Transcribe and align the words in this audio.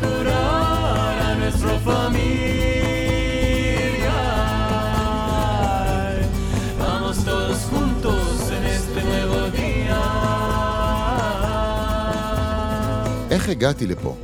curar 0.00 1.16
a 1.28 1.34
nuestra 1.40 1.74
familia. 1.88 2.18
Vamos 6.82 7.16
todos 7.24 7.58
juntos 7.70 8.24
en 8.56 8.62
este 8.76 9.00
nuevo 9.10 9.38
día. 9.58 10.00
איך 13.30 13.48
הגעתי 13.48 13.86
לפה? 13.86 14.14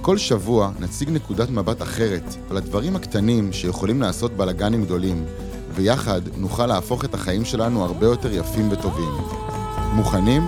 כל 0.00 0.18
שבוע 0.18 0.70
נציג 0.80 1.10
נקודת 1.10 1.50
מבט 1.50 1.82
אחרת 1.82 2.34
על 2.50 2.56
הדברים 2.56 2.96
הקטנים 2.96 3.52
שיכולים 3.52 4.00
לעשות 4.00 4.32
בלאגנים 4.32 4.84
גדולים, 4.84 5.24
ויחד 5.74 6.20
נוכל 6.36 6.66
להפוך 6.66 7.04
את 7.04 7.14
החיים 7.14 7.44
שלנו 7.44 7.84
הרבה 7.84 8.06
יותר 8.06 8.32
יפים 8.32 8.68
וטובים. 8.72 9.12
מוכנים? 9.92 10.42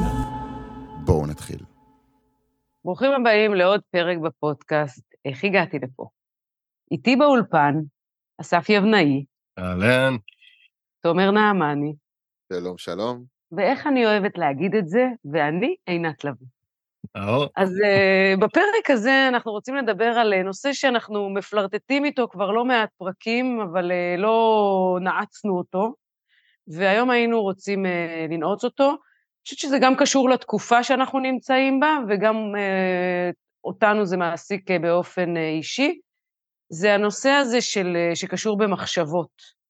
בואו 1.05 1.27
נתחיל. 1.27 1.74
ברוכים 2.85 3.13
הבאים 3.13 3.55
לעוד 3.55 3.81
פרק 3.91 4.19
בפודקאסט, 4.19 5.15
איך 5.25 5.45
הגעתי 5.45 5.79
לפה. 5.79 6.09
איתי 6.91 7.17
באולפן, 7.17 7.75
אסף 8.41 8.67
יבנאי, 8.69 9.25
אהלן. 9.59 10.17
תומר 11.01 11.31
נעמני, 11.31 11.95
שלום, 12.53 12.79
שלום. 12.79 13.25
ואיך 13.53 13.87
אני 13.87 14.07
אוהבת 14.07 14.39
להגיד 14.39 14.75
את 14.75 14.89
זה, 14.89 15.07
ואני 15.33 15.77
עינת 15.87 16.25
לביא. 16.25 16.47
אהו, 17.17 17.45
אז 17.57 17.71
uh, 17.71 18.41
בפרק 18.41 18.91
הזה 18.91 19.29
אנחנו 19.29 19.53
רוצים 19.53 19.77
לדבר 19.77 20.05
על 20.05 20.33
uh, 20.33 20.37
נושא 20.37 20.73
שאנחנו 20.73 21.31
מפלרטטים 21.31 22.05
איתו 22.05 22.29
כבר 22.29 22.51
לא 22.51 22.65
מעט 22.65 22.91
פרקים, 22.99 23.61
אבל 23.61 23.91
uh, 23.91 24.21
לא 24.21 24.99
נעצנו 25.01 25.59
אותו, 25.59 25.95
והיום 26.69 27.11
היינו 27.11 27.43
רוצים 27.43 27.87
uh, 27.87 28.33
לנעוץ 28.33 28.65
אותו. 28.65 28.97
חושבת 29.45 29.59
שזה 29.59 29.79
גם 29.79 29.97
קשור 29.97 30.31
לתקופה 30.31 30.83
שאנחנו 30.83 31.19
נמצאים 31.19 31.81
בה, 31.81 31.99
וגם 32.09 32.35
uh, 32.37 33.35
אותנו 33.65 34.07
זה 34.07 34.17
מעסיק 34.17 34.71
uh, 34.71 34.79
באופן 34.79 35.37
uh, 35.37 35.39
אישי. 35.39 36.01
זה 36.69 36.95
הנושא 36.95 37.29
הזה 37.29 37.61
של, 37.61 37.97
שקשור 38.15 38.59
במחשבות. 38.59 39.65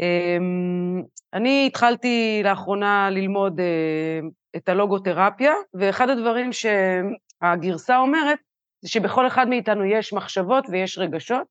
Um, 0.00 1.04
אני 1.34 1.66
התחלתי 1.66 2.40
לאחרונה 2.44 3.10
ללמוד 3.10 3.60
את 4.56 4.68
הלוגותרפיה, 4.68 5.52
ואחד 5.74 6.10
הדברים 6.10 6.50
שהגרסה 6.52 7.98
אומרת, 7.98 8.38
זה 8.80 8.88
שבכל 8.88 9.26
אחד 9.26 9.48
מאיתנו 9.48 9.84
יש 9.84 10.12
מחשבות 10.12 10.64
ויש 10.70 10.98
רגשות, 10.98 11.46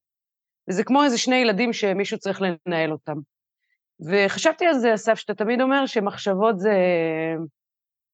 וזה 0.70 0.84
כמו 0.84 1.04
איזה 1.04 1.18
שני 1.18 1.36
ילדים 1.36 1.74
שמישהו 1.74 2.18
צריך 2.18 2.42
לנהל 2.42 2.92
אותם. 2.92 3.16
וחשבתי 4.06 4.66
על 4.66 4.74
זה, 4.74 4.94
אסף, 4.94 5.16
שאתה 5.16 5.34
תמיד 5.34 5.62
אומר 5.62 5.86
שמחשבות 5.86 6.60
זה, 6.60 6.74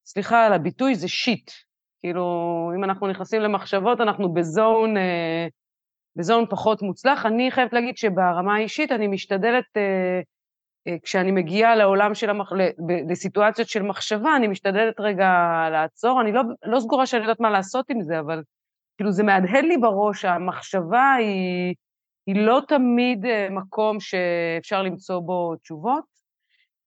סליחה 0.06 0.46
על 0.46 0.54
הביטוי, 0.54 0.96
זה 0.96 1.08
שיט. 1.08 1.52
כאילו, 2.00 2.72
אם 2.76 2.84
אנחנו 2.84 3.08
נכנסים 3.08 3.42
למחשבות, 3.42 4.02
אנחנו 4.02 4.34
בזון, 4.34 4.98
אה, 4.98 5.48
בזון 6.16 6.46
פחות 6.50 6.82
מוצלח. 6.82 7.26
אני 7.26 7.52
חייבת 7.52 7.74
להגיד 7.74 7.98
שברמה 7.98 8.56
האישית 8.56 8.92
אני 8.92 9.08
משתדלת 9.08 9.78
אה, 9.78 10.22
אה, 10.88 10.96
כשאני 11.04 11.32
מגיעה 11.32 11.76
לעולם 11.76 12.16
של 12.16 12.30
המח... 12.30 12.52
לסיטואציות 13.10 13.68
של 13.68 13.82
מחשבה, 13.82 14.36
אני 14.36 14.48
משתדלת 14.48 15.00
רגע 15.00 15.30
לעצור. 15.72 16.22
אני 16.22 16.32
לא, 16.32 16.42
לא 16.66 16.80
סגורה 16.80 17.06
שאני 17.06 17.22
יודעת 17.22 17.40
מה 17.40 17.50
לעשות 17.50 17.90
עם 17.90 18.02
זה, 18.02 18.20
אבל 18.20 18.42
כאילו 18.98 19.12
זה 19.12 19.24
מהדהד 19.24 19.64
לי 19.64 19.78
בראש, 19.78 20.26
המחשבה 20.26 21.14
היא, 21.14 21.74
היא 22.26 22.36
לא 22.36 22.62
תמיד 22.68 23.26
אה, 23.26 23.48
מקום 23.50 24.00
שאפשר 24.00 24.84
למצוא 24.84 25.20
בו 25.20 25.56
תשובות. 25.56 26.04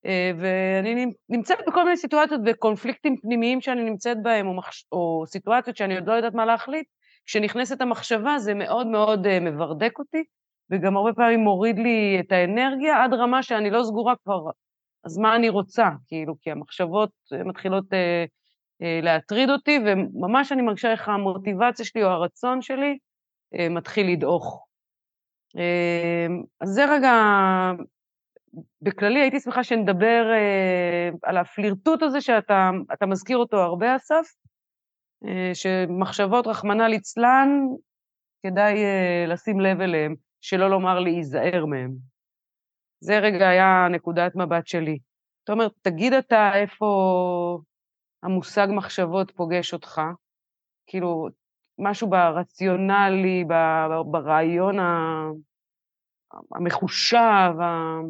אה, 0.06 0.30
ואני 0.38 1.06
נמצאת 1.28 1.58
בכל 1.66 1.84
מיני 1.84 1.96
סיטואציות 1.96 2.40
וקונפליקטים 2.46 3.16
פנימיים 3.16 3.60
שאני 3.60 3.84
נמצאת 3.84 4.22
בהם, 4.22 4.46
או, 4.46 4.54
מחש... 4.54 4.86
או 4.92 5.24
סיטואציות 5.26 5.76
שאני 5.76 5.94
עוד 5.94 6.06
לא 6.06 6.12
יודעת 6.12 6.34
מה 6.34 6.44
להחליט. 6.44 6.86
כשנכנסת 7.26 7.80
המחשבה 7.80 8.38
זה 8.38 8.54
מאוד 8.54 8.86
מאוד 8.86 9.38
מברדק 9.40 9.98
אותי, 9.98 10.24
וגם 10.70 10.96
הרבה 10.96 11.12
פעמים 11.12 11.40
מוריד 11.40 11.78
לי 11.78 12.20
את 12.20 12.32
האנרגיה 12.32 13.04
עד 13.04 13.14
רמה 13.14 13.42
שאני 13.42 13.70
לא 13.70 13.82
סגורה 13.82 14.14
כבר, 14.24 14.50
אז 15.04 15.18
מה 15.18 15.36
אני 15.36 15.48
רוצה? 15.48 15.88
כאילו, 16.06 16.34
כי 16.40 16.50
המחשבות 16.50 17.10
מתחילות 17.44 17.92
אה, 17.92 18.24
אה, 18.82 19.00
להטריד 19.02 19.50
אותי, 19.50 19.78
וממש 19.86 20.52
אני 20.52 20.62
מרגישה 20.62 20.92
איך 20.92 21.08
המוטיבציה 21.08 21.84
שלי 21.84 22.04
או 22.04 22.08
הרצון 22.08 22.62
שלי 22.62 22.98
אה, 23.58 23.68
מתחיל 23.68 24.12
לדעוך. 24.12 24.65
אה, 25.58 26.26
אז 26.60 26.68
זה 26.68 26.84
רגע, 26.84 27.12
בכללי 28.82 29.20
הייתי 29.20 29.40
שמחה 29.40 29.64
שנדבר 29.64 30.24
אה, 30.32 31.10
על 31.22 31.36
הפלירטוט 31.36 32.02
הזה 32.02 32.20
שאתה 32.20 33.06
מזכיר 33.06 33.38
אותו 33.38 33.56
הרבה, 33.56 33.96
אסף, 33.96 34.34
אה, 35.24 35.50
שמחשבות, 35.54 36.46
רחמנא 36.46 36.82
ליצלן, 36.82 37.48
כדאי 38.42 38.74
לשים 39.26 39.60
לב 39.60 39.80
אליהם. 39.80 40.14
שלא 40.46 40.70
לומר 40.70 41.00
להיזהר 41.00 41.66
מהם. 41.66 41.92
זה 43.00 43.18
רגע 43.18 43.48
היה 43.48 43.88
נקודת 43.90 44.36
מבט 44.36 44.66
שלי. 44.66 44.98
אתה 45.44 45.52
אומר, 45.52 45.68
תגיד 45.82 46.12
אתה 46.12 46.50
איפה 46.54 46.86
המושג 48.22 48.66
מחשבות 48.70 49.30
פוגש 49.30 49.72
אותך, 49.72 50.00
כאילו, 50.86 51.28
משהו 51.78 52.10
ברציונלי, 52.10 53.44
ברעיון 54.10 54.76
המחושב, 56.54 57.60
ה... 57.60 58.00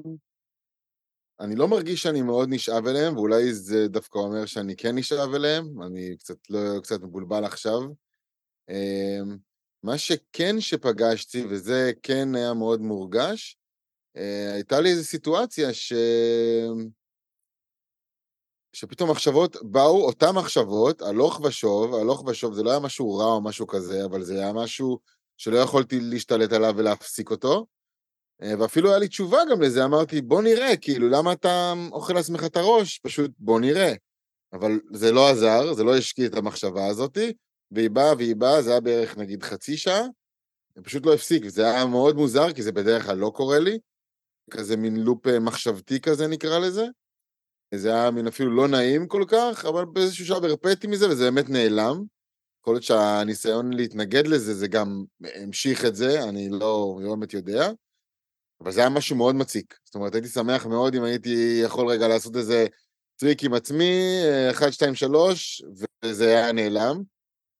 אני 1.41 1.57
לא 1.57 1.69
מרגיש 1.69 2.03
שאני 2.03 2.23
מאוד 2.23 2.49
נשאב 2.53 2.87
אליהם, 2.87 3.17
ואולי 3.17 3.55
זה 3.55 3.89
דווקא 3.89 4.19
אומר 4.19 4.47
שאני 4.47 4.77
כן 4.77 4.99
נשאב 4.99 5.35
אליהם, 5.35 5.83
אני 5.83 6.17
קצת 6.17 6.37
לא, 6.51 6.81
קצת 6.83 7.01
מבולבל 7.03 7.45
עכשיו. 7.45 7.81
אמ, 8.69 9.37
מה 9.83 9.99
שכן 9.99 10.61
שפגשתי, 10.61 11.47
וזה 11.51 11.93
כן 12.03 12.35
היה 12.35 12.55
מאוד 12.55 12.81
מורגש, 12.81 13.59
אה, 14.17 14.53
הייתה 14.55 14.81
לי 14.81 14.91
איזו 14.91 15.05
סיטואציה 15.05 15.75
ש... 15.75 15.93
שפתאום 18.73 19.11
מחשבות 19.11 19.57
באו, 19.63 20.07
אותן 20.07 20.31
מחשבות, 20.35 21.03
הלוך 21.03 21.41
ושוב, 21.41 21.95
הלוך 21.95 22.25
ושוב, 22.27 22.55
זה 22.55 22.63
לא 22.63 22.71
היה 22.71 22.81
משהו 22.81 23.15
רע 23.15 23.25
או 23.25 23.43
משהו 23.43 23.67
כזה, 23.67 24.05
אבל 24.05 24.23
זה 24.23 24.35
היה 24.35 24.53
משהו 24.53 24.99
שלא 25.37 25.57
יכולתי 25.57 26.01
להשתלט 26.01 26.53
עליו 26.53 26.75
ולהפסיק 26.77 27.31
אותו. 27.31 27.67
אה, 28.43 28.55
ואפילו 28.59 28.91
היה 28.91 28.99
לי 28.99 29.09
תשובה 29.09 29.39
גם 29.51 29.63
לזה, 29.63 29.85
אמרתי, 29.85 30.23
בוא 30.23 30.43
נראה, 30.43 30.77
כאילו, 30.77 31.09
למה 31.09 31.33
אתה 31.33 31.73
אוכל 31.93 32.13
לעצמך 32.13 32.45
את 32.45 32.57
הראש? 32.57 32.99
פשוט 32.99 33.31
בוא 33.39 33.61
נראה. 33.61 33.93
אבל 34.53 34.81
זה 34.93 35.13
לא 35.13 35.31
עזר, 35.31 35.73
זה 35.73 35.85
לא 35.85 35.97
השקיע 35.97 36.27
את 36.27 36.35
המחשבה 36.35 36.87
הזאתי, 36.87 37.33
והיא 37.71 37.91
באה 37.91 38.15
והיא 38.15 38.37
באה, 38.37 38.63
זה 38.63 38.71
היה 38.71 38.81
בערך 38.81 39.19
נגיד 39.19 39.43
חצי 39.43 39.77
שעה, 39.77 40.03
זה 40.75 40.83
פשוט 40.83 41.07
לא 41.07 41.15
הפסיק, 41.15 41.43
וזה 41.47 41.71
היה 41.71 41.87
מאוד 41.87 42.17
מוזר, 42.17 42.53
כי 42.53 42.63
זה 42.63 42.73
בדרך 42.73 43.07
כלל 43.07 43.17
לא 43.17 43.33
קורה 43.35 43.59
לי, 43.59 43.79
כזה 44.51 44.77
מין 44.77 44.97
loop 44.97 45.27
אה, 45.27 45.41
מחשבתי 45.41 46.01
כזה 46.01 46.27
נקרא 46.27 46.59
לזה. 46.59 46.87
זה 47.75 47.95
היה 47.95 48.11
מין 48.11 48.27
אפילו 48.27 48.57
לא 48.57 48.69
נעים 48.69 49.07
כל 49.09 49.25
כך, 49.29 49.65
אבל 49.65 49.85
באיזשהו 49.85 50.27
שלב 50.27 50.45
הרפיתי 50.45 50.87
מזה, 50.87 51.09
וזה 51.09 51.25
באמת 51.25 51.49
נעלם. 51.49 52.05
יכול 52.61 52.75
להיות 52.75 52.83
שהניסיון 52.83 53.73
להתנגד 53.73 54.27
לזה, 54.27 54.55
זה 54.55 54.69
גם 54.69 55.05
המשיך 55.35 55.85
את 55.85 55.97
זה, 55.97 56.25
אני 56.25 56.49
לא, 56.49 56.99
לא 57.03 57.11
באמת 57.15 57.35
יודע. 57.35 57.71
אבל 58.61 58.73
זה 58.73 58.81
היה 58.81 58.89
משהו 58.89 59.17
מאוד 59.17 59.35
מציק. 59.35 59.79
זאת 59.85 59.95
אומרת, 59.95 60.15
הייתי 60.15 60.29
שמח 60.29 60.67
מאוד 60.67 60.95
אם 60.95 61.03
הייתי 61.03 61.61
יכול 61.65 61.89
רגע 61.89 62.09
לעשות 62.09 62.37
איזה 62.37 62.67
טריק 63.17 63.45
עם 63.45 63.55
עצמי, 63.55 64.21
1, 64.51 64.73
2, 64.73 64.95
3, 64.95 65.63
וזה 66.05 66.39
היה 66.39 66.53
נעלם. 66.53 67.03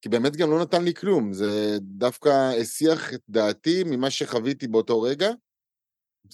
כי 0.01 0.09
באמת 0.09 0.37
גם 0.37 0.51
לא 0.51 0.63
נתן 0.63 0.85
לי 0.85 0.95
כלום, 0.95 1.33
זה 1.33 1.79
דווקא 1.81 2.53
הסיח 2.61 3.15
את 3.15 3.21
דעתי 3.29 3.85
ממה 3.85 4.11
שחוויתי 4.11 4.69
באותו 4.69 5.03
רגע. 5.03 5.31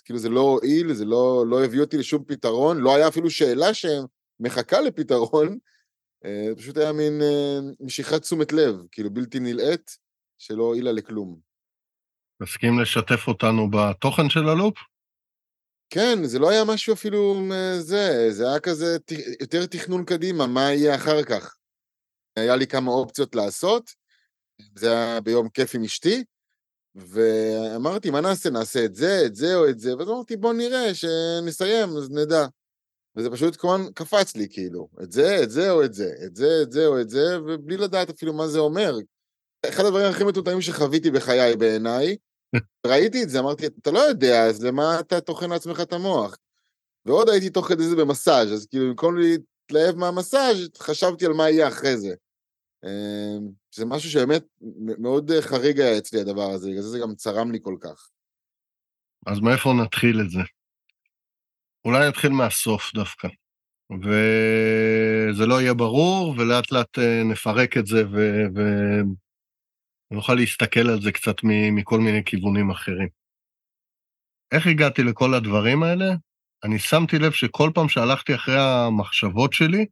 כאילו 0.04 0.18
זה 0.18 0.28
לא 0.28 0.40
הועיל, 0.40 0.94
זה 0.94 1.04
לא, 1.04 1.44
לא 1.46 1.64
הביא 1.64 1.80
אותי 1.80 1.96
לשום 1.96 2.24
פתרון, 2.24 2.78
לא 2.78 2.94
היה 2.96 3.08
אפילו 3.08 3.30
שאלה 3.30 3.66
שמחכה 3.74 4.80
לפתרון, 4.80 5.58
אה, 6.24 6.48
פשוט 6.56 6.76
היה 6.76 6.92
מין 6.92 7.22
אה, 7.22 7.58
משיכת 7.80 8.22
תשומת 8.22 8.52
לב, 8.52 8.76
כאילו 8.92 9.10
בלתי 9.10 9.40
נלאית, 9.40 9.96
שלא 10.38 10.62
הועילה 10.62 10.92
לכלום. 10.92 11.51
מסכים 12.40 12.80
לשתף 12.80 13.28
אותנו 13.28 13.70
בתוכן 13.70 14.30
של 14.30 14.48
הלופ? 14.48 14.74
כן, 15.90 16.24
זה 16.24 16.38
לא 16.38 16.50
היה 16.50 16.64
משהו 16.64 16.94
אפילו 16.94 17.34
זה, 17.78 18.26
זה 18.30 18.48
היה 18.48 18.60
כזה 18.60 18.96
יותר 19.40 19.66
תכנון 19.66 20.04
קדימה, 20.04 20.46
מה 20.46 20.72
יהיה 20.72 20.94
אחר 20.94 21.22
כך. 21.22 21.54
היה 22.36 22.56
לי 22.56 22.66
כמה 22.66 22.90
אופציות 22.90 23.34
לעשות, 23.34 23.90
זה 24.74 24.92
היה 24.92 25.20
ביום 25.20 25.48
כיף 25.48 25.74
עם 25.74 25.84
אשתי, 25.84 26.24
ואמרתי, 26.94 28.10
מה 28.10 28.20
נעשה? 28.20 28.50
נעשה 28.50 28.84
את 28.84 28.94
זה, 28.94 29.22
את 29.26 29.34
זה 29.34 29.54
או 29.54 29.68
את 29.68 29.78
זה, 29.78 29.96
ואז 29.96 30.08
אמרתי, 30.08 30.36
בוא 30.36 30.52
נראה, 30.52 30.94
שנסיים, 30.94 31.88
אז 31.88 32.10
נדע. 32.10 32.46
וזה 33.16 33.30
פשוט 33.30 33.56
כמובן 33.56 33.92
קפץ 33.92 34.36
לי, 34.36 34.46
כאילו, 34.50 34.88
את 35.02 35.12
זה, 35.12 35.42
את 35.42 35.50
זה 35.50 35.70
או 35.70 35.84
את 35.84 35.94
זה, 35.94 36.12
את 36.26 36.36
זה, 36.36 36.62
את 36.62 36.72
זה 36.72 36.86
או 36.86 37.00
את 37.00 37.10
זה, 37.10 37.40
ובלי 37.40 37.76
לדעת 37.76 38.10
אפילו 38.10 38.32
מה 38.32 38.48
זה 38.48 38.58
אומר. 38.58 38.94
אחד 39.68 39.84
הדברים 39.84 40.10
הכי 40.10 40.24
מטומטמים 40.24 40.60
שחוויתי 40.60 41.10
בחיי 41.10 41.56
בעיניי, 41.56 42.16
ראיתי 42.86 43.22
את 43.22 43.28
זה, 43.28 43.38
אמרתי, 43.38 43.66
אתה 43.66 43.90
לא 43.90 43.98
יודע, 43.98 44.46
אז 44.46 44.64
למה 44.64 45.00
אתה 45.00 45.20
טוחן 45.20 45.50
לעצמך 45.50 45.80
את 45.80 45.92
המוח? 45.92 46.36
ועוד 47.06 47.28
הייתי 47.28 47.50
תוך 47.50 47.68
כדי 47.68 47.82
זה 47.82 47.96
במסאז', 47.96 48.52
אז 48.52 48.66
כאילו, 48.66 48.88
במקום 48.88 49.14
להתלהב 49.16 49.96
מהמסאז', 49.96 50.68
חשבתי 50.78 51.26
על 51.26 51.32
מה 51.32 51.50
יהיה 51.50 51.68
אחרי 51.68 51.96
זה. 51.96 52.14
אמ, 52.84 53.48
זה 53.74 53.84
משהו 53.84 54.10
שבאמת 54.10 54.44
מאוד 54.98 55.30
חריג 55.40 55.80
היה 55.80 55.98
אצלי 55.98 56.20
הדבר 56.20 56.50
הזה, 56.50 56.70
בגלל 56.70 56.82
זה 56.82 56.88
זה 56.88 56.98
גם 56.98 57.14
צרם 57.14 57.52
לי 57.52 57.58
כל 57.62 57.76
כך. 57.80 58.08
אז 59.26 59.40
מאיפה 59.40 59.72
נתחיל 59.84 60.20
את 60.20 60.30
זה? 60.30 60.40
אולי 61.84 62.08
נתחיל 62.08 62.30
מהסוף 62.30 62.92
דווקא. 62.94 63.28
וזה 64.02 65.46
לא 65.46 65.60
יהיה 65.60 65.74
ברור, 65.74 66.34
ולאט 66.38 66.72
לאט 66.72 66.98
אה, 66.98 67.22
נפרק 67.24 67.76
את 67.76 67.86
זה 67.86 68.02
ונוכל 70.12 70.34
להסתכל 70.34 70.80
על 70.80 71.00
זה 71.02 71.12
קצת 71.12 71.36
מכל 71.72 71.98
מיני 71.98 72.24
כיוונים 72.24 72.70
אחרים. 72.70 73.08
איך 74.54 74.66
הגעתי 74.66 75.02
לכל 75.02 75.34
הדברים 75.34 75.82
האלה? 75.82 76.04
אני 76.64 76.78
שמתי 76.78 77.18
לב 77.18 77.32
שכל 77.32 77.70
פעם 77.74 77.88
שהלכתי 77.88 78.34
אחרי 78.34 78.58
המחשבות 78.58 79.52
שלי, 79.52 79.86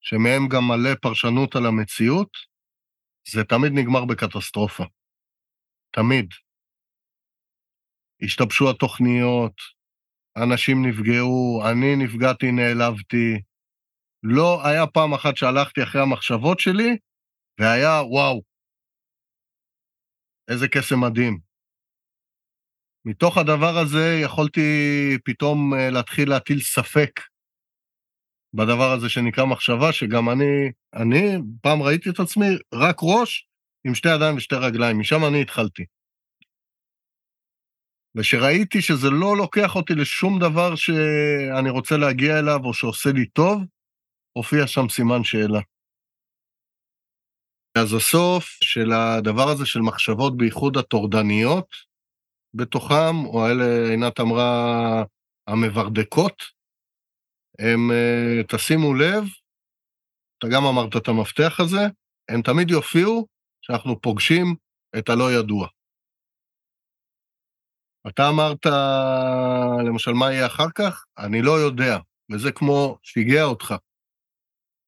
שמהם 0.00 0.48
גם 0.48 0.62
מלא 0.68 0.94
פרשנות 1.02 1.56
על 1.56 1.66
המציאות, 1.66 2.28
זה 3.28 3.44
תמיד 3.44 3.72
נגמר 3.74 4.04
בקטסטרופה. 4.04 4.84
תמיד. 5.90 6.26
השתבשו 8.22 8.70
התוכניות, 8.70 9.54
אנשים 10.36 10.86
נפגעו, 10.86 11.62
אני 11.70 11.96
נפגעתי, 11.96 12.52
נעלבתי. 12.52 13.42
לא 14.22 14.66
היה 14.66 14.86
פעם 14.86 15.14
אחת 15.14 15.36
שהלכתי 15.36 15.82
אחרי 15.82 16.02
המחשבות 16.02 16.60
שלי, 16.60 16.96
והיה, 17.60 18.02
וואו, 18.02 18.47
איזה 20.48 20.68
קסם 20.68 21.00
מדהים. 21.00 21.38
מתוך 23.04 23.38
הדבר 23.38 23.78
הזה 23.78 24.20
יכולתי 24.22 24.60
פתאום 25.24 25.74
אה, 25.74 25.90
להתחיל 25.90 26.28
להטיל 26.28 26.60
ספק 26.60 27.20
בדבר 28.54 28.92
הזה 28.92 29.08
שנקרא 29.08 29.44
מחשבה, 29.44 29.92
שגם 29.92 30.28
אני, 30.30 30.72
אני 30.94 31.36
פעם 31.62 31.82
ראיתי 31.82 32.10
את 32.10 32.20
עצמי 32.20 32.46
רק 32.74 32.96
ראש 33.02 33.48
עם 33.86 33.94
שתי 33.94 34.08
ידיים 34.14 34.36
ושתי 34.36 34.54
רגליים, 34.54 34.98
משם 34.98 35.24
אני 35.28 35.42
התחלתי. 35.42 35.84
ושראיתי 38.14 38.82
שזה 38.82 39.10
לא 39.10 39.36
לוקח 39.36 39.76
אותי 39.76 39.94
לשום 39.94 40.38
דבר 40.38 40.74
שאני 40.74 41.70
רוצה 41.70 41.96
להגיע 41.96 42.38
אליו 42.38 42.60
או 42.64 42.74
שעושה 42.74 43.10
לי 43.12 43.26
טוב, 43.26 43.62
הופיע 44.32 44.66
שם 44.66 44.88
סימן 44.88 45.24
שאלה. 45.24 45.60
אז 47.80 47.94
הסוף 47.94 48.44
של 48.64 48.92
הדבר 48.92 49.48
הזה 49.48 49.66
של 49.66 49.80
מחשבות, 49.80 50.36
בייחוד 50.36 50.76
הטורדניות 50.76 51.66
בתוכם, 52.54 53.24
או 53.26 53.46
אלה, 53.46 53.90
עינת 53.90 54.20
אמרה, 54.20 55.04
המברדקות, 55.46 56.42
הם, 57.58 57.90
אה, 57.90 58.42
תשימו 58.48 58.94
לב, 58.94 59.24
אתה 60.38 60.46
גם 60.54 60.64
אמרת 60.64 60.96
את 60.96 61.08
המפתח 61.08 61.60
הזה, 61.60 61.80
הם 62.28 62.42
תמיד 62.42 62.70
יופיעו 62.70 63.26
כשאנחנו 63.62 64.00
פוגשים 64.00 64.54
את 64.98 65.08
הלא 65.08 65.32
ידוע. 65.32 65.68
אתה 68.08 68.28
אמרת, 68.28 68.66
למשל, 69.86 70.12
מה 70.12 70.32
יהיה 70.32 70.46
אחר 70.46 70.70
כך? 70.74 71.04
אני 71.18 71.42
לא 71.42 71.52
יודע, 71.52 71.98
וזה 72.32 72.52
כמו 72.52 72.98
שיגע 73.02 73.42
אותך. 73.42 73.74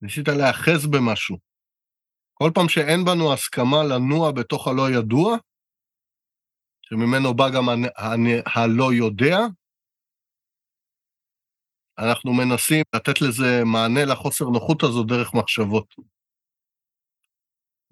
ניסית 0.02 0.28
להיאחז 0.28 0.86
במשהו. 0.86 1.49
כל 2.42 2.50
פעם 2.54 2.68
שאין 2.68 3.04
בנו 3.04 3.32
הסכמה 3.32 3.84
לנוע 3.84 4.32
בתוך 4.32 4.68
הלא 4.68 4.90
ידוע, 4.90 5.36
שממנו 6.82 7.34
בא 7.34 7.50
גם 7.54 7.64
הלא 8.46 8.92
יודע, 8.92 9.36
אנחנו 11.98 12.32
מנסים 12.32 12.82
לתת 12.94 13.20
לזה 13.20 13.64
מענה 13.64 14.04
לחוסר 14.04 14.44
נוחות 14.44 14.82
הזו 14.82 15.02
דרך 15.04 15.34
מחשבות. 15.34 15.94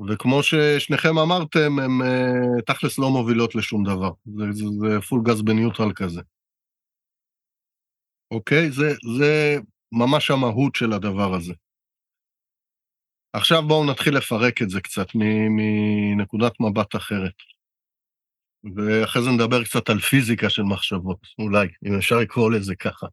וכמו 0.08 0.42
ששניכם 0.42 1.18
אמרתם, 1.18 1.78
הן 1.78 1.94
uh, 2.02 2.62
תכלס 2.66 2.98
לא 2.98 3.10
מובילות 3.10 3.54
לשום 3.54 3.84
דבר. 3.84 4.10
זה, 4.36 4.44
זה, 4.52 4.64
זה 4.80 5.00
פול 5.08 5.20
גז 5.24 5.42
בניוטרל 5.42 5.92
כזה. 5.94 6.20
אוקיי? 8.30 8.70
זה, 8.70 8.88
זה 9.16 9.56
ממש 9.92 10.30
המהות 10.30 10.74
של 10.74 10.92
הדבר 10.92 11.34
הזה. 11.34 11.54
עכשיו 13.32 13.62
בואו 13.68 13.90
נתחיל 13.90 14.16
לפרק 14.16 14.62
את 14.62 14.70
זה 14.70 14.80
קצת 14.80 15.06
מנקודת 15.14 16.52
מבט 16.60 16.96
אחרת. 16.96 17.34
ואחרי 18.76 19.22
זה 19.22 19.30
נדבר 19.30 19.64
קצת 19.64 19.88
על 19.88 19.98
פיזיקה 19.98 20.50
של 20.50 20.62
מחשבות, 20.62 21.18
אולי, 21.38 21.68
אם 21.86 21.94
אפשר 21.98 22.16
לקרוא 22.16 22.52
לזה 22.52 22.74
ככה. 22.76 23.06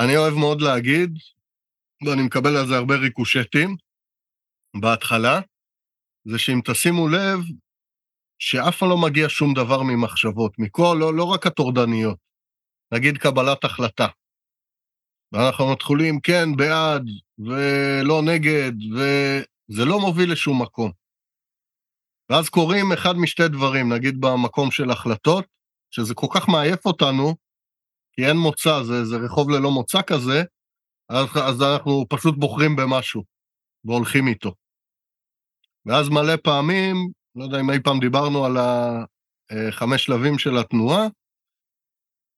אני 0.00 0.16
אוהב 0.16 0.34
מאוד 0.34 0.60
להגיד, 0.62 1.10
ואני 2.06 2.22
מקבל 2.22 2.56
על 2.56 2.66
זה 2.66 2.76
הרבה 2.76 2.96
ריקושטים, 2.96 3.76
בהתחלה, 4.80 5.40
זה 6.24 6.38
שאם 6.38 6.60
תשימו 6.64 7.08
לב, 7.08 7.38
שאף 8.38 8.78
פעם 8.78 8.88
לא 8.88 8.96
מגיע 8.98 9.26
שום 9.28 9.54
דבר 9.54 9.82
ממחשבות, 9.82 10.52
מכל, 10.58 10.96
לא, 11.00 11.14
לא 11.14 11.24
רק 11.24 11.46
הטורדניות, 11.46 12.18
נגיד 12.94 13.18
קבלת 13.18 13.64
החלטה. 13.64 14.06
ואנחנו 15.32 15.72
מתחילים 15.72 16.20
כן, 16.20 16.56
בעד, 16.56 17.04
ולא 17.38 18.22
נגד, 18.22 18.72
וזה 18.94 19.84
לא 19.84 20.00
מוביל 20.00 20.32
לשום 20.32 20.62
מקום. 20.62 20.90
ואז 22.30 22.48
קורים 22.48 22.92
אחד 22.92 23.12
משתי 23.16 23.48
דברים, 23.48 23.92
נגיד 23.92 24.20
במקום 24.20 24.70
של 24.70 24.90
החלטות, 24.90 25.44
שזה 25.90 26.14
כל 26.14 26.26
כך 26.34 26.48
מעייף 26.48 26.86
אותנו, 26.86 27.34
כי 28.12 28.26
אין 28.26 28.36
מוצא, 28.36 28.82
זה, 28.82 29.04
זה 29.04 29.16
רחוב 29.16 29.50
ללא 29.50 29.70
מוצא 29.70 30.02
כזה, 30.02 30.42
אז, 31.08 31.26
אז 31.48 31.62
אנחנו 31.62 32.06
פשוט 32.08 32.34
בוחרים 32.38 32.76
במשהו 32.76 33.24
והולכים 33.84 34.28
איתו. 34.28 34.54
ואז 35.86 36.08
מלא 36.08 36.36
פעמים, 36.44 36.96
לא 37.36 37.44
יודע 37.44 37.60
אם 37.60 37.70
אי 37.70 37.82
פעם 37.82 38.00
דיברנו 38.00 38.44
על 38.44 38.56
החמש 39.50 40.04
שלבים 40.04 40.38
של 40.38 40.56
התנועה, 40.58 41.06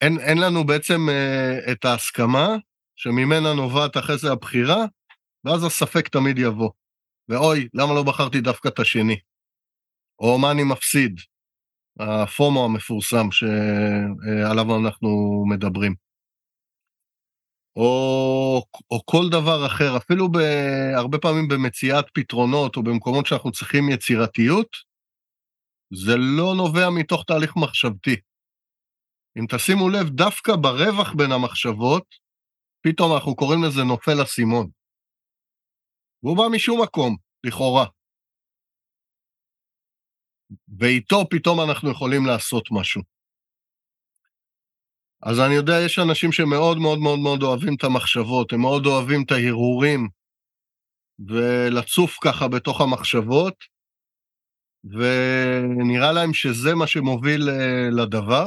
אין, 0.00 0.18
אין 0.20 0.38
לנו 0.38 0.64
בעצם 0.64 1.08
אה, 1.08 1.72
את 1.72 1.84
ההסכמה 1.84 2.56
שממנה 3.02 3.54
נובעת 3.54 3.96
אחרי 3.96 4.18
זה 4.18 4.32
הבחירה, 4.32 4.84
ואז 5.44 5.64
הספק 5.64 6.08
תמיד 6.08 6.38
יבוא. 6.38 6.70
ואוי, 7.28 7.68
למה 7.74 7.94
לא 7.94 8.02
בחרתי 8.02 8.40
דווקא 8.40 8.68
את 8.68 8.78
השני? 8.78 9.16
או 10.18 10.38
מה 10.38 10.50
אני 10.50 10.64
מפסיד? 10.64 11.20
הפומו 12.00 12.64
המפורסם 12.64 13.26
שעליו 13.30 14.76
אנחנו 14.76 15.08
מדברים. 15.48 15.94
או, 17.76 18.62
או 18.90 19.00
כל 19.04 19.24
דבר 19.30 19.66
אחר, 19.66 19.96
אפילו 19.96 20.28
הרבה 20.96 21.18
פעמים 21.18 21.48
במציאת 21.48 22.04
פתרונות 22.14 22.76
או 22.76 22.82
במקומות 22.82 23.26
שאנחנו 23.26 23.52
צריכים 23.52 23.88
יצירתיות, 23.90 24.68
זה 25.94 26.16
לא 26.16 26.54
נובע 26.56 26.90
מתוך 26.98 27.24
תהליך 27.26 27.56
מחשבתי. 27.56 28.16
אם 29.38 29.46
תשימו 29.48 29.88
לב, 29.88 30.08
דווקא 30.08 30.52
ברווח 30.56 31.12
בין 31.16 31.32
המחשבות, 31.32 32.29
פתאום 32.82 33.14
אנחנו 33.14 33.36
קוראים 33.36 33.64
לזה 33.64 33.82
נופל 33.84 34.22
אסימון. 34.22 34.70
והוא 36.22 36.36
בא 36.36 36.42
משום 36.52 36.82
מקום, 36.82 37.16
לכאורה. 37.44 37.86
ואיתו 40.78 41.28
פתאום 41.30 41.60
אנחנו 41.60 41.90
יכולים 41.90 42.26
לעשות 42.26 42.68
משהו. 42.70 43.02
אז 45.22 45.40
אני 45.40 45.54
יודע, 45.54 45.72
יש 45.84 45.98
אנשים 45.98 46.32
שמאוד 46.32 46.78
מאוד 46.78 46.98
מאוד 46.98 47.18
מאוד 47.18 47.42
אוהבים 47.42 47.74
את 47.74 47.84
המחשבות, 47.84 48.52
הם 48.52 48.60
מאוד 48.60 48.86
אוהבים 48.86 49.22
את 49.26 49.30
ההרהורים, 49.32 50.08
ולצוף 51.28 52.16
ככה 52.24 52.48
בתוך 52.48 52.80
המחשבות, 52.80 53.54
ונראה 54.84 56.12
להם 56.12 56.34
שזה 56.34 56.74
מה 56.74 56.86
שמוביל 56.86 57.48
אה, 57.50 57.88
לדבר. 57.90 58.46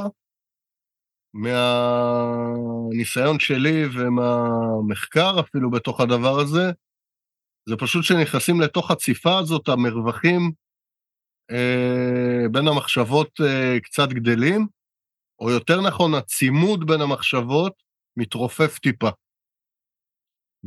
מהניסיון 1.34 3.38
שלי 3.38 3.84
ומהמחקר 3.94 5.40
אפילו 5.40 5.70
בתוך 5.70 6.00
הדבר 6.00 6.40
הזה, 6.40 6.72
זה 7.68 7.76
פשוט 7.76 8.04
שנכנסים 8.04 8.60
לתוך 8.60 8.90
הציפה 8.90 9.38
הזאת, 9.38 9.68
המרווחים 9.68 10.52
אה, 11.50 12.48
בין 12.52 12.68
המחשבות 12.68 13.40
אה, 13.40 13.80
קצת 13.80 14.08
גדלים, 14.08 14.66
או 15.40 15.50
יותר 15.50 15.80
נכון, 15.80 16.14
הצימוד 16.14 16.86
בין 16.86 17.00
המחשבות 17.00 17.72
מתרופף 18.16 18.78
טיפה. 18.78 19.10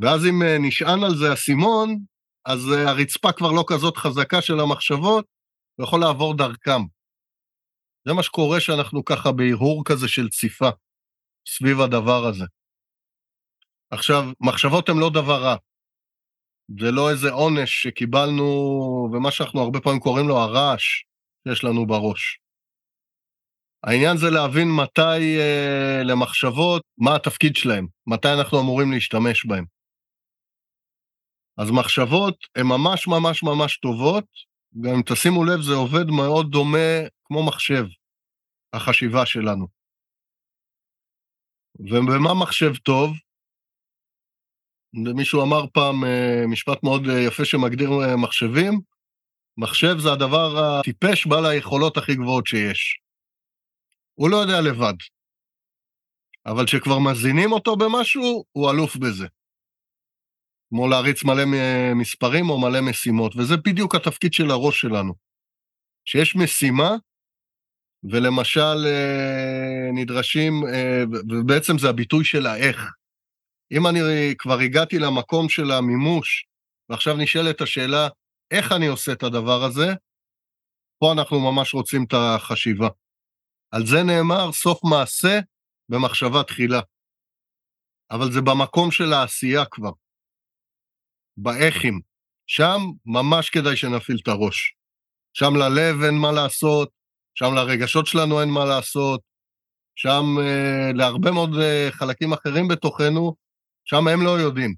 ואז 0.01 0.25
אם 0.25 0.43
אה, 0.43 0.57
נשען 0.59 1.03
על 1.03 1.15
זה 1.15 1.33
אסימון, 1.33 1.99
אז 2.45 2.59
אה, 2.73 2.89
הרצפה 2.89 3.31
כבר 3.31 3.51
לא 3.51 3.63
כזאת 3.67 3.97
חזקה 3.97 4.41
של 4.41 4.59
המחשבות, 4.59 5.25
הוא 5.75 5.83
יכול 5.83 5.99
לעבור 5.99 6.37
דרכם. 6.37 6.96
זה 8.07 8.13
מה 8.13 8.23
שקורה 8.23 8.59
שאנחנו 8.59 9.05
ככה 9.05 9.31
בהרהור 9.31 9.83
כזה 9.85 10.07
של 10.07 10.29
ציפה 10.29 10.69
סביב 11.47 11.81
הדבר 11.81 12.25
הזה. 12.25 12.45
עכשיו, 13.91 14.23
מחשבות 14.41 14.89
הן 14.89 14.97
לא 14.97 15.09
דבר 15.09 15.43
רע. 15.43 15.55
זה 16.79 16.91
לא 16.91 17.09
איזה 17.11 17.31
עונש 17.31 17.83
שקיבלנו, 17.83 18.43
ומה 19.13 19.31
שאנחנו 19.31 19.61
הרבה 19.61 19.79
פעמים 19.79 19.99
קוראים 19.99 20.27
לו 20.27 20.37
הרעש 20.37 21.03
שיש 21.47 21.63
לנו 21.63 21.87
בראש. 21.87 22.39
העניין 23.83 24.17
זה 24.17 24.29
להבין 24.29 24.67
מתי 24.81 25.39
אה, 25.39 26.01
למחשבות, 26.03 26.81
מה 26.97 27.15
התפקיד 27.15 27.55
שלהם, 27.55 27.87
מתי 28.07 28.33
אנחנו 28.39 28.59
אמורים 28.59 28.91
להשתמש 28.91 29.45
בהם. 29.45 29.65
אז 31.57 31.71
מחשבות 31.71 32.35
הן 32.55 32.65
ממש 32.65 33.07
ממש 33.07 33.43
ממש 33.43 33.77
טובות, 33.77 34.25
גם 34.81 34.93
אם 34.93 35.01
תשימו 35.01 35.45
לב, 35.45 35.61
זה 35.61 35.73
עובד 35.73 36.05
מאוד 36.07 36.51
דומה 36.51 36.99
כמו 37.25 37.45
מחשב, 37.45 37.85
החשיבה 38.77 39.25
שלנו. 39.25 39.67
ובמה 41.79 42.33
מחשב 42.41 42.75
טוב? 42.75 43.11
מישהו 44.93 45.43
אמר 45.43 45.67
פעם 45.73 46.03
אה, 46.03 46.47
משפט 46.47 46.83
מאוד 46.83 47.07
אה, 47.07 47.19
יפה 47.19 47.45
שמגדיר 47.45 47.89
אה, 47.89 48.15
מחשבים, 48.17 48.73
מחשב 49.57 49.95
זה 49.99 50.11
הדבר 50.11 50.79
הטיפש 50.79 51.27
בעל 51.27 51.45
היכולות 51.45 51.97
הכי 51.97 52.15
גבוהות 52.15 52.47
שיש. 52.47 52.99
הוא 54.13 54.29
לא 54.29 54.37
יודע 54.37 54.61
לבד, 54.61 54.93
אבל 56.45 56.65
כשכבר 56.65 56.99
מזינים 56.99 57.51
אותו 57.51 57.75
במשהו, 57.75 58.43
הוא 58.51 58.71
אלוף 58.71 58.95
בזה. 58.95 59.27
כמו 60.69 60.87
להריץ 60.87 61.23
מלא 61.23 61.43
מספרים 61.95 62.49
או 62.49 62.61
מלא 62.61 62.81
משימות, 62.89 63.35
וזה 63.35 63.57
בדיוק 63.57 63.95
התפקיד 63.95 64.33
של 64.33 64.51
הראש 64.51 64.81
שלנו. 64.81 65.13
שיש 66.05 66.35
משימה, 66.35 66.89
ולמשל 68.03 68.87
נדרשים, 69.93 70.63
ובעצם 71.29 71.77
זה 71.77 71.89
הביטוי 71.89 72.25
של 72.25 72.45
האיך. 72.45 72.91
אם 73.71 73.87
אני 73.87 74.33
כבר 74.37 74.59
הגעתי 74.59 74.99
למקום 74.99 75.49
של 75.49 75.71
המימוש, 75.71 76.45
ועכשיו 76.89 77.17
נשאלת 77.17 77.61
השאלה, 77.61 78.07
איך 78.51 78.71
אני 78.71 78.87
עושה 78.87 79.11
את 79.11 79.23
הדבר 79.23 79.63
הזה, 79.63 79.87
פה 80.99 81.13
אנחנו 81.13 81.51
ממש 81.51 81.73
רוצים 81.73 82.03
את 82.03 82.13
החשיבה. 82.13 82.87
על 83.71 83.85
זה 83.85 84.03
נאמר, 84.03 84.51
סוף 84.51 84.79
מעשה 84.83 85.39
במחשבה 85.89 86.43
תחילה. 86.43 86.79
אבל 88.11 88.31
זה 88.31 88.41
במקום 88.41 88.91
של 88.91 89.13
העשייה 89.13 89.65
כבר, 89.71 89.91
באיכים. 91.37 92.01
שם 92.47 92.77
ממש 93.05 93.49
כדאי 93.49 93.77
שנפעיל 93.77 94.17
את 94.23 94.27
הראש. 94.27 94.75
שם 95.33 95.55
ללב 95.55 96.03
אין 96.05 96.15
מה 96.21 96.31
לעשות, 96.31 96.89
שם 97.39 97.53
לרגשות 97.55 98.07
שלנו 98.07 98.41
אין 98.41 98.49
מה 98.49 98.65
לעשות, 98.65 99.21
שם 99.95 100.23
אה, 100.41 100.91
להרבה 100.93 101.31
מאוד 101.31 101.49
אה, 101.61 101.87
חלקים 101.91 102.33
אחרים 102.33 102.67
בתוכנו 102.67 103.35
שם 103.85 104.07
הם 104.07 104.21
לא 104.25 104.29
יודעים. 104.29 104.75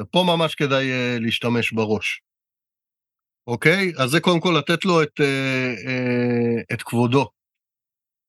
ופה 0.00 0.24
ממש 0.26 0.54
כדאי 0.54 0.84
uh, 0.90 1.22
להשתמש 1.22 1.72
בראש. 1.72 2.20
אוקיי? 3.46 3.92
אז 4.02 4.10
זה 4.10 4.20
קודם 4.20 4.40
כל 4.40 4.54
לתת 4.58 4.84
לו 4.84 5.02
את, 5.02 5.20
uh, 5.20 5.88
uh, 5.88 6.74
את 6.74 6.82
כבודו. 6.82 7.30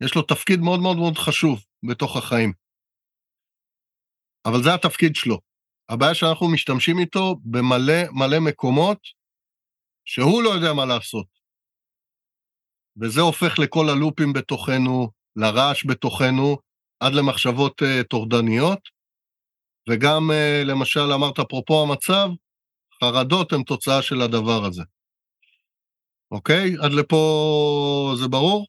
יש 0.04 0.16
לו 0.16 0.22
תפקיד 0.22 0.60
מאוד 0.60 0.80
מאוד 0.80 0.98
מאוד 0.98 1.18
חשוב 1.18 1.60
בתוך 1.90 2.18
החיים. 2.18 2.54
אבל 4.46 4.64
זה 4.64 4.74
התפקיד 4.74 5.16
שלו. 5.16 5.40
הבעיה 5.90 6.16
שאנחנו 6.16 6.52
משתמשים 6.54 7.00
איתו 7.00 7.36
במלא 7.44 8.12
מלא 8.12 8.40
מקומות 8.40 9.00
שהוא 10.06 10.44
לא 10.44 10.50
יודע 10.50 10.74
מה 10.74 10.86
לעשות. 10.86 11.35
וזה 13.02 13.22
הופך 13.22 13.60
לכל 13.60 13.90
הלופים 13.90 14.34
בתוכנו, 14.34 15.10
לרעש 15.36 15.86
בתוכנו, 15.86 16.58
עד 17.00 17.14
למחשבות 17.14 17.82
uh, 17.82 18.04
טורדניות, 18.04 18.80
וגם, 19.90 20.32
אה, 20.32 20.62
למשל, 20.66 21.12
אמרת, 21.16 21.40
אפרופו 21.40 21.84
המצב, 21.84 22.28
חרדות 23.00 23.54
הן 23.54 23.64
תוצאה 23.64 24.02
של 24.02 24.22
הדבר 24.22 24.66
הזה. 24.66 24.84
אוקיי? 26.32 26.76
עד 26.84 26.92
לפה 26.92 28.14
זה 28.22 28.28
ברור? 28.28 28.66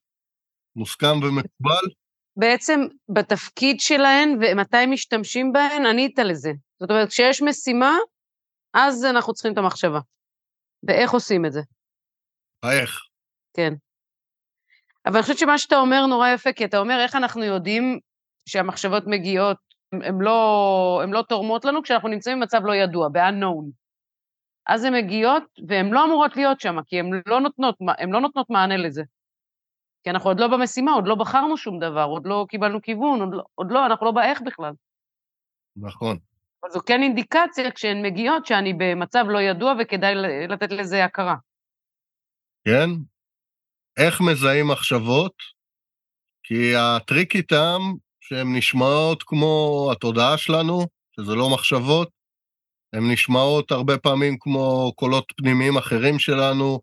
מוסכם 0.77 1.17
ומקובל? 1.23 1.87
בעצם 2.39 2.81
בתפקיד 3.09 3.81
שלהן 3.81 4.29
ומתי 4.41 4.87
משתמשים 4.87 5.53
בהן, 5.53 5.87
ענית 5.87 6.19
לזה. 6.19 6.51
זאת 6.81 6.91
אומרת, 6.91 7.09
כשיש 7.09 7.43
משימה, 7.43 7.97
אז 8.75 9.05
אנחנו 9.05 9.33
צריכים 9.33 9.53
את 9.53 9.59
המחשבה. 9.59 10.01
ואיך 10.89 11.11
עושים 11.11 11.47
את 11.47 11.53
זה? 11.53 11.61
האיך. 12.63 13.01
כן. 13.57 13.73
אבל 15.07 15.15
אני 15.15 15.23
חושבת 15.23 15.39
שמה 15.39 15.59
שאתה 15.59 15.77
אומר 15.77 16.07
נורא 16.07 16.29
יפה, 16.29 16.53
כי 16.53 16.65
אתה 16.65 16.79
אומר 16.79 17.01
איך 17.01 17.15
אנחנו 17.17 17.45
יודעים 17.45 17.99
שהמחשבות 18.49 19.03
מגיעות 19.07 19.57
הן 19.93 20.19
לא, 20.21 21.03
לא 21.13 21.23
תורמות 21.23 21.65
לנו 21.65 21.83
כשאנחנו 21.83 22.09
נמצאים 22.09 22.41
במצב 22.41 22.61
לא 22.65 22.75
ידוע, 22.75 23.09
ב-unknown. 23.09 23.71
אז 24.67 24.85
הן 24.85 24.95
מגיעות, 24.95 25.43
והן 25.69 25.91
לא 25.91 26.05
אמורות 26.05 26.37
להיות 26.37 26.61
שם, 26.61 26.77
כי 26.87 27.01
הן 27.01 27.11
לא 27.27 27.41
נותנות, 27.41 27.77
לא 28.13 28.21
נותנות 28.21 28.51
מענה 28.51 28.77
לזה. 28.77 29.03
כי 30.03 30.11
אנחנו 30.11 30.31
עוד 30.31 30.41
לא 30.41 30.49
במשימה, 30.49 30.93
עוד 30.93 31.07
לא 31.07 31.15
בחרנו 31.15 31.57
שום 31.57 31.79
דבר, 31.79 32.05
עוד 32.05 32.27
לא 32.27 32.47
קיבלנו 32.49 32.83
כיוון, 32.83 33.21
עוד 33.21 33.35
לא, 33.35 33.43
עוד 33.55 33.71
לא 33.71 33.87
אנחנו 33.87 34.07
לא 34.07 34.13
באיך 34.13 34.43
בכלל. 34.43 34.73
נכון. 35.77 36.19
אבל 36.63 36.71
זו 36.71 36.81
כן 36.87 37.03
אינדיקציה 37.03 37.71
כשהן 37.71 38.07
מגיעות 38.07 38.47
שאני 38.47 38.73
במצב 38.73 39.25
לא 39.29 39.39
ידוע 39.39 39.75
וכדאי 39.79 40.15
לתת 40.49 40.73
לזה 40.73 41.05
הכרה. 41.05 41.35
כן. 42.65 42.91
איך 43.97 44.21
מזהים 44.21 44.69
מחשבות? 44.69 45.33
כי 46.43 46.77
הטריק 46.77 47.37
איתם 47.37 47.81
שהן 48.21 48.57
נשמעות 48.57 49.23
כמו 49.23 49.89
התודעה 49.93 50.39
שלנו, 50.39 50.87
שזה 51.17 51.35
לא 51.35 51.51
מחשבות, 51.51 52.09
הן 52.93 53.13
נשמעות 53.13 53.71
הרבה 53.73 53.99
פעמים 53.99 54.37
כמו 54.41 54.93
קולות 54.97 55.33
פנימיים 55.37 55.77
אחרים 55.77 56.19
שלנו, 56.19 56.81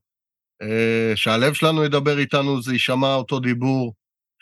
אה, 0.62 1.12
שהלב 1.16 1.54
שלנו 1.54 1.84
ידבר 1.84 2.20
איתנו, 2.20 2.62
זה 2.62 2.74
יישמע 2.74 3.16
אותו 3.16 3.40
דיבור, 3.40 3.94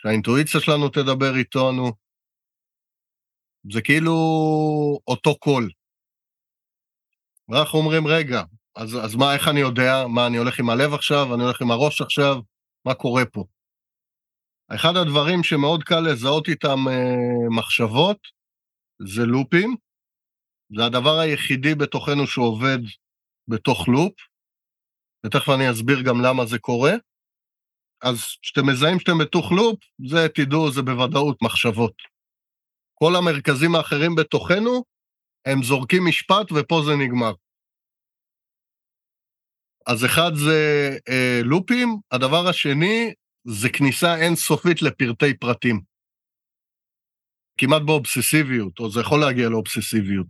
שהאינטואיציה 0.02 0.60
שלנו 0.60 0.88
תדבר 0.88 1.36
איתנו. 1.36 1.92
זה 3.72 3.82
כאילו 3.82 4.14
אותו 5.08 5.38
קול. 5.38 5.70
ואנחנו 7.48 7.78
אומרים, 7.78 8.06
רגע, 8.06 8.42
אז, 8.76 9.04
אז 9.04 9.14
מה, 9.14 9.34
איך 9.34 9.48
אני 9.48 9.60
יודע? 9.60 10.06
מה, 10.08 10.26
אני 10.26 10.36
הולך 10.36 10.58
עם 10.58 10.70
הלב 10.70 10.94
עכשיו? 10.94 11.34
אני 11.34 11.42
הולך 11.42 11.62
עם 11.62 11.70
הראש 11.70 12.00
עכשיו? 12.02 12.36
מה 12.86 12.94
קורה 12.94 13.26
פה? 13.26 13.44
אחד 14.74 14.96
הדברים 14.96 15.42
שמאוד 15.42 15.82
קל 15.82 16.00
לזהות 16.00 16.48
איתם 16.48 16.78
אה, 16.88 17.56
מחשבות 17.56 18.18
זה 19.02 19.22
לופים. 19.26 19.76
זה 20.76 20.84
הדבר 20.84 21.18
היחידי 21.18 21.74
בתוכנו 21.74 22.26
שעובד 22.26 22.78
בתוך 23.48 23.88
לופ, 23.88 24.12
ותכף 25.26 25.48
אני 25.48 25.70
אסביר 25.70 26.02
גם 26.02 26.20
למה 26.20 26.46
זה 26.46 26.58
קורה. 26.58 26.92
אז 28.02 28.18
כשאתם 28.42 28.66
מזהים 28.66 29.00
שאתם 29.00 29.18
בתוך 29.18 29.52
לופ, 29.52 29.78
זה, 30.08 30.28
תדעו, 30.34 30.72
זה 30.72 30.82
בוודאות 30.82 31.42
מחשבות. 31.42 31.94
כל 32.94 33.16
המרכזים 33.16 33.74
האחרים 33.74 34.14
בתוכנו, 34.14 34.84
הם 35.46 35.62
זורקים 35.62 36.06
משפט 36.08 36.52
ופה 36.52 36.82
זה 36.86 36.92
נגמר. 37.04 37.32
אז 39.86 40.04
אחד 40.04 40.30
זה 40.34 40.90
אה, 41.08 41.40
לופים, 41.44 41.88
הדבר 42.12 42.48
השני 42.48 43.12
זה 43.44 43.68
כניסה 43.68 44.16
אינסופית 44.16 44.82
לפרטי 44.82 45.34
פרטים. 45.38 45.80
כמעט 47.58 47.82
באובססיביות, 47.86 48.78
או 48.78 48.90
זה 48.90 49.00
יכול 49.00 49.20
להגיע 49.20 49.48
לאובססיביות. 49.48 50.26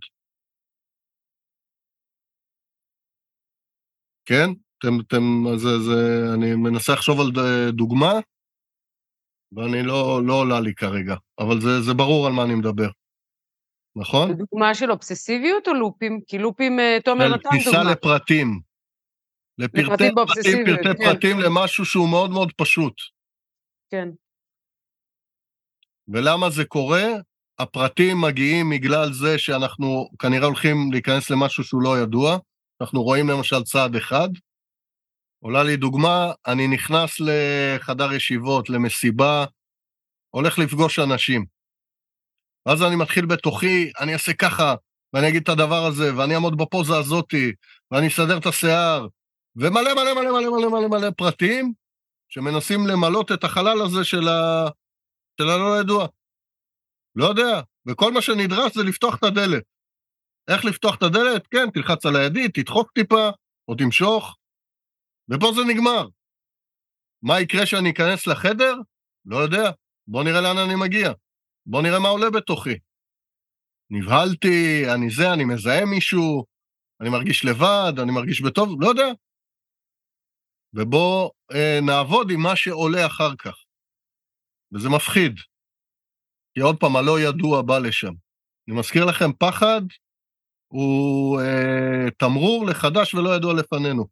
כן? 4.26 4.50
אתם, 4.78 5.00
אתם, 5.06 5.23
זה, 5.56 5.78
זה, 5.78 6.35
אני 6.35 6.54
מנסה 6.54 6.92
לחשוב 6.92 7.21
על 7.21 7.26
דוגמה, 7.73 8.12
ואני 9.52 9.82
לא, 9.82 10.21
לא 10.26 10.35
עולה 10.35 10.61
לי 10.61 10.75
כרגע, 10.75 11.14
אבל 11.38 11.61
זה, 11.61 11.80
זה 11.80 11.94
ברור 11.94 12.26
על 12.26 12.32
מה 12.32 12.44
אני 12.44 12.54
מדבר. 12.54 12.88
נכון? 13.97 14.32
דוגמה 14.32 14.75
של 14.75 14.90
אובססיביות 14.90 15.68
או 15.68 15.75
לופים? 15.75 16.21
כי 16.26 16.38
לופים, 16.38 16.80
אה, 16.80 16.99
תומר 17.04 17.28
נתן 17.28 17.37
דוגמה. 17.37 17.62
כניסה 17.62 17.82
לפרטים. 17.92 18.72
לפרטי 19.59 20.11
פרטים, 20.14 20.64
פרטי 20.66 20.99
כן. 20.99 21.04
פרטים 21.04 21.38
למשהו 21.38 21.85
שהוא 21.85 22.09
מאוד 22.09 22.30
מאוד 22.30 22.52
פשוט. 22.56 22.94
כן. 23.90 24.09
ולמה 26.09 26.50
זה 26.50 26.64
קורה? 26.64 27.04
הפרטים 27.59 28.21
מגיעים 28.21 28.71
בגלל 28.71 29.12
זה 29.12 29.38
שאנחנו 29.38 30.09
כנראה 30.18 30.47
הולכים 30.47 30.92
להיכנס 30.92 31.30
למשהו 31.30 31.64
שהוא 31.64 31.82
לא 31.82 31.99
ידוע. 31.99 32.38
אנחנו 32.80 33.02
רואים 33.02 33.28
למשל 33.28 33.62
צעד 33.62 33.97
אחד. 33.97 34.28
עולה 35.44 35.62
לי 35.62 35.76
דוגמה, 35.76 36.32
אני 36.47 36.68
נכנס 36.68 37.21
לחדר 37.21 38.12
ישיבות, 38.12 38.71
למסיבה, 38.71 39.44
הולך 40.30 40.59
לפגוש 40.59 40.99
אנשים. 40.99 41.44
ואז 42.66 42.82
אני 42.82 42.97
מתחיל 42.97 43.26
בתוכי, 43.26 43.92
אני 44.00 44.12
אעשה 44.12 44.32
ככה, 44.32 44.75
ואני 45.12 45.28
אגיד 45.28 45.42
את 45.42 45.49
הדבר 45.49 45.85
הזה, 45.87 46.16
ואני 46.16 46.35
אעמוד 46.35 46.56
בפוזה 46.56 46.97
הזאתי, 46.97 47.52
ואני 47.90 48.09
אסדר 48.09 48.38
את 48.38 48.47
השיער, 48.47 49.06
ומלא 49.56 49.94
מלא 49.94 50.14
מלא 50.14 50.32
מלא 50.32 50.50
מלא 50.50 50.71
מלא 50.71 50.88
מלא 50.88 51.11
פרטים 51.16 51.73
שמנסים 52.28 52.87
למלות 52.87 53.32
את 53.32 53.44
החלל 53.44 53.82
הזה 53.82 54.04
של, 54.04 54.28
ה... 54.28 54.68
של 55.40 55.49
הלא 55.49 55.80
ידוע. 55.80 56.06
לא 57.16 57.25
יודע, 57.25 57.61
וכל 57.88 58.12
מה 58.12 58.23
שנדרש 58.23 58.75
זה 58.75 58.82
לפתוח 58.82 59.18
את 59.18 59.23
הדלת. 59.25 59.62
איך 60.50 60.64
לפתוח 60.64 60.97
את 60.97 61.02
הדלת? 61.02 61.47
כן, 61.47 61.71
תלחץ 61.71 62.06
על 62.06 62.16
הידית, 62.16 62.54
תדחוק 62.54 62.92
טיפה, 62.92 63.28
או 63.68 63.75
תמשוך, 63.75 64.37
ופה 65.30 65.47
זה 65.54 65.61
נגמר. 65.68 66.09
מה 67.23 67.40
יקרה 67.40 67.64
כשאני 67.64 67.90
אכנס 67.90 68.26
לחדר? 68.26 68.75
לא 69.26 69.37
יודע. 69.37 69.71
בוא 70.06 70.25
נראה 70.25 70.40
לאן 70.40 70.59
אני 70.59 70.75
מגיע. 70.75 71.12
בוא 71.66 71.82
נראה 71.82 71.99
מה 71.99 72.09
עולה 72.09 72.30
בתוכי. 72.30 72.78
נבהלתי, 73.90 74.85
אני 74.94 75.11
זה, 75.11 75.32
אני 75.32 75.44
מזהה 75.44 75.85
מישהו, 75.85 76.44
אני 77.00 77.11
מרגיש 77.11 77.44
לבד, 77.44 77.92
אני 78.02 78.12
מרגיש 78.12 78.40
בטוב, 78.40 78.82
לא 78.82 78.88
יודע. 78.88 79.09
ובואו 80.75 81.31
אה, 81.52 81.79
נעבוד 81.83 82.31
עם 82.31 82.41
מה 82.41 82.57
שעולה 82.57 83.07
אחר 83.07 83.37
כך. 83.37 83.55
וזה 84.73 84.88
מפחיד. 84.88 85.35
כי 86.55 86.61
עוד 86.61 86.76
פעם, 86.81 86.97
הלא 86.97 87.21
ידוע 87.21 87.62
בא 87.62 87.79
לשם. 87.79 88.12
אני 88.69 88.79
מזכיר 88.79 89.05
לכם, 89.05 89.33
פחד 89.33 89.83
הוא 90.73 91.41
אה, 91.41 92.11
תמרור 92.19 92.67
לחדש 92.67 93.14
ולא 93.14 93.37
ידוע 93.37 93.55
לפנינו. 93.55 94.05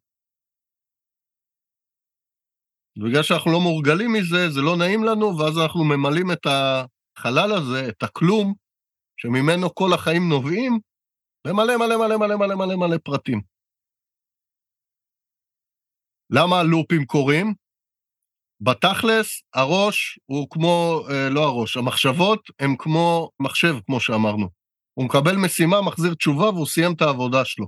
בגלל 2.97 3.23
שאנחנו 3.23 3.51
לא 3.51 3.59
מורגלים 3.59 4.13
מזה, 4.13 4.49
זה 4.49 4.61
לא 4.61 4.77
נעים 4.77 5.03
לנו, 5.03 5.37
ואז 5.37 5.57
אנחנו 5.63 5.83
ממלאים 5.83 6.31
את 6.31 6.45
החלל 6.45 7.51
הזה, 7.51 7.89
את 7.89 8.03
הכלום, 8.03 8.53
שממנו 9.17 9.75
כל 9.75 9.93
החיים 9.93 10.29
נובעים, 10.29 10.79
במלא 11.47 11.77
מלא 11.77 11.97
מלא 11.97 12.17
מלא 12.17 12.35
מלא 12.35 12.55
מלא 12.55 12.75
מלא 12.75 12.97
פרטים. 13.03 13.41
למה 16.31 16.59
הלופים 16.59 17.05
קורים? 17.05 17.53
בתכלס, 18.61 19.41
הראש 19.53 20.19
הוא 20.25 20.47
כמו, 20.49 21.01
אה, 21.09 21.29
לא 21.29 21.43
הראש, 21.43 21.77
המחשבות 21.77 22.49
הן 22.59 22.75
כמו 22.79 23.29
מחשב, 23.39 23.73
כמו 23.85 23.99
שאמרנו. 23.99 24.49
הוא 24.93 25.05
מקבל 25.05 25.35
משימה, 25.45 25.81
מחזיר 25.81 26.13
תשובה 26.13 26.49
והוא 26.49 26.65
סיים 26.65 26.93
את 26.95 27.01
העבודה 27.01 27.45
שלו. 27.45 27.67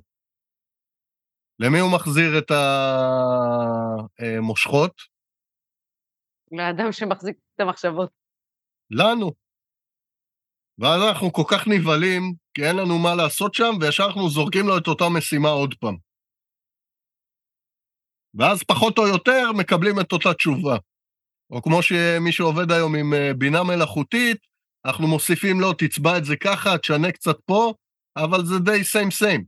למי 1.59 1.79
הוא 1.79 1.91
מחזיר 1.95 2.37
את 2.37 2.51
המושכות? 4.19 5.01
לאדם 6.51 6.91
שמחזיק 6.91 7.37
את 7.55 7.59
המחשבות. 7.59 8.09
לנו. 8.91 9.31
ואז 10.79 11.01
אנחנו 11.09 11.33
כל 11.33 11.43
כך 11.51 11.67
נבהלים, 11.67 12.33
כי 12.53 12.61
אין 12.65 12.75
לנו 12.75 12.99
מה 12.99 13.15
לעשות 13.15 13.53
שם, 13.53 13.71
וישר 13.81 14.03
אנחנו 14.07 14.29
זורקים 14.29 14.67
לו 14.67 14.77
את 14.77 14.87
אותה 14.87 15.05
משימה 15.17 15.49
עוד 15.49 15.73
פעם. 15.79 16.12
ואז 18.35 18.63
פחות 18.63 18.97
או 18.97 19.07
יותר 19.07 19.51
מקבלים 19.57 19.99
את 19.99 20.11
אותה 20.11 20.33
תשובה. 20.33 20.77
או 21.51 21.61
כמו 21.61 21.83
שמי 21.83 22.31
שעובד 22.31 22.71
היום 22.71 22.95
עם 22.95 23.13
אה, 23.13 23.33
בינה 23.37 23.63
מלאכותית, 23.63 24.37
אנחנו 24.85 25.07
מוסיפים 25.07 25.59
לו, 25.59 25.73
תצבע 25.73 26.17
את 26.17 26.25
זה 26.25 26.35
ככה, 26.43 26.77
תשנה 26.77 27.11
קצת 27.11 27.37
פה, 27.45 27.73
אבל 28.17 28.45
זה 28.45 28.59
די 28.59 28.83
סיים 28.83 29.11
סיים. 29.11 29.43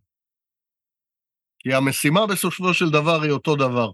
כי 1.59 1.73
המשימה 1.73 2.27
בסופו 2.27 2.73
של 2.73 2.89
דבר 2.89 3.21
היא 3.23 3.31
אותו 3.31 3.55
דבר. 3.55 3.91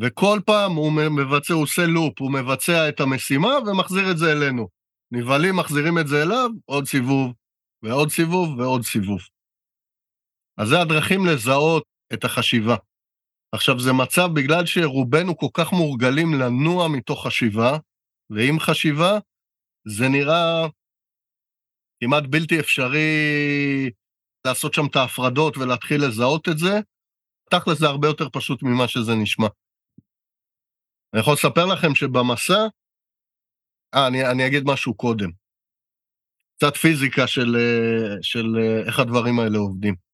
וכל 0.00 0.40
פעם 0.46 0.72
הוא 0.72 0.92
מבצע, 0.92 1.54
הוא 1.54 1.62
עושה 1.62 1.82
לופ, 1.86 2.20
הוא 2.20 2.32
מבצע 2.32 2.88
את 2.88 3.00
המשימה 3.00 3.52
ומחזיר 3.66 4.10
את 4.10 4.18
זה 4.18 4.32
אלינו. 4.32 4.68
נבהלים, 5.10 5.56
מחזירים 5.56 5.98
את 5.98 6.06
זה 6.08 6.22
אליו, 6.22 6.50
עוד 6.64 6.84
סיבוב, 6.84 7.32
ועוד 7.82 8.08
סיבוב, 8.08 8.58
ועוד 8.58 8.82
סיבוב. 8.82 9.20
אז 10.58 10.68
זה 10.68 10.80
הדרכים 10.80 11.26
לזהות 11.26 11.84
את 12.14 12.24
החשיבה. 12.24 12.76
עכשיו, 13.52 13.80
זה 13.80 13.92
מצב, 13.92 14.28
בגלל 14.34 14.66
שרובנו 14.66 15.36
כל 15.36 15.46
כך 15.54 15.72
מורגלים 15.72 16.34
לנוע 16.34 16.88
מתוך 16.88 17.26
חשיבה, 17.26 17.78
ועם 18.30 18.60
חשיבה, 18.60 19.18
זה 19.88 20.08
נראה 20.08 20.66
כמעט 22.00 22.24
בלתי 22.30 22.60
אפשרי 22.60 23.10
לעשות 24.46 24.74
שם 24.74 24.86
את 24.90 24.96
ההפרדות 24.96 25.56
ולהתחיל 25.56 26.04
לזהות 26.04 26.48
את 26.48 26.58
זה. 26.58 26.80
תכל'ס 27.50 27.78
זה 27.78 27.86
הרבה 27.86 28.08
יותר 28.08 28.28
פשוט 28.32 28.62
ממה 28.62 28.88
שזה 28.88 29.14
נשמע. 29.14 29.46
אני 31.12 31.20
יכול 31.20 31.32
לספר 31.32 31.66
לכם 31.66 31.94
שבמסע, 31.94 32.66
אה, 33.94 34.06
אני, 34.06 34.30
אני 34.30 34.46
אגיד 34.46 34.62
משהו 34.66 34.94
קודם. 34.94 35.30
קצת 36.56 36.76
פיזיקה 36.76 37.26
של, 37.26 37.56
אה, 37.56 38.16
של 38.22 38.46
אה, 38.58 38.86
איך 38.86 38.98
הדברים 38.98 39.40
האלה 39.40 39.58
עובדים. 39.58 40.07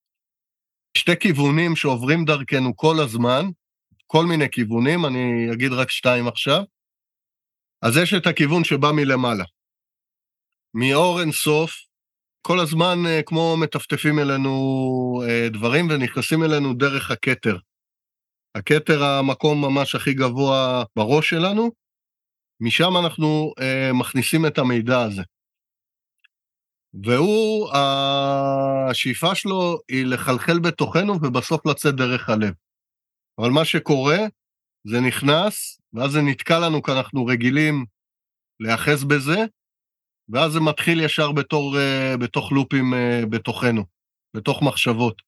שתי 0.98 1.16
כיוונים 1.20 1.76
שעוברים 1.76 2.24
דרכנו 2.24 2.76
כל 2.76 2.96
הזמן, 3.04 3.44
כל 4.06 4.26
מיני 4.26 4.50
כיוונים, 4.50 5.06
אני 5.06 5.52
אגיד 5.52 5.72
רק 5.72 5.90
שתיים 5.90 6.28
עכשיו. 6.28 6.62
אז 7.82 7.96
יש 7.96 8.14
את 8.14 8.26
הכיוון 8.26 8.64
שבא 8.64 8.92
מלמעלה. 8.92 9.44
מאור 10.74 11.20
אינסוף, 11.20 11.72
כל 12.42 12.60
הזמן 12.60 12.98
אה, 13.06 13.20
כמו 13.26 13.56
מטפטפים 13.56 14.18
אלינו 14.18 15.22
דברים 15.52 15.88
ונכנסים 15.90 16.42
אלינו 16.42 16.74
דרך 16.74 17.10
הכתר. 17.10 17.56
הכתר 18.54 19.04
המקום 19.04 19.64
ממש 19.64 19.94
הכי 19.94 20.14
גבוה 20.14 20.84
בראש 20.96 21.30
שלנו, 21.30 21.70
משם 22.60 22.96
אנחנו 23.04 23.52
אה, 23.60 23.90
מכניסים 23.92 24.46
את 24.46 24.58
המידע 24.58 25.00
הזה. 25.02 25.22
והוא, 27.02 27.70
השאיפה 28.90 29.34
שלו 29.34 29.78
היא 29.88 30.06
לחלחל 30.06 30.58
בתוכנו 30.58 31.12
ובסוף 31.12 31.66
לצאת 31.66 31.94
דרך 31.94 32.28
הלב. 32.28 32.54
אבל 33.38 33.50
מה 33.50 33.64
שקורה, 33.64 34.18
זה 34.86 35.00
נכנס, 35.00 35.80
ואז 35.92 36.10
זה 36.10 36.22
נתקע 36.22 36.58
לנו 36.58 36.82
כי 36.82 36.92
אנחנו 36.92 37.26
רגילים 37.26 37.84
להיאחז 38.60 39.04
בזה, 39.04 39.44
ואז 40.28 40.52
זה 40.52 40.60
מתחיל 40.60 41.00
ישר 41.00 41.32
בתור, 41.32 41.78
אה, 41.78 42.16
בתוך 42.16 42.52
לופים 42.52 42.94
אה, 42.94 43.22
בתוכנו, 43.30 43.84
בתוך 44.36 44.62
מחשבות. 44.62 45.22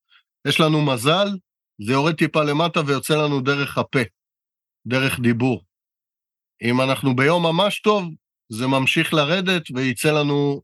יש 0.49 0.61
לנו 0.61 0.83
מזל, 0.83 1.29
זה 1.83 1.93
יורד 1.93 2.15
טיפה 2.15 2.45
למטה 2.45 2.81
ויוצא 2.87 3.15
לנו 3.15 3.41
דרך 3.41 3.79
הפה, 3.79 4.01
דרך 4.87 5.21
דיבור. 5.21 5.65
אם 6.63 6.81
אנחנו 6.81 7.17
ביום 7.17 7.43
ממש 7.43 7.81
טוב, 7.81 8.05
זה 8.53 8.67
ממשיך 8.67 9.15
לרדת 9.15 9.63
וייצא 9.75 10.13
לנו 10.13 10.63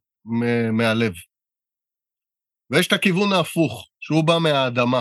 מהלב. 0.72 1.12
ויש 2.70 2.86
את 2.86 2.92
הכיוון 2.92 3.32
ההפוך, 3.32 3.88
שהוא 4.00 4.24
בא 4.26 4.34
מהאדמה. 4.42 5.00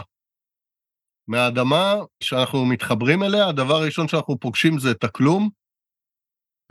מהאדמה, 1.27 1.93
שאנחנו 2.23 2.65
מתחברים 2.65 3.23
אליה, 3.23 3.47
הדבר 3.49 3.73
הראשון 3.73 4.07
שאנחנו 4.07 4.39
פוגשים 4.39 4.79
זה 4.79 4.91
את 4.91 5.03
הכלום, 5.03 5.49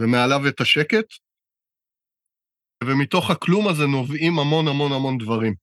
ומעליו 0.00 0.48
את 0.48 0.60
השקט, 0.60 1.08
ומתוך 2.84 3.30
הכלום 3.30 3.68
הזה 3.68 3.84
נובעים 3.96 4.38
המון 4.38 4.68
המון 4.68 4.92
המון 4.92 5.18
דברים. 5.18 5.54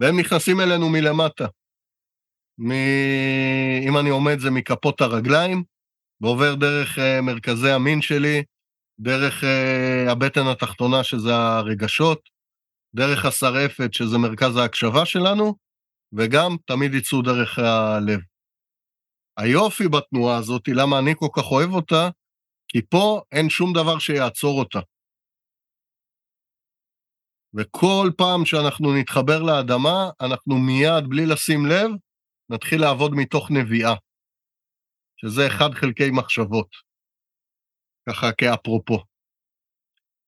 והם 0.00 0.20
נכנסים 0.20 0.60
אלינו 0.60 0.88
מלמטה. 0.88 1.46
מ... 2.58 2.70
אם 3.88 3.94
אני 4.00 4.10
עומד 4.10 4.38
זה 4.38 4.50
מכפות 4.50 5.00
הרגליים, 5.00 5.62
ועובר 6.20 6.54
דרך 6.54 6.98
uh, 6.98 7.22
מרכזי 7.22 7.70
המין 7.70 8.02
שלי, 8.02 8.42
דרך 9.00 9.42
uh, 9.42 10.10
הבטן 10.10 10.46
התחתונה, 10.52 11.04
שזה 11.04 11.34
הרגשות, 11.34 12.20
דרך 12.94 13.24
השרעפת, 13.24 13.94
שזה 13.94 14.18
מרכז 14.18 14.56
ההקשבה 14.56 15.06
שלנו, 15.06 15.54
וגם 16.12 16.56
תמיד 16.66 16.94
יצאו 16.94 17.22
דרך 17.22 17.58
הלב. 17.58 18.20
היופי 19.38 19.88
בתנועה 19.88 20.36
הזאת, 20.36 20.62
למה 20.68 20.98
אני 20.98 21.14
כל 21.16 21.28
כך 21.36 21.50
אוהב 21.50 21.70
אותה, 21.70 22.08
כי 22.68 22.82
פה 22.90 23.20
אין 23.32 23.50
שום 23.50 23.72
דבר 23.72 23.98
שיעצור 23.98 24.58
אותה. 24.60 24.80
וכל 27.54 28.10
פעם 28.16 28.44
שאנחנו 28.44 28.94
נתחבר 28.94 29.42
לאדמה, 29.42 30.10
אנחנו 30.20 30.58
מיד, 30.58 31.08
בלי 31.08 31.26
לשים 31.26 31.66
לב, 31.66 31.90
נתחיל 32.50 32.80
לעבוד 32.80 33.12
מתוך 33.14 33.50
נביאה, 33.50 33.94
שזה 35.16 35.46
אחד 35.46 35.70
חלקי 35.74 36.10
מחשבות, 36.12 36.87
ככה 38.08 38.32
כאפרופו. 38.32 38.98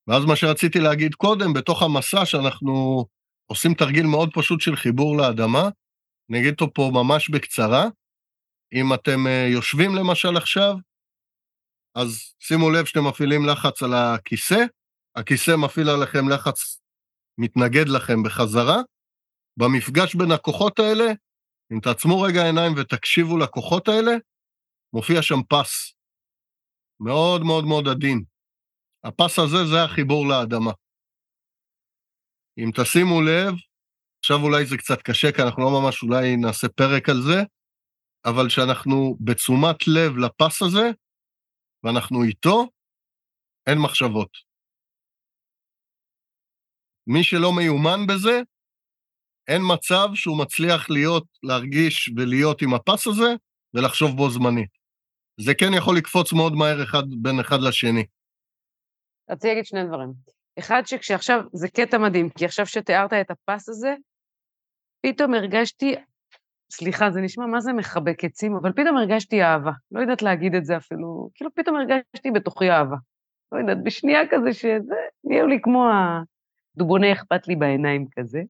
ואז 0.06 0.24
מה 0.24 0.36
שרציתי 0.36 0.78
להגיד 0.78 1.14
קודם, 1.14 1.52
בתוך 1.52 1.82
המסע 1.82 2.26
שאנחנו 2.26 3.04
עושים 3.50 3.74
תרגיל 3.74 4.06
מאוד 4.06 4.30
פשוט 4.34 4.60
של 4.60 4.76
חיבור 4.76 5.16
לאדמה, 5.16 5.68
אני 6.30 6.40
אגיד 6.40 6.50
אותו 6.50 6.74
פה 6.74 6.90
ממש 6.94 7.30
בקצרה. 7.30 7.84
אם 8.72 8.94
אתם 8.94 9.26
אה, 9.26 9.46
יושבים 9.52 9.94
למשל 9.94 10.36
עכשיו, 10.36 10.74
אז 11.94 12.34
שימו 12.40 12.70
לב 12.70 12.84
שאתם 12.84 13.06
מפעילים 13.08 13.46
לחץ 13.46 13.82
על 13.82 13.94
הכיסא, 13.94 14.64
הכיסא 15.16 15.56
מפעיל 15.56 15.88
עליכם 15.88 16.28
לחץ, 16.28 16.80
מתנגד 17.38 17.88
לכם 17.88 18.22
בחזרה. 18.22 18.76
במפגש 19.56 20.14
בין 20.14 20.32
הכוחות 20.32 20.78
האלה, 20.78 21.12
אם 21.72 21.80
תעצמו 21.80 22.20
רגע 22.20 22.44
עיניים 22.44 22.72
ותקשיבו 22.76 23.38
לכוחות 23.38 23.88
האלה, 23.88 24.12
מופיע 24.92 25.22
שם 25.22 25.42
פס. 25.48 25.99
מאוד 27.00 27.42
מאוד 27.42 27.64
מאוד 27.64 27.88
עדין. 27.88 28.24
הפס 29.04 29.38
הזה 29.38 29.64
זה 29.70 29.84
החיבור 29.84 30.26
לאדמה. 30.28 30.72
אם 32.58 32.70
תשימו 32.76 33.20
לב, 33.22 33.54
עכשיו 34.20 34.36
אולי 34.42 34.66
זה 34.66 34.76
קצת 34.76 35.02
קשה, 35.02 35.32
כי 35.32 35.42
אנחנו 35.42 35.62
לא 35.62 35.70
ממש 35.80 36.02
אולי 36.02 36.36
נעשה 36.36 36.68
פרק 36.68 37.08
על 37.08 37.16
זה, 37.28 37.38
אבל 38.24 38.48
כשאנחנו 38.48 39.16
בתשומת 39.20 39.78
לב 39.88 40.12
לפס 40.24 40.62
הזה, 40.62 40.86
ואנחנו 41.84 42.24
איתו, 42.24 42.66
אין 43.66 43.78
מחשבות. 43.84 44.30
מי 47.06 47.24
שלא 47.24 47.50
מיומן 47.58 48.06
בזה, 48.08 48.42
אין 49.48 49.62
מצב 49.74 50.08
שהוא 50.14 50.38
מצליח 50.42 50.90
להיות, 50.90 51.24
להרגיש 51.42 52.10
ולהיות 52.16 52.62
עם 52.62 52.74
הפס 52.74 53.06
הזה 53.06 53.30
ולחשוב 53.74 54.10
בו 54.16 54.30
זמנית. 54.30 54.79
זה 55.44 55.54
כן 55.54 55.74
יכול 55.76 55.96
לקפוץ 55.96 56.32
מאוד 56.32 56.52
מהר 56.52 56.82
אחד, 56.82 57.02
בין 57.22 57.40
אחד 57.40 57.60
לשני. 57.68 58.06
רציתי 59.30 59.48
להגיד 59.48 59.64
שני 59.64 59.84
דברים. 59.84 60.12
אחד 60.58 60.82
שכשעכשיו, 60.86 61.40
זה 61.52 61.68
קטע 61.68 61.98
מדהים, 61.98 62.30
כי 62.30 62.44
עכשיו 62.44 62.66
שתיארת 62.66 63.12
את 63.12 63.30
הפס 63.30 63.68
הזה, 63.68 63.94
פתאום 65.02 65.34
הרגשתי, 65.34 65.94
סליחה, 66.72 67.10
זה 67.10 67.20
נשמע 67.20 67.46
מה 67.46 67.60
זה 67.60 67.72
מחבק 67.72 68.24
עצים, 68.24 68.56
אבל 68.56 68.72
פתאום 68.72 68.96
הרגשתי 68.96 69.42
אהבה. 69.42 69.72
לא 69.92 70.00
יודעת 70.00 70.22
להגיד 70.22 70.54
את 70.54 70.64
זה 70.64 70.76
אפילו, 70.76 71.30
כאילו 71.34 71.50
פתאום 71.54 71.76
הרגשתי 71.76 72.30
בתוכי 72.30 72.70
אהבה. 72.70 72.96
לא 73.52 73.58
יודעת, 73.58 73.78
בשנייה 73.84 74.20
כזה 74.30 74.52
שזה, 74.52 74.94
נהיו 75.24 75.46
לי 75.46 75.58
כמו 75.62 75.90
הדובוני 76.76 77.12
אכפת 77.12 77.48
לי 77.48 77.56
בעיניים 77.56 78.06
כזה. 78.16 78.42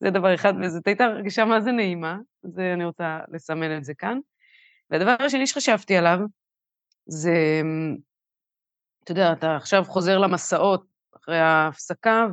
זה 0.00 0.10
דבר 0.10 0.34
אחד, 0.34 0.52
וזאת 0.62 0.86
הייתה 0.86 1.04
הרגשה 1.04 1.44
מה 1.44 1.60
זה 1.60 1.72
נעימה, 1.72 2.18
זה 2.42 2.72
אני 2.74 2.84
רוצה 2.84 3.20
לסמן 3.28 3.76
את 3.76 3.84
זה 3.84 3.94
כאן. 3.94 4.18
והדבר 4.90 5.16
השני 5.20 5.46
שחשבתי 5.46 5.96
עליו, 5.96 6.18
זה, 7.06 7.62
אתה 9.04 9.12
יודע, 9.12 9.32
אתה 9.32 9.56
עכשיו 9.56 9.84
חוזר 9.84 10.18
למסעות 10.18 10.86
אחרי 11.16 11.38
ההפסקה, 11.38 12.26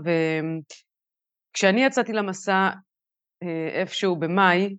וכשאני 1.54 1.86
יצאתי 1.86 2.14
למסע 2.14 2.70
אה, 3.44 3.70
איפשהו 3.74 4.16
במאי, 4.16 4.76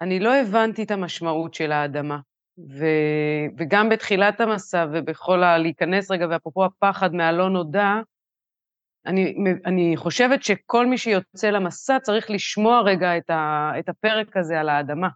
אני 0.00 0.20
לא 0.20 0.34
הבנתי 0.34 0.82
את 0.82 0.90
המשמעות 0.90 1.54
של 1.54 1.72
האדמה. 1.72 2.18
ו, 2.58 2.86
וגם 3.58 3.88
בתחילת 3.88 4.40
המסע 4.40 4.86
ובכל 4.92 5.42
ה... 5.42 5.58
להיכנס 5.58 6.10
רגע, 6.10 6.26
ואפרופו 6.30 6.64
הפחד 6.64 7.14
מהלא 7.14 7.50
נודע, 7.50 7.94
אני, 9.06 9.34
אני 9.66 9.96
חושבת 9.96 10.42
שכל 10.42 10.86
מי 10.86 10.98
שיוצא 10.98 11.50
למסע 11.50 11.98
צריך 12.00 12.30
לשמוע 12.30 12.80
רגע 12.80 13.16
את, 13.16 13.30
ה, 13.30 13.72
את 13.78 13.88
הפרק 13.88 14.36
הזה 14.36 14.60
על 14.60 14.68
האדמה. 14.68 15.08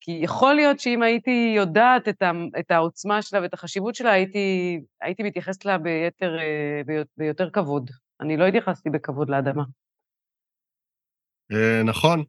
כי 0.00 0.20
יכול 0.22 0.54
להיות 0.54 0.80
שאם 0.80 1.02
הייתי 1.02 1.52
יודעת 1.56 2.08
את, 2.08 2.22
ה, 2.22 2.30
את 2.58 2.70
העוצמה 2.70 3.22
שלה 3.22 3.42
ואת 3.42 3.54
החשיבות 3.54 3.94
שלה, 3.94 4.12
הייתי, 4.12 4.80
הייתי 5.02 5.22
מתייחסת 5.22 5.64
לה 5.64 5.78
ביתר, 5.78 6.38
אה, 6.38 6.80
ביותר 7.16 7.50
כבוד. 7.50 7.90
אני 8.20 8.36
לא 8.36 8.46
התייחסתי 8.46 8.90
בכבוד 8.90 9.30
לאדמה. 9.30 9.62
אה, 11.52 11.82
נכון. 11.84 12.24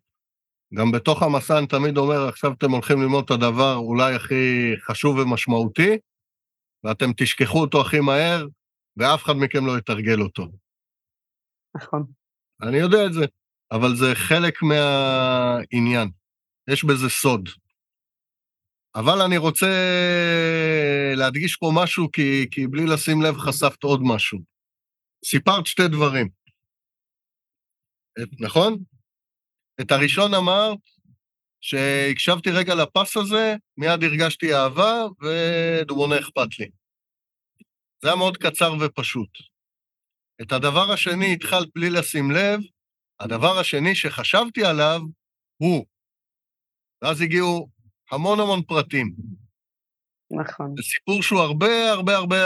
גם 0.73 0.91
בתוך 0.91 1.23
המסע 1.23 1.57
אני 1.57 1.67
תמיד 1.67 1.97
אומר, 1.97 2.27
עכשיו 2.27 2.51
אתם 2.51 2.71
הולכים 2.71 3.01
ללמוד 3.01 3.23
את 3.25 3.31
הדבר 3.31 3.75
אולי 3.75 4.15
הכי 4.15 4.73
חשוב 4.79 5.17
ומשמעותי, 5.17 5.97
ואתם 6.83 7.05
תשכחו 7.17 7.61
אותו 7.61 7.81
הכי 7.81 7.99
מהר, 7.99 8.47
ואף 8.97 9.23
אחד 9.23 9.33
מכם 9.33 9.65
לא 9.65 9.77
יתרגל 9.77 10.21
אותו. 10.21 10.47
נכון. 11.75 12.05
אני 12.61 12.77
יודע 12.77 13.05
את 13.05 13.13
זה, 13.13 13.25
אבל 13.71 13.95
זה 13.95 14.15
חלק 14.15 14.53
מהעניין. 14.61 16.09
יש 16.73 16.83
בזה 16.83 17.09
סוד. 17.09 17.49
אבל 18.95 19.21
אני 19.21 19.37
רוצה 19.37 19.67
להדגיש 21.15 21.55
פה 21.55 21.71
משהו, 21.75 22.11
כי, 22.11 22.47
כי 22.51 22.67
בלי 22.67 22.85
לשים 22.85 23.21
לב 23.21 23.37
חשפת 23.37 23.83
עוד 23.83 23.99
משהו. 24.03 24.39
סיפרת 25.25 25.65
שתי 25.65 25.87
דברים, 25.87 26.29
נכון? 28.39 28.83
את 29.81 29.91
הראשון 29.91 30.33
אמרת 30.33 30.79
שהקשבתי 31.61 32.49
רגע 32.51 32.75
לפס 32.75 33.17
הזה, 33.17 33.55
מיד 33.77 34.03
הרגשתי 34.03 34.55
אהבה 34.55 34.93
ודומונה 35.21 36.19
אכפת 36.19 36.59
לי. 36.59 36.69
זה 38.01 38.07
היה 38.07 38.15
מאוד 38.15 38.37
קצר 38.37 38.73
ופשוט. 38.81 39.29
את 40.41 40.51
הדבר 40.51 40.91
השני 40.93 41.33
התחלת 41.33 41.67
בלי 41.75 41.89
לשים 41.89 42.31
לב, 42.31 42.59
הדבר 43.19 43.59
השני 43.59 43.95
שחשבתי 43.95 44.65
עליו 44.65 44.99
הוא. 45.57 45.85
ואז 47.01 47.21
הגיעו 47.21 47.69
המון 48.11 48.39
המון 48.39 48.61
פרטים. 48.63 49.15
נכון. 50.31 50.73
זה 50.77 50.83
סיפור 50.83 51.23
שהוא 51.23 51.39
הרבה 51.39 51.91
הרבה 51.91 52.15
הרבה 52.15 52.37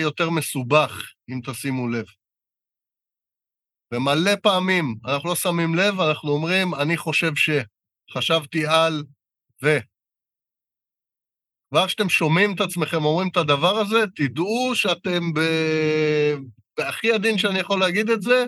יותר 0.00 0.30
מסובך, 0.30 1.12
אם 1.30 1.40
תשימו 1.46 1.88
לב. 1.88 2.04
ומלא 3.94 4.36
פעמים 4.42 4.94
אנחנו 5.04 5.28
לא 5.28 5.34
שמים 5.34 5.74
לב, 5.74 6.00
אנחנו 6.00 6.30
אומרים, 6.30 6.74
אני 6.74 6.96
חושב 6.96 7.34
ש... 7.34 7.50
חשבתי 8.12 8.66
על 8.66 9.04
ו... 9.62 9.66
כבר 11.70 11.86
כשאתם 11.86 12.08
שומעים 12.08 12.54
את 12.54 12.60
עצמכם 12.60 13.04
אומרים 13.04 13.28
את 13.32 13.36
הדבר 13.36 13.74
הזה, 13.80 13.96
תדעו 14.16 14.72
שאתם 14.74 15.32
ב... 15.34 15.40
בהכי 16.78 17.12
עדין 17.12 17.38
שאני 17.38 17.58
יכול 17.58 17.80
להגיד 17.80 18.10
את 18.10 18.22
זה, 18.22 18.46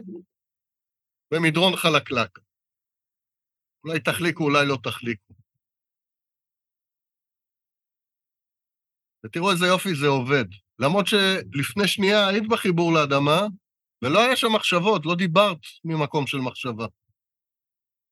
במדרון 1.33 1.77
חלקלק. 1.77 2.39
אולי 3.85 4.01
תחליקו, 4.01 4.45
אולי 4.45 4.67
לא 4.67 4.79
תחליקו. 4.83 5.35
ותראו 9.25 9.51
איזה 9.51 9.67
יופי 9.67 9.95
זה 9.95 10.07
עובד. 10.07 10.45
למרות 10.79 11.07
שלפני 11.07 11.89
שנייה 11.89 12.29
היית 12.29 12.49
בחיבור 12.49 12.93
לאדמה, 12.93 13.47
ולא 14.03 14.21
היה 14.21 14.37
שם 14.37 14.53
מחשבות, 14.53 15.07
לא 15.07 15.15
דיברת 15.15 15.59
ממקום 15.85 16.27
של 16.27 16.39
מחשבה. 16.39 16.87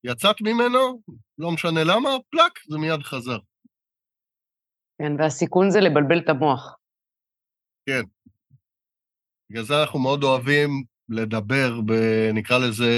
יצאת 0.04 0.36
ממנו, 0.40 1.02
לא 1.38 1.50
משנה 1.50 1.84
למה, 1.84 2.10
פלאק, 2.30 2.58
זה 2.68 2.78
מיד 2.78 3.02
חזר. 3.02 3.38
כן, 4.98 5.12
והסיכון 5.18 5.70
זה 5.70 5.80
לבלבל 5.80 6.18
את 6.18 6.28
המוח. 6.28 6.76
כן. 7.86 8.02
בגלל 9.50 9.64
זה 9.64 9.80
אנחנו 9.80 9.98
מאוד 9.98 10.24
אוהבים 10.24 10.70
לדבר, 11.08 11.80
ב, 11.86 11.92
נקרא 12.34 12.58
לזה, 12.58 12.90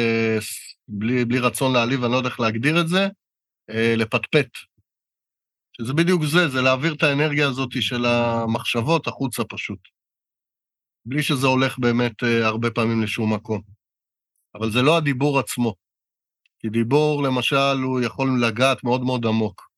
בלי, 0.88 1.24
בלי 1.24 1.38
רצון 1.38 1.72
להעליב, 1.72 2.04
אני 2.04 2.12
לא 2.12 2.16
יודע 2.16 2.28
איך 2.28 2.40
להגדיר 2.40 2.80
את 2.80 2.88
זה, 2.88 3.08
אה, 3.70 3.94
לפטפט. 3.96 4.50
שזה 5.72 5.92
בדיוק 5.92 6.22
זה, 6.24 6.48
זה 6.48 6.60
להעביר 6.60 6.94
את 6.94 7.02
האנרגיה 7.02 7.48
הזאת 7.48 7.70
של 7.82 8.04
המחשבות 8.06 9.06
החוצה 9.06 9.44
פשוט. 9.44 9.78
בלי 11.06 11.22
שזה 11.22 11.46
הולך 11.46 11.78
באמת 11.78 12.22
אה, 12.22 12.46
הרבה 12.46 12.70
פעמים 12.70 13.02
לשום 13.02 13.34
מקום. 13.34 13.60
אבל 14.54 14.70
זה 14.70 14.82
לא 14.82 14.96
הדיבור 14.96 15.38
עצמו. 15.38 15.74
כי 16.58 16.68
דיבור, 16.68 17.22
למשל, 17.22 17.82
הוא 17.82 18.00
יכול 18.00 18.30
לגעת 18.46 18.84
מאוד 18.84 19.02
מאוד 19.02 19.26
עמוק. 19.26 19.72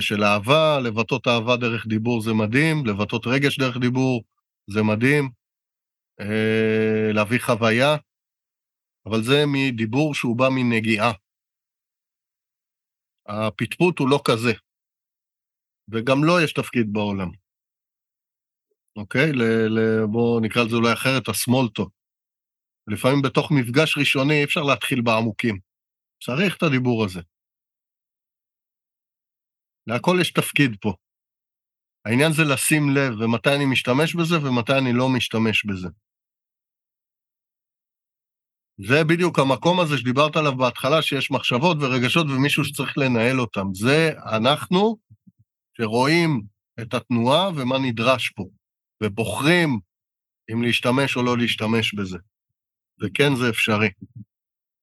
של 0.00 0.24
אהבה, 0.24 0.80
לבטא 0.80 1.16
אהבה 1.26 1.56
דרך 1.56 1.86
דיבור 1.86 2.20
זה 2.20 2.32
מדהים, 2.32 2.86
לבטא 2.86 3.16
רגש 3.26 3.58
דרך 3.58 3.76
דיבור 3.76 4.24
זה 4.70 4.82
מדהים, 4.82 5.30
אה, 6.20 7.12
להביא 7.12 7.38
חוויה, 7.38 7.96
אבל 9.06 9.22
זה 9.22 9.44
מדיבור 9.46 10.14
שהוא 10.14 10.36
בא 10.36 10.48
מנגיעה. 10.50 11.12
הפטפוט 13.28 13.98
הוא 13.98 14.08
לא 14.10 14.20
כזה, 14.24 14.52
וגם 15.90 16.24
לו 16.24 16.40
יש 16.44 16.52
תפקיד 16.52 16.86
בעולם. 16.92 17.30
אוקיי? 18.96 19.32
בואו 20.10 20.40
נקרא 20.40 20.62
לזה 20.64 20.76
אולי 20.76 20.92
אחרת, 20.92 21.28
הסמולטו. 21.28 21.88
לפעמים 22.88 23.22
בתוך 23.22 23.50
מפגש 23.50 23.98
ראשוני 23.98 24.34
אי 24.34 24.44
אפשר 24.44 24.60
להתחיל 24.60 25.00
בעמוקים. 25.04 25.58
צריך 26.24 26.56
את 26.56 26.62
הדיבור 26.62 27.04
הזה. 27.04 27.20
להכל 29.86 30.16
יש 30.20 30.32
תפקיד 30.32 30.76
פה. 30.80 30.92
העניין 32.06 32.32
זה 32.32 32.42
לשים 32.52 32.82
לב, 32.96 33.12
ומתי 33.20 33.50
אני 33.56 33.66
משתמש 33.72 34.14
בזה 34.14 34.36
ומתי 34.36 34.72
אני 34.72 34.92
לא 34.92 35.08
משתמש 35.16 35.66
בזה. 35.66 35.88
זה 38.78 39.04
בדיוק 39.04 39.38
המקום 39.38 39.80
הזה 39.80 39.98
שדיברת 39.98 40.36
עליו 40.36 40.56
בהתחלה, 40.56 41.02
שיש 41.02 41.30
מחשבות 41.30 41.76
ורגשות 41.80 42.26
ומישהו 42.26 42.64
שצריך 42.64 42.98
לנהל 42.98 43.40
אותם. 43.40 43.66
זה 43.74 44.12
אנחנו 44.32 44.96
שרואים 45.76 46.42
את 46.80 46.94
התנועה 46.94 47.50
ומה 47.56 47.78
נדרש 47.78 48.30
פה, 48.30 48.44
ובוחרים 49.02 49.78
אם 50.52 50.62
להשתמש 50.62 51.16
או 51.16 51.22
לא 51.22 51.38
להשתמש 51.38 51.94
בזה. 51.94 52.18
וכן, 53.02 53.34
זה 53.36 53.48
אפשרי. 53.50 53.88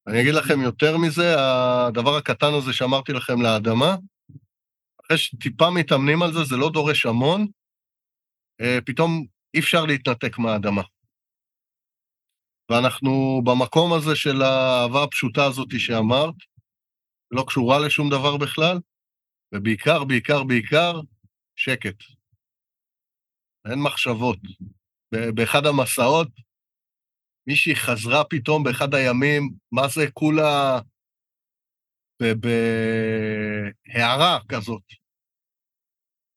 אני 0.07 0.21
אגיד 0.21 0.33
לכם 0.33 0.61
יותר 0.61 0.97
מזה, 0.97 1.35
הדבר 1.37 2.15
הקטן 2.15 2.53
הזה 2.53 2.73
שאמרתי 2.73 3.13
לכם 3.13 3.41
לאדמה, 3.41 3.95
אחרי 5.05 5.17
שטיפה 5.17 5.69
מתאמנים 5.69 6.23
על 6.23 6.33
זה, 6.33 6.43
זה 6.43 6.57
לא 6.57 6.69
דורש 6.69 7.05
המון, 7.05 7.47
אה, 8.61 8.79
פתאום 8.85 9.25
אי 9.53 9.59
אפשר 9.59 9.85
להתנתק 9.85 10.37
מהאדמה. 10.37 10.81
ואנחנו 12.69 13.41
במקום 13.45 13.93
הזה 13.93 14.15
של 14.15 14.41
האהבה 14.41 15.03
הפשוטה 15.03 15.45
הזאת 15.45 15.67
שאמרת, 15.77 16.35
לא 17.31 17.43
קשורה 17.47 17.79
לשום 17.79 18.09
דבר 18.09 18.37
בכלל, 18.37 18.77
ובעיקר, 19.55 20.03
בעיקר, 20.03 20.43
בעיקר, 20.43 20.99
שקט. 21.55 21.95
אין 23.65 23.79
מחשבות. 23.79 24.37
באחד 25.35 25.65
המסעות, 25.65 26.27
מישהי 27.47 27.75
חזרה 27.75 28.23
פתאום 28.23 28.63
באחד 28.63 28.95
הימים, 28.95 29.53
מה 29.71 29.87
זה 29.87 30.11
כולה 30.13 30.79
בהערה 33.85 34.39
כזאת. 34.49 34.83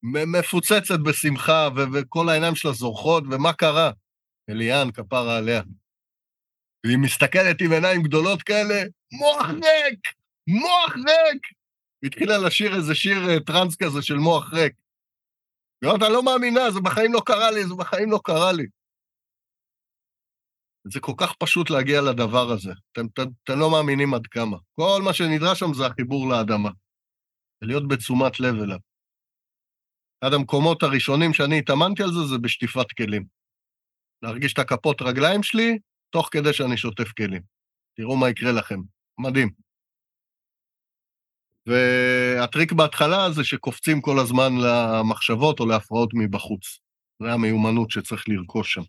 מפוצצת 0.02 0.98
בשמחה, 1.06 1.68
וכל 1.94 2.28
העיניים 2.28 2.54
שלה 2.54 2.72
זורחות, 2.72 3.24
ומה 3.30 3.52
קרה? 3.52 3.90
אליאן, 4.50 4.90
כפרה 4.94 5.38
עליה. 5.38 5.62
והיא 6.86 6.98
מסתכלת 6.98 7.60
עם 7.60 7.72
עיניים 7.72 8.02
גדולות 8.02 8.42
כאלה, 8.42 8.82
מוח 9.12 9.46
ריק! 9.46 10.00
מוח 10.46 10.92
ריק! 10.96 11.42
והתחילה 12.02 12.38
לשיר 12.46 12.76
איזה 12.76 12.94
שיר 12.94 13.18
אה, 13.28 13.40
טראנס 13.46 13.76
כזה 13.76 14.02
של 14.02 14.14
מוח 14.14 14.52
ריק. 14.52 14.74
היא 15.82 15.90
אומרת, 15.90 16.02
אני 16.02 16.12
לא 16.12 16.22
מאמינה, 16.24 16.70
זה 16.70 16.80
בחיים 16.80 17.12
לא 17.12 17.22
קרה 17.26 17.50
לי, 17.50 17.64
זה 17.64 17.74
בחיים 17.78 18.10
לא 18.10 18.20
קרה 18.24 18.52
לי. 18.52 18.66
זה 20.92 21.00
כל 21.00 21.12
כך 21.16 21.34
פשוט 21.38 21.70
להגיע 21.70 22.00
לדבר 22.00 22.50
הזה. 22.52 22.72
אתם, 22.92 23.06
אתם, 23.06 23.22
אתם 23.44 23.58
לא 23.58 23.70
מאמינים 23.70 24.14
עד 24.14 24.26
כמה. 24.26 24.56
כל 24.76 25.00
מה 25.04 25.12
שנדרש 25.12 25.58
שם 25.58 25.74
זה 25.74 25.86
החיבור 25.86 26.28
לאדמה. 26.28 26.70
ולהיות 27.62 27.88
בתשומת 27.88 28.40
לב 28.40 28.54
אליו. 28.62 28.78
אחד 30.24 30.32
המקומות 30.34 30.82
הראשונים 30.82 31.32
שאני 31.32 31.58
התאמנתי 31.58 32.02
על 32.02 32.08
זה, 32.08 32.24
זה 32.30 32.38
בשטיפת 32.38 32.92
כלים. 32.92 33.24
להרגיש 34.22 34.52
את 34.52 34.58
הכפות 34.58 35.02
רגליים 35.02 35.42
שלי, 35.42 35.78
תוך 36.16 36.28
כדי 36.32 36.52
שאני 36.52 36.76
שוטף 36.76 37.12
כלים. 37.12 37.42
תראו 37.96 38.16
מה 38.16 38.28
יקרה 38.28 38.52
לכם. 38.52 38.80
מדהים. 39.18 39.50
והטריק 41.66 42.72
בהתחלה 42.72 43.30
זה 43.30 43.44
שקופצים 43.44 44.00
כל 44.00 44.18
הזמן 44.18 44.52
למחשבות 44.64 45.60
או 45.60 45.66
להפרעות 45.66 46.10
מבחוץ. 46.14 46.78
זו 47.22 47.28
המיומנות 47.28 47.90
שצריך 47.90 48.24
לרכוש 48.28 48.74
שם. 48.74 48.80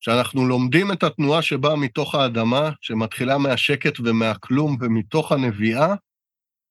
כשאנחנו 0.00 0.48
לומדים 0.48 0.92
את 0.92 1.02
התנועה 1.02 1.42
שבאה 1.42 1.76
מתוך 1.76 2.14
האדמה, 2.14 2.70
שמתחילה 2.80 3.38
מהשקט 3.38 4.00
ומהכלום 4.00 4.76
ומתוך 4.80 5.32
הנביאה, 5.32 5.94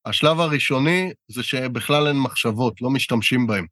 השלב 0.06 0.40
הראשוני 0.40 1.12
זה 1.28 1.44
שבכלל 1.44 2.08
אין 2.08 2.18
מחשבות, 2.24 2.82
לא 2.82 2.90
משתמשים 2.90 3.48
בהן. 3.48 3.66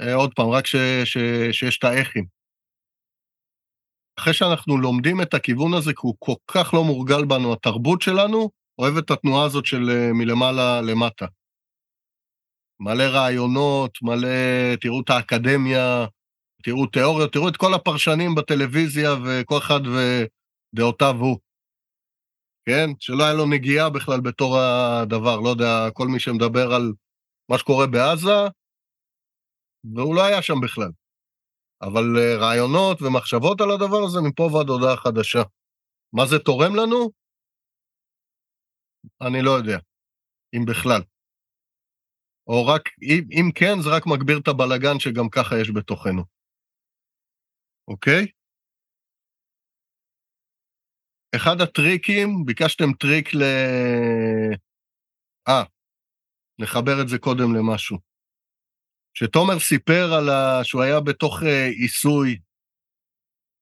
אה, 0.00 0.14
עוד 0.14 0.34
פעם, 0.34 0.48
רק 0.48 0.66
ש, 0.66 0.76
ש, 1.04 1.16
שיש 1.52 1.78
את 1.78 1.84
האיכים. 1.84 2.35
אחרי 4.18 4.34
שאנחנו 4.34 4.78
לומדים 4.78 5.22
את 5.22 5.34
הכיוון 5.34 5.74
הזה, 5.74 5.92
כי 5.92 6.00
הוא 6.02 6.16
כל 6.18 6.34
כך 6.46 6.74
לא 6.74 6.84
מורגל 6.84 7.24
בנו, 7.24 7.52
התרבות 7.52 8.02
שלנו 8.02 8.50
אוהבת 8.78 9.04
את 9.04 9.10
התנועה 9.10 9.44
הזאת 9.44 9.66
של 9.66 9.90
אה, 9.90 10.12
מלמעלה 10.12 10.80
למטה. 10.80 11.26
מלא 12.80 13.02
רעיונות, 13.02 13.98
מלא, 14.02 14.28
תראו 14.80 15.00
את 15.00 15.10
האקדמיה, 15.10 16.06
תראו 16.62 16.86
תיאוריות, 16.86 17.32
תראו 17.32 17.48
את 17.48 17.56
כל 17.56 17.74
הפרשנים 17.74 18.34
בטלוויזיה 18.34 19.10
וכל 19.24 19.58
אחד 19.58 19.80
ודעותיו 19.86 21.16
הוא. 21.18 21.38
כן? 22.66 22.90
שלא 23.00 23.24
היה 23.24 23.34
לו 23.34 23.46
נגיעה 23.46 23.90
בכלל 23.90 24.20
בתור 24.20 24.58
הדבר, 24.58 25.40
לא 25.40 25.48
יודע, 25.48 25.90
כל 25.92 26.08
מי 26.08 26.20
שמדבר 26.20 26.74
על 26.74 26.92
מה 27.50 27.58
שקורה 27.58 27.86
בעזה, 27.86 28.48
והוא 29.94 30.14
לא 30.14 30.24
היה 30.24 30.42
שם 30.42 30.60
בכלל. 30.62 30.90
אבל 31.82 32.04
אה, 32.18 32.36
רעיונות 32.40 33.02
ומחשבות 33.02 33.60
על 33.60 33.70
הדבר 33.70 34.00
הזה 34.06 34.18
מפה 34.28 34.42
ועד 34.42 34.68
הודעה 34.68 34.96
חדשה. 34.96 35.42
מה 36.12 36.26
זה 36.26 36.38
תורם 36.38 36.76
לנו? 36.76 37.10
אני 39.20 39.42
לא 39.42 39.50
יודע, 39.50 39.78
אם 40.54 40.64
בכלל. 40.66 41.02
או 42.46 42.66
רק, 42.66 42.82
אם, 43.02 43.22
אם 43.30 43.52
כן, 43.54 43.74
זה 43.82 43.88
רק 43.96 44.02
מגביר 44.06 44.38
את 44.38 44.48
הבלגן 44.48 44.98
שגם 44.98 45.28
ככה 45.28 45.54
יש 45.60 45.70
בתוכנו. 45.70 46.22
אוקיי? 47.88 48.26
אחד 51.36 51.60
הטריקים, 51.60 52.28
ביקשתם 52.46 52.92
טריק 53.00 53.34
ל... 53.34 53.42
אה, 55.48 55.64
נחבר 56.58 57.02
את 57.02 57.08
זה 57.08 57.18
קודם 57.18 57.54
למשהו. 57.54 58.15
שתומר 59.18 59.58
סיפר 59.58 60.12
על 60.18 60.28
ה... 60.28 60.64
שהוא 60.64 60.82
היה 60.82 61.00
בתוך 61.00 61.42
אה, 61.42 61.66
עיסוי 61.66 62.38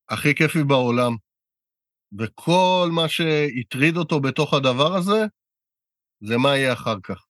הכי 0.08 0.34
כיפי 0.34 0.64
בעולם, 0.68 1.16
וכל 2.18 2.88
מה 2.94 3.08
שהטריד 3.08 3.96
אותו 3.96 4.20
בתוך 4.20 4.54
הדבר 4.54 4.94
הזה, 4.96 5.20
זה 6.20 6.36
מה 6.36 6.56
יהיה 6.56 6.72
אחר 6.72 6.96
כך. 7.02 7.26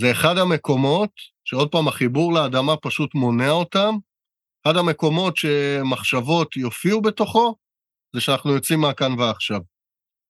זה 0.00 0.06
אחד 0.12 0.34
המקומות, 0.38 1.10
שעוד 1.44 1.68
פעם, 1.72 1.88
החיבור 1.88 2.32
לאדמה 2.34 2.76
פשוט 2.82 3.14
מונע 3.14 3.50
אותם, 3.50 3.94
אחד 4.66 4.76
המקומות 4.76 5.36
שמחשבות 5.36 6.56
יופיעו 6.56 7.02
בתוכו, 7.02 7.56
זה 8.14 8.20
שאנחנו 8.20 8.50
יוצאים 8.50 8.80
מהכאן 8.80 9.12
ועכשיו. 9.18 9.60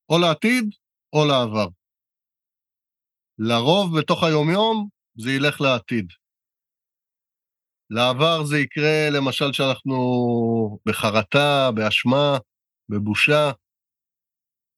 או 0.09 0.19
לעתיד, 0.19 0.65
או 1.13 1.25
לעבר. 1.29 1.69
לרוב, 3.39 3.99
בתוך 3.99 4.25
היומיום, 4.25 4.89
זה 5.17 5.31
ילך 5.31 5.61
לעתיד. 5.61 6.07
לעבר 7.91 8.45
זה 8.45 8.59
יקרה, 8.59 9.11
למשל, 9.11 9.53
שאנחנו 9.53 9.99
בחרטה, 10.87 11.71
באשמה, 11.75 12.39
בבושה, 12.89 13.51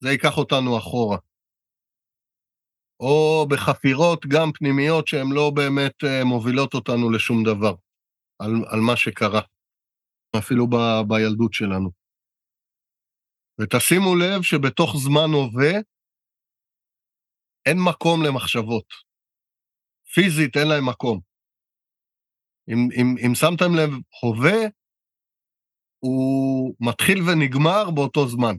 זה 0.03 0.09
ייקח 0.09 0.37
אותנו 0.37 0.77
אחורה. 0.77 1.17
או 2.99 3.45
בחפירות 3.49 4.25
גם 4.25 4.51
פנימיות 4.53 5.07
שהן 5.07 5.27
לא 5.31 5.51
באמת 5.55 6.03
אה, 6.03 6.23
מובילות 6.23 6.73
אותנו 6.73 7.09
לשום 7.09 7.43
דבר, 7.43 7.75
על, 8.39 8.51
על 8.67 8.79
מה 8.79 8.97
שקרה, 8.97 9.41
אפילו 10.37 10.67
ב, 10.67 10.75
בילדות 11.07 11.53
שלנו. 11.53 11.89
ותשימו 13.61 14.15
לב 14.15 14.41
שבתוך 14.41 14.95
זמן 14.97 15.29
הווה 15.33 15.73
אין 17.65 17.77
מקום 17.89 18.23
למחשבות. 18.27 19.14
פיזית 20.13 20.57
אין 20.57 20.67
להם 20.67 20.89
מקום. 20.89 21.19
אם, 22.69 22.89
אם, 22.95 23.15
אם 23.25 23.35
שמתם 23.35 23.75
לב, 23.75 23.89
הווה 24.21 24.67
הוא 25.99 26.75
מתחיל 26.79 27.19
ונגמר 27.21 27.91
באותו 27.91 28.27
זמן. 28.27 28.55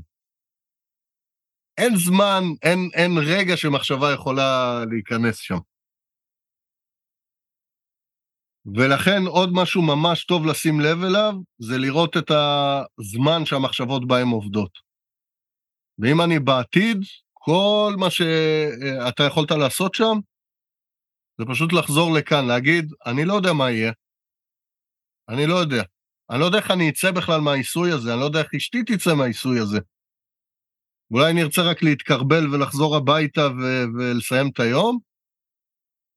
אין 1.78 1.96
זמן, 1.96 2.42
אין, 2.62 2.78
אין 2.94 3.12
רגע 3.18 3.56
שמחשבה 3.56 4.12
יכולה 4.14 4.82
להיכנס 4.90 5.38
שם. 5.38 5.58
ולכן 8.74 9.22
עוד 9.28 9.48
משהו 9.52 9.82
ממש 9.82 10.24
טוב 10.24 10.46
לשים 10.46 10.80
לב 10.80 10.98
אליו, 11.08 11.32
זה 11.58 11.78
לראות 11.78 12.16
את 12.16 12.30
הזמן 12.30 13.44
שהמחשבות 13.44 14.08
בהן 14.08 14.28
עובדות. 14.28 14.70
ואם 15.98 16.20
אני 16.20 16.38
בעתיד, 16.38 16.98
כל 17.32 17.92
מה 17.98 18.10
שאתה 18.10 19.22
יכולת 19.22 19.50
לעשות 19.50 19.94
שם, 19.94 20.18
זה 21.38 21.44
פשוט 21.48 21.72
לחזור 21.72 22.14
לכאן, 22.14 22.46
להגיד, 22.46 22.92
אני 23.06 23.24
לא 23.24 23.34
יודע 23.34 23.52
מה 23.52 23.70
יהיה, 23.70 23.92
אני 25.28 25.46
לא 25.46 25.54
יודע. 25.54 25.82
אני 26.30 26.40
לא 26.40 26.44
יודע 26.44 26.58
איך 26.58 26.70
אני 26.70 26.90
אצא 26.90 27.10
בכלל 27.10 27.40
מהעיסוי 27.40 27.92
הזה, 27.92 28.12
אני 28.12 28.20
לא 28.20 28.24
יודע 28.24 28.40
איך 28.40 28.54
אשתי 28.56 28.82
תצא 28.82 29.14
מהעיסוי 29.14 29.60
הזה. 29.60 29.78
אולי 31.10 31.30
אני 31.30 31.42
ארצה 31.42 31.62
רק 31.62 31.82
להתקרבל 31.82 32.54
ולחזור 32.54 32.96
הביתה 32.96 33.40
ו- 33.40 33.84
ולסיים 33.98 34.48
את 34.48 34.60
היום, 34.60 34.98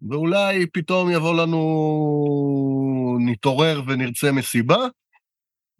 ואולי 0.09 0.65
פתאום 0.73 1.11
יבוא 1.11 1.41
לנו, 1.41 1.59
נתעורר 3.25 3.81
ונרצה 3.87 4.31
מסיבה, 4.31 4.79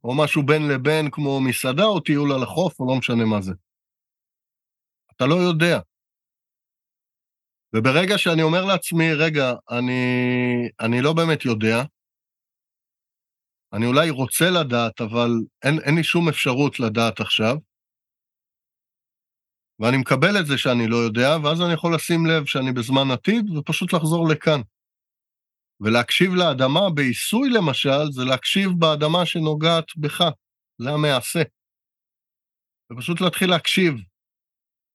או 0.03 0.17
משהו 0.17 0.43
בין 0.43 0.67
לבין 0.67 1.11
כמו 1.11 1.41
מסעדה 1.41 1.83
או 1.83 1.99
טיול 1.99 2.31
על 2.31 2.43
החוף, 2.43 2.79
או 2.79 2.87
לא 2.87 2.95
משנה 2.95 3.25
מה 3.25 3.41
זה. 3.41 3.53
אתה 5.15 5.25
לא 5.25 5.35
יודע. 5.35 5.79
וברגע 7.75 8.17
שאני 8.17 8.43
אומר 8.43 8.65
לעצמי, 8.65 9.13
רגע, 9.13 9.53
אני, 9.71 10.01
אני 10.79 11.01
לא 11.01 11.13
באמת 11.13 11.45
יודע, 11.45 11.83
אני 13.73 13.85
אולי 13.85 14.09
רוצה 14.09 14.45
לדעת, 14.49 15.01
אבל 15.01 15.29
אין, 15.63 15.79
אין 15.85 15.95
לי 15.95 16.03
שום 16.03 16.29
אפשרות 16.29 16.79
לדעת 16.79 17.19
עכשיו, 17.19 17.55
ואני 19.79 19.97
מקבל 19.97 20.39
את 20.39 20.45
זה 20.45 20.57
שאני 20.57 20.87
לא 20.87 20.97
יודע, 20.97 21.29
ואז 21.43 21.61
אני 21.61 21.73
יכול 21.73 21.95
לשים 21.95 22.25
לב 22.25 22.45
שאני 22.45 22.71
בזמן 22.73 23.11
עתיד, 23.13 23.49
ופשוט 23.49 23.93
לחזור 23.93 24.27
לכאן. 24.29 24.61
ולהקשיב 25.81 26.31
לאדמה 26.33 26.89
בעיסוי, 26.95 27.49
למשל, 27.49 28.11
זה 28.11 28.23
להקשיב 28.25 28.69
באדמה 28.79 29.25
שנוגעת 29.25 29.85
בך, 29.97 30.23
זה 30.81 30.89
המעשה. 30.89 31.41
ופשוט 32.91 33.21
להתחיל 33.21 33.49
להקשיב 33.49 33.93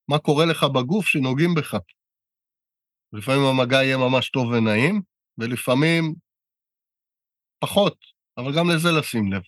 מה 0.09 0.19
קורה 0.19 0.45
לך 0.47 0.65
בגוף 0.65 1.07
שנוגעים 1.07 1.55
בך. 1.55 1.75
לפעמים 3.15 3.43
המגע 3.45 3.77
יהיה 3.77 3.97
ממש 3.97 4.31
טוב 4.31 4.49
ונעים, 4.49 5.03
ולפעמים 5.39 6.15
פחות, 7.61 7.97
אבל 8.39 8.57
גם 8.57 8.71
לזה 8.71 8.89
לשים 8.99 9.33
לב. 9.33 9.43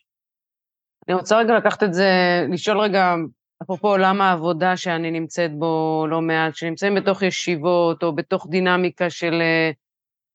אני 1.09 1.17
רוצה 1.17 1.39
רגע 1.39 1.57
לקחת 1.57 1.83
את 1.83 1.95
זה, 1.95 2.11
לשאול 2.53 2.81
רגע, 2.81 3.15
אפרופו 3.63 3.89
עולם 3.89 4.21
העבודה 4.21 4.77
שאני 4.77 5.11
נמצאת 5.11 5.51
בו 5.59 6.07
לא 6.11 6.21
מעט, 6.21 6.57
שנמצאים 6.57 6.95
בתוך 6.95 7.23
ישיבות 7.23 8.03
או 8.03 8.15
בתוך 8.15 8.47
דינמיקה 8.51 9.11
של 9.11 9.35
אה, 9.41 9.71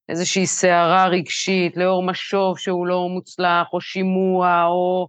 איזושהי 0.10 0.46
סערה 0.46 1.08
רגשית, 1.08 1.78
לאור 1.78 2.04
משוב 2.04 2.58
שהוא 2.58 2.88
לא 2.88 3.08
מוצלח, 3.10 3.68
או 3.74 3.82
שימוע, 3.82 4.66
או... 4.66 5.08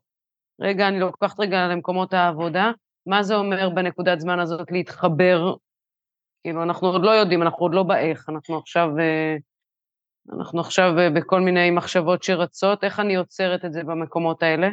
רגע, 0.61 0.89
אני 0.89 1.01
לוקחת 1.01 1.41
רגע 1.41 1.69
למקומות 1.69 2.13
העבודה. 2.13 2.71
מה 3.07 3.23
זה 3.23 3.37
אומר 3.37 3.71
בנקודת 3.71 4.21
זמן 4.21 4.41
הזאת 4.41 4.71
להתחבר? 4.71 5.55
כאילו, 6.45 6.63
אנחנו 6.63 6.89
עוד 6.89 7.03
לא 7.05 7.11
יודעים, 7.11 7.43
אנחנו 7.43 7.59
עוד 7.59 7.75
לא 7.75 7.83
באיך, 7.83 8.29
אנחנו 8.29 8.59
עכשיו, 8.59 8.89
אה, 8.99 9.37
אנחנו 10.37 10.61
עכשיו 10.61 10.99
אה, 10.99 11.11
בכל 11.11 11.41
מיני 11.41 11.71
מחשבות 11.71 12.23
שרצות, 12.23 12.85
איך 12.85 13.01
אני 13.01 13.15
עוצרת 13.15 13.65
את 13.65 13.73
זה 13.73 13.83
במקומות 13.85 14.43
האלה? 14.43 14.69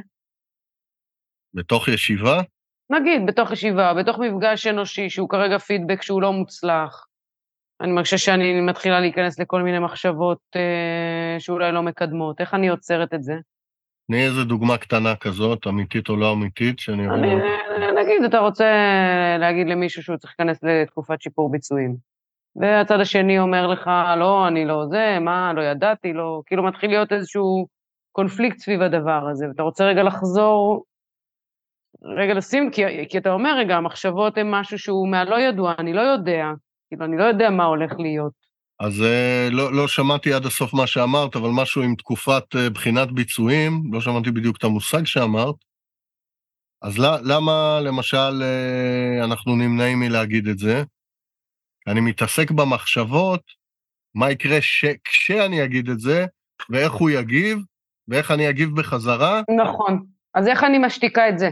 בתוך 1.54 1.88
ישיבה? 1.88 2.42
נגיד, 2.90 3.22
בתוך 3.26 3.52
ישיבה, 3.52 3.94
בתוך 3.94 4.20
מפגש 4.20 4.68
אנושי, 4.68 5.10
שהוא 5.10 5.30
כרגע 5.30 5.58
פידבק 5.58 6.02
שהוא 6.02 6.22
לא 6.22 6.34
מוצלח. 6.34 7.06
אני 7.82 7.92
מרגישה 7.92 8.18
שאני 8.18 8.62
מתחילה 8.62 9.00
להיכנס 9.00 9.40
לכל 9.40 9.62
מיני 9.62 9.80
מחשבות 9.80 10.40
אה, 10.56 11.40
שאולי 11.40 11.72
לא 11.72 11.84
מקדמות. 11.84 12.42
איך 12.42 12.54
אני 12.54 12.70
עוצרת 12.70 13.14
את 13.14 13.24
זה? 13.24 13.34
תני 14.10 14.26
איזה 14.26 14.44
דוגמה 14.44 14.78
קטנה 14.78 15.16
כזאת, 15.16 15.68
אמיתית 15.68 16.10
או 16.10 16.16
לא 16.16 16.34
אמיתית, 16.34 16.80
שאני 16.80 17.08
אני, 17.08 17.34
אומר... 17.34 17.46
נגיד, 18.02 18.24
אתה 18.24 18.40
רוצה 18.40 18.66
להגיד 19.40 19.68
למישהו 19.68 20.04
שהוא 20.04 20.18
צריך 20.18 20.36
להיכנס 20.40 20.64
לתקופת 20.64 21.22
שיפור 21.22 21.52
ביצועים. 21.52 21.96
והצד 22.56 23.00
השני 23.00 23.40
אומר 23.40 23.68
לך, 23.68 23.90
לא, 24.18 24.48
אני 24.48 24.66
לא 24.66 24.86
זה, 24.90 25.18
מה, 25.22 25.54
לא 25.54 25.62
ידעתי, 25.62 26.14
לא... 26.14 26.42
כאילו 26.46 26.64
מתחיל 26.64 26.90
להיות 26.90 27.12
איזשהו 27.12 27.68
קונפליקט 28.12 28.58
סביב 28.58 28.82
הדבר 28.82 29.28
הזה, 29.32 29.48
ואתה 29.48 29.64
רוצה 29.64 29.86
רגע 29.86 30.04
לחזור, 30.04 30.84
רגע 32.04 32.34
לשים, 32.34 32.72
כי, 32.72 33.08
כי 33.10 33.18
אתה 33.18 33.32
אומר, 33.32 33.58
רגע, 33.58 33.76
המחשבות 33.78 34.38
הן 34.38 34.52
משהו 34.52 34.80
שהוא 34.80 35.08
מהלא 35.08 35.40
ידוע, 35.40 35.74
אני 35.78 35.94
לא 35.94 36.02
יודע, 36.02 36.46
כאילו, 36.88 37.06
אני 37.06 37.18
לא 37.18 37.24
יודע 37.24 37.50
מה 37.50 37.66
הולך 37.66 38.00
להיות. 38.00 38.34
אז 38.80 39.02
uh, 39.02 39.54
לא, 39.54 39.74
לא 39.74 39.88
שמעתי 39.88 40.34
עד 40.34 40.46
הסוף 40.46 40.74
מה 40.74 40.88
שאמרת, 40.88 41.36
אבל 41.36 41.50
משהו 41.50 41.82
עם 41.82 41.96
תקופת 41.96 42.56
uh, 42.56 42.70
בחינת 42.74 43.12
ביצועים, 43.12 43.84
לא 43.92 44.02
שמעתי 44.02 44.32
בדיוק 44.32 44.58
את 44.58 44.64
המושג 44.64 45.06
שאמרת. 45.06 45.56
אז 46.82 46.98
למה, 47.24 47.80
למשל, 47.84 48.42
uh, 48.42 49.26
אנחנו 49.26 49.56
נמנעים 49.56 50.00
מלהגיד 50.00 50.48
את 50.48 50.60
זה? 50.60 50.84
אני 51.88 52.02
מתעסק 52.02 52.52
במחשבות, 52.52 53.42
מה 54.16 54.32
יקרה 54.32 54.62
ש... 54.62 54.86
כשאני 55.04 55.64
אגיד 55.64 55.90
את 55.90 56.00
זה, 56.00 56.26
ואיך 56.70 56.92
הוא 56.92 57.10
יגיב, 57.10 57.60
ואיך 58.08 58.32
אני 58.32 58.50
אגיב 58.50 58.70
בחזרה. 58.76 59.42
נכון. 59.64 60.06
אז 60.34 60.48
איך 60.48 60.64
אני 60.64 60.78
משתיקה 60.78 61.30
את 61.30 61.40
זה? 61.40 61.50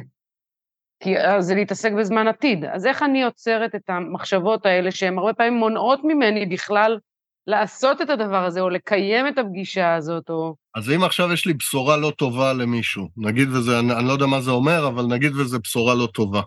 כי 1.03 1.13
זה 1.39 1.55
להתעסק 1.55 1.91
בזמן 1.91 2.27
עתיד. 2.27 2.65
אז 2.65 2.85
איך 2.85 3.03
אני 3.03 3.23
עוצרת 3.23 3.75
את 3.75 3.89
המחשבות 3.89 4.65
האלה, 4.65 4.91
שהן 4.91 5.17
הרבה 5.17 5.33
פעמים 5.33 5.53
מונעות 5.53 5.99
ממני 6.03 6.45
בכלל 6.45 6.97
לעשות 7.47 8.01
את 8.01 8.09
הדבר 8.09 8.45
הזה, 8.45 8.61
או 8.61 8.69
לקיים 8.69 9.27
את 9.27 9.37
הפגישה 9.37 9.95
הזאת, 9.95 10.29
או... 10.29 10.55
אז 10.75 10.89
אם 10.89 11.03
עכשיו 11.03 11.33
יש 11.33 11.45
לי 11.45 11.53
בשורה 11.53 11.97
לא 11.97 12.11
טובה 12.17 12.53
למישהו, 12.53 13.09
נגיד 13.17 13.47
וזה, 13.49 13.79
אני, 13.79 13.93
אני 13.99 14.07
לא 14.07 14.13
יודע 14.13 14.25
מה 14.25 14.41
זה 14.41 14.51
אומר, 14.51 14.87
אבל 14.87 15.03
נגיד 15.15 15.31
וזה 15.35 15.59
בשורה 15.59 15.95
לא 15.95 16.07
טובה. 16.13 16.41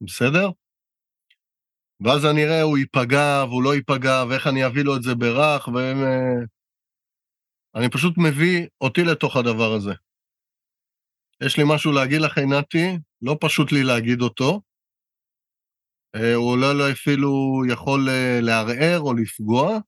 בסדר? 0.00 0.50
ואז 2.00 2.26
אני 2.26 2.44
אראה, 2.44 2.62
הוא 2.62 2.78
ייפגע 2.78 3.44
והוא 3.48 3.62
לא 3.62 3.74
ייפגע, 3.74 4.24
ואיך 4.28 4.46
אני 4.46 4.66
אביא 4.66 4.84
לו 4.84 4.96
את 4.96 5.02
זה 5.02 5.14
ברך, 5.14 5.68
והם... 5.68 5.96
אה, 6.04 6.44
אני 7.74 7.90
פשוט 7.90 8.14
מביא 8.18 8.66
אותי 8.80 9.04
לתוך 9.04 9.36
הדבר 9.36 9.72
הזה. 9.76 9.92
יש 11.42 11.58
לי 11.58 11.64
משהו 11.66 11.92
להגיד 11.92 12.20
לך, 12.20 12.38
עינתי, 12.38 12.98
לא 13.22 13.36
פשוט 13.40 13.72
לי 13.72 13.82
להגיד 13.82 14.22
אותו. 14.22 14.60
אה, 16.16 16.34
הוא 16.34 16.58
לא, 16.58 16.78
לא 16.78 16.92
אפילו 16.92 17.62
יכול 17.72 18.08
אה, 18.08 18.38
לערער 18.42 19.00
או 19.00 19.14
לפגוע, 19.14 19.78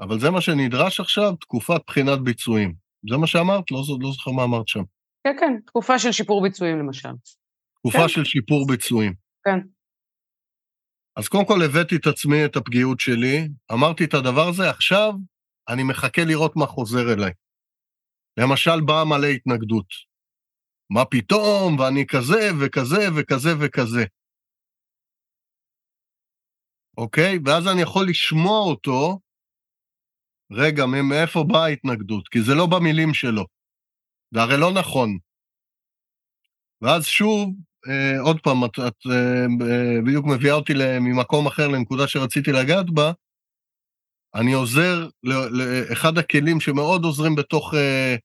אבל 0.00 0.20
זה 0.20 0.30
מה 0.30 0.40
שנדרש 0.40 1.00
עכשיו, 1.00 1.36
תקופת 1.36 1.80
בחינת 1.86 2.20
ביצועים. 2.20 2.74
זה 3.10 3.16
מה 3.16 3.26
שאמרת? 3.26 3.70
לא, 3.70 3.82
לא 4.00 4.12
זוכר 4.12 4.30
מה 4.30 4.44
אמרת 4.44 4.68
שם. 4.68 4.82
כן, 5.24 5.36
כן, 5.40 5.60
תקופה 5.66 5.98
של 5.98 6.12
שיפור 6.12 6.42
ביצועים 6.42 6.78
למשל. 6.78 7.08
תקופה 7.78 7.98
כן. 7.98 8.08
של 8.08 8.24
שיפור 8.24 8.66
ביצועים. 8.66 9.14
כן. 9.44 9.58
אז 11.16 11.28
קודם 11.28 11.46
כל 11.46 11.62
הבאתי 11.64 11.96
את 11.96 12.06
עצמי, 12.06 12.44
את 12.44 12.56
הפגיעות 12.56 13.00
שלי, 13.00 13.48
אמרתי 13.72 14.04
את 14.04 14.14
הדבר 14.14 14.48
הזה, 14.48 14.70
עכשיו 14.70 15.12
אני 15.68 15.82
מחכה 15.82 16.24
לראות 16.24 16.56
מה 16.56 16.66
חוזר 16.66 17.12
אליי. 17.12 17.32
למשל, 18.36 18.80
באה 18.86 19.04
מלא 19.04 19.26
התנגדות. 19.26 19.86
מה 20.90 21.04
פתאום, 21.04 21.78
ואני 21.78 22.06
כזה 22.06 22.50
וכזה 22.60 23.02
וכזה 23.16 23.50
וכזה. 23.60 24.04
אוקיי? 26.96 27.38
ואז 27.44 27.68
אני 27.72 27.82
יכול 27.82 28.06
לשמוע 28.08 28.60
אותו, 28.60 29.18
רגע, 30.52 30.86
מאיפה 30.86 31.44
באה 31.44 31.64
ההתנגדות? 31.64 32.28
כי 32.28 32.42
זה 32.42 32.54
לא 32.54 32.66
במילים 32.66 33.14
שלו. 33.14 33.46
זה 34.34 34.40
הרי 34.42 34.56
לא 34.60 34.72
נכון. 34.72 35.18
ואז 36.82 37.04
שוב, 37.06 37.54
אה, 37.88 38.20
עוד 38.20 38.40
פעם, 38.40 38.64
את, 38.64 38.70
את 38.88 39.06
אה, 39.10 39.46
אה, 39.70 40.00
בדיוק 40.06 40.26
מביאה 40.26 40.54
אותי 40.54 40.72
ממקום 41.00 41.46
אחר 41.46 41.68
לנקודה 41.68 42.08
שרציתי 42.08 42.52
לגעת 42.52 42.90
בה, 42.90 43.12
אני 44.34 44.52
עוזר 44.52 45.08
לאחד 45.22 46.18
הכלים 46.18 46.60
שמאוד 46.60 47.04
עוזרים 47.04 47.34
בתוך 47.34 47.74
אה, 47.74 48.16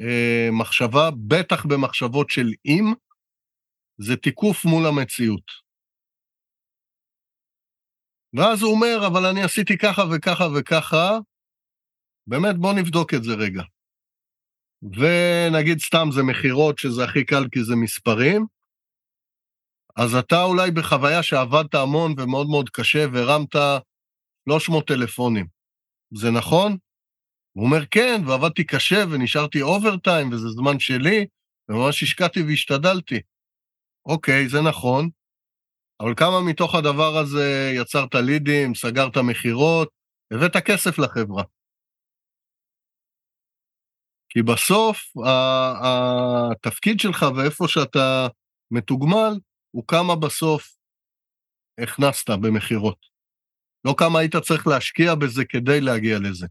אה, 0.00 0.48
מחשבה, 0.52 1.10
בטח 1.28 1.66
במחשבות 1.66 2.30
של 2.30 2.52
אם, 2.66 2.94
זה 3.98 4.16
תיקוף 4.16 4.64
מול 4.64 4.86
המציאות. 4.86 5.66
ואז 8.36 8.62
הוא 8.62 8.72
אומר, 8.72 9.06
אבל 9.06 9.26
אני 9.26 9.42
עשיתי 9.42 9.78
ככה 9.78 10.02
וככה 10.12 10.44
וככה, 10.58 11.18
באמת, 12.26 12.56
בוא 12.56 12.72
נבדוק 12.72 13.14
את 13.14 13.24
זה 13.24 13.34
רגע. 13.34 13.62
ונגיד 14.82 15.78
סתם 15.78 16.08
זה 16.12 16.22
מכירות, 16.22 16.78
שזה 16.78 17.04
הכי 17.04 17.24
קל 17.24 17.44
כי 17.52 17.64
זה 17.64 17.76
מספרים, 17.76 18.46
אז 19.96 20.14
אתה 20.14 20.42
אולי 20.42 20.70
בחוויה 20.70 21.22
שעבדת 21.22 21.74
המון 21.74 22.14
ומאוד 22.18 22.46
מאוד 22.46 22.70
קשה 22.70 23.06
והרמת 23.12 23.56
300 24.48 24.86
טלפונים. 24.88 25.46
זה 26.14 26.30
נכון? 26.30 26.76
הוא 27.56 27.64
אומר, 27.64 27.86
כן, 27.90 28.20
ועבדתי 28.26 28.64
קשה 28.64 29.04
ונשארתי 29.10 29.62
אוברטיים 29.62 30.32
וזה 30.32 30.48
זמן 30.48 30.78
שלי, 30.78 31.26
וממש 31.68 32.02
השקעתי 32.02 32.42
והשתדלתי. 32.42 33.20
אוקיי, 34.06 34.48
זה 34.48 34.60
נכון, 34.60 35.10
אבל 36.00 36.14
כמה 36.16 36.40
מתוך 36.40 36.74
הדבר 36.74 37.16
הזה 37.16 37.72
יצרת 37.76 38.14
לידים, 38.14 38.74
סגרת 38.74 39.16
מכירות, 39.18 39.88
הבאת 40.32 40.56
כסף 40.56 40.98
לחברה? 40.98 41.42
כי 44.36 44.42
בסוף 44.42 44.98
התפקיד 46.52 47.00
שלך 47.00 47.26
ואיפה 47.36 47.64
שאתה 47.68 48.26
מתוגמל, 48.70 49.32
הוא 49.70 49.84
כמה 49.88 50.16
בסוף 50.16 50.76
הכנסת 51.82 52.30
במכירות. 52.30 52.98
לא 53.84 53.94
כמה 53.98 54.18
היית 54.18 54.36
צריך 54.36 54.66
להשקיע 54.66 55.14
בזה 55.14 55.44
כדי 55.44 55.80
להגיע 55.80 56.18
לזה. 56.18 56.46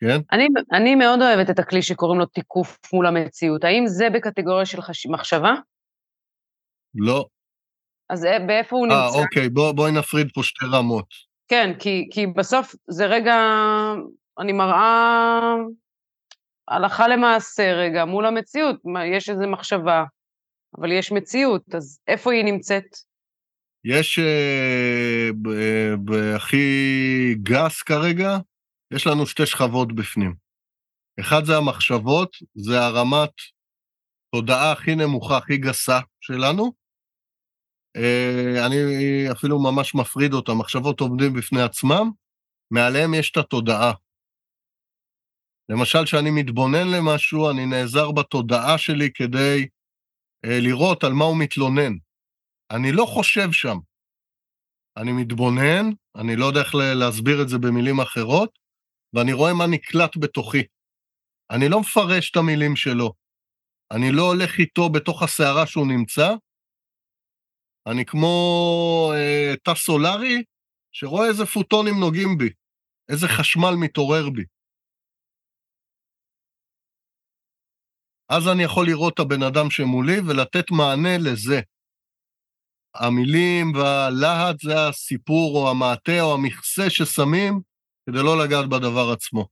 כן? 0.00 0.20
אני, 0.32 0.46
אני 0.72 0.94
מאוד 0.94 1.18
אוהבת 1.22 1.50
את 1.50 1.58
הכלי 1.58 1.82
שקוראים 1.82 2.20
לו 2.20 2.26
תיקוף 2.26 2.78
מול 2.92 3.06
המציאות. 3.06 3.64
האם 3.64 3.86
זה 3.86 4.04
בקטגוריה 4.14 4.66
של 4.66 4.80
חש... 4.80 5.06
מחשבה? 5.06 5.52
לא. 6.94 7.26
אז 8.10 8.26
באיפה 8.46 8.76
הוא 8.76 8.86
아, 8.86 8.90
נמצא? 8.90 9.18
אה, 9.18 9.22
אוקיי, 9.22 9.48
בוא, 9.48 9.72
בואי 9.72 9.92
נפריד 9.92 10.28
פה 10.34 10.42
שתי 10.42 10.66
רמות. 10.72 11.06
כן, 11.48 11.70
כי, 11.78 12.08
כי 12.12 12.26
בסוף 12.26 12.74
זה 12.88 13.06
רגע, 13.06 13.34
אני 14.38 14.52
מראה 14.52 15.54
הלכה 16.68 17.08
למעשה 17.08 17.72
רגע 17.72 18.04
מול 18.04 18.26
המציאות, 18.26 18.76
יש 19.16 19.28
איזו 19.30 19.48
מחשבה, 19.48 20.04
אבל 20.78 20.92
יש 20.92 21.12
מציאות, 21.12 21.74
אז 21.74 22.00
איפה 22.08 22.32
היא 22.32 22.44
נמצאת? 22.44 22.84
יש, 23.84 24.18
אה, 24.18 25.30
בהכי 25.98 27.34
גס 27.42 27.82
כרגע, 27.82 28.36
יש 28.94 29.06
לנו 29.06 29.26
שתי 29.26 29.46
שכבות 29.46 29.94
בפנים. 29.94 30.34
אחד 31.20 31.44
זה 31.44 31.56
המחשבות, 31.56 32.36
זה 32.54 32.80
הרמת 32.80 33.30
תודעה 34.34 34.72
הכי 34.72 34.94
נמוכה, 34.94 35.36
הכי 35.36 35.56
גסה 35.56 35.98
שלנו. 36.20 36.72
אה, 37.96 38.66
אני 38.66 38.76
אפילו 39.32 39.62
ממש 39.62 39.94
מפריד 39.94 40.32
אותם, 40.32 40.58
מחשבות 40.58 41.00
עומדים 41.00 41.32
בפני 41.32 41.62
עצמם, 41.62 42.10
מעליהם 42.70 43.14
יש 43.14 43.30
את 43.30 43.36
התודעה. 43.36 43.92
למשל, 45.68 46.04
כשאני 46.04 46.30
מתבונן 46.30 46.88
למשהו, 46.96 47.50
אני 47.50 47.66
נעזר 47.66 48.10
בתודעה 48.12 48.78
שלי 48.78 49.12
כדי 49.14 49.68
אה, 50.44 50.60
לראות 50.60 51.04
על 51.04 51.12
מה 51.12 51.24
הוא 51.24 51.36
מתלונן. 51.38 51.92
אני 52.70 52.92
לא 52.92 53.04
חושב 53.04 53.52
שם. 53.52 53.78
אני 54.96 55.12
מתבונן, 55.12 55.84
אני 56.16 56.36
לא 56.36 56.46
יודע 56.46 56.60
איך 56.60 56.74
להסביר 56.74 57.42
את 57.42 57.48
זה 57.48 57.58
במילים 57.58 58.00
אחרות, 58.00 58.58
ואני 59.14 59.32
רואה 59.32 59.54
מה 59.54 59.66
נקלט 59.66 60.16
בתוכי. 60.16 60.62
אני 61.50 61.68
לא 61.68 61.80
מפרש 61.80 62.30
את 62.30 62.36
המילים 62.36 62.76
שלו. 62.76 63.12
אני 63.90 64.12
לא 64.12 64.22
הולך 64.22 64.58
איתו 64.58 64.88
בתוך 64.88 65.22
הסערה 65.22 65.66
שהוא 65.66 65.86
נמצא. 65.86 66.34
אני 67.86 68.04
כמו 68.04 69.12
אה, 69.14 69.54
תא 69.64 69.74
סולארי 69.74 70.42
שרואה 70.92 71.28
איזה 71.28 71.46
פוטונים 71.46 71.94
נוגעים 72.00 72.38
בי, 72.38 72.50
איזה 73.08 73.28
חשמל 73.28 73.74
מתעורר 73.80 74.30
בי. 74.30 74.44
אז 78.28 78.48
אני 78.48 78.62
יכול 78.62 78.86
לראות 78.86 79.14
את 79.14 79.18
הבן 79.18 79.42
אדם 79.42 79.70
שמולי 79.70 80.20
ולתת 80.20 80.70
מענה 80.70 81.18
לזה. 81.18 81.60
המילים 82.94 83.72
והלהט 83.74 84.60
זה 84.60 84.88
הסיפור 84.88 85.58
או 85.58 85.70
המעטה 85.70 86.20
או 86.20 86.34
המכסה 86.34 86.90
ששמים 86.90 87.60
כדי 88.06 88.18
לא 88.18 88.44
לגעת 88.44 88.68
בדבר 88.68 89.12
עצמו. 89.12 89.48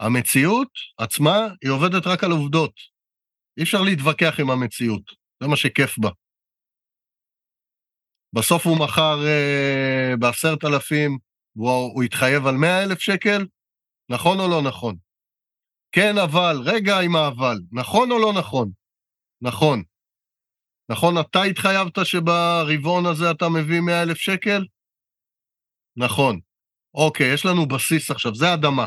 המציאות 0.00 0.68
עצמה, 0.98 1.36
היא 1.62 1.70
עובדת 1.70 2.06
רק 2.06 2.24
על 2.24 2.30
עובדות. 2.30 2.72
אי 3.58 3.62
אפשר 3.62 3.78
להתווכח 3.82 4.40
עם 4.40 4.50
המציאות, 4.50 5.02
זה 5.42 5.48
מה 5.48 5.56
שכיף 5.56 5.98
בה. 5.98 6.10
בסוף 8.34 8.66
הוא 8.66 8.78
מכר 8.78 9.26
אה, 9.26 10.16
בעשרת 10.18 10.64
אלפים, 10.64 11.18
והוא 11.56 12.02
התחייב 12.02 12.46
על 12.46 12.54
מאה 12.54 12.82
אלף 12.82 12.98
שקל, 12.98 13.46
נכון 14.10 14.40
או 14.40 14.48
לא 14.48 14.62
נכון? 14.68 14.96
כן, 15.92 16.14
אבל, 16.24 16.56
רגע 16.64 17.00
עם 17.00 17.16
האבל. 17.16 17.58
נכון 17.72 18.10
או 18.10 18.18
לא 18.18 18.32
נכון? 18.38 18.70
נכון. 19.42 19.82
נכון, 20.90 21.14
אתה 21.20 21.42
התחייבת 21.42 21.98
שברבעון 22.04 23.06
הזה 23.06 23.30
אתה 23.30 23.44
מביא 23.48 23.80
100 23.80 24.02
אלף 24.02 24.16
שקל? 24.16 24.64
נכון. 25.96 26.40
אוקיי, 26.94 27.34
יש 27.34 27.46
לנו 27.46 27.66
בסיס 27.66 28.10
עכשיו, 28.10 28.34
זה 28.34 28.54
אדמה. 28.54 28.86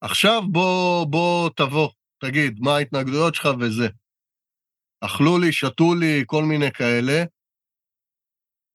עכשיו 0.00 0.42
בוא, 0.52 1.06
בוא 1.06 1.50
תבוא, 1.56 1.88
תגיד, 2.18 2.58
מה 2.60 2.76
ההתנגדויות 2.76 3.34
שלך 3.34 3.48
וזה. 3.60 3.88
אכלו 5.00 5.38
לי, 5.38 5.52
שתו 5.52 5.94
לי, 5.94 6.22
כל 6.26 6.44
מיני 6.44 6.72
כאלה, 6.72 7.24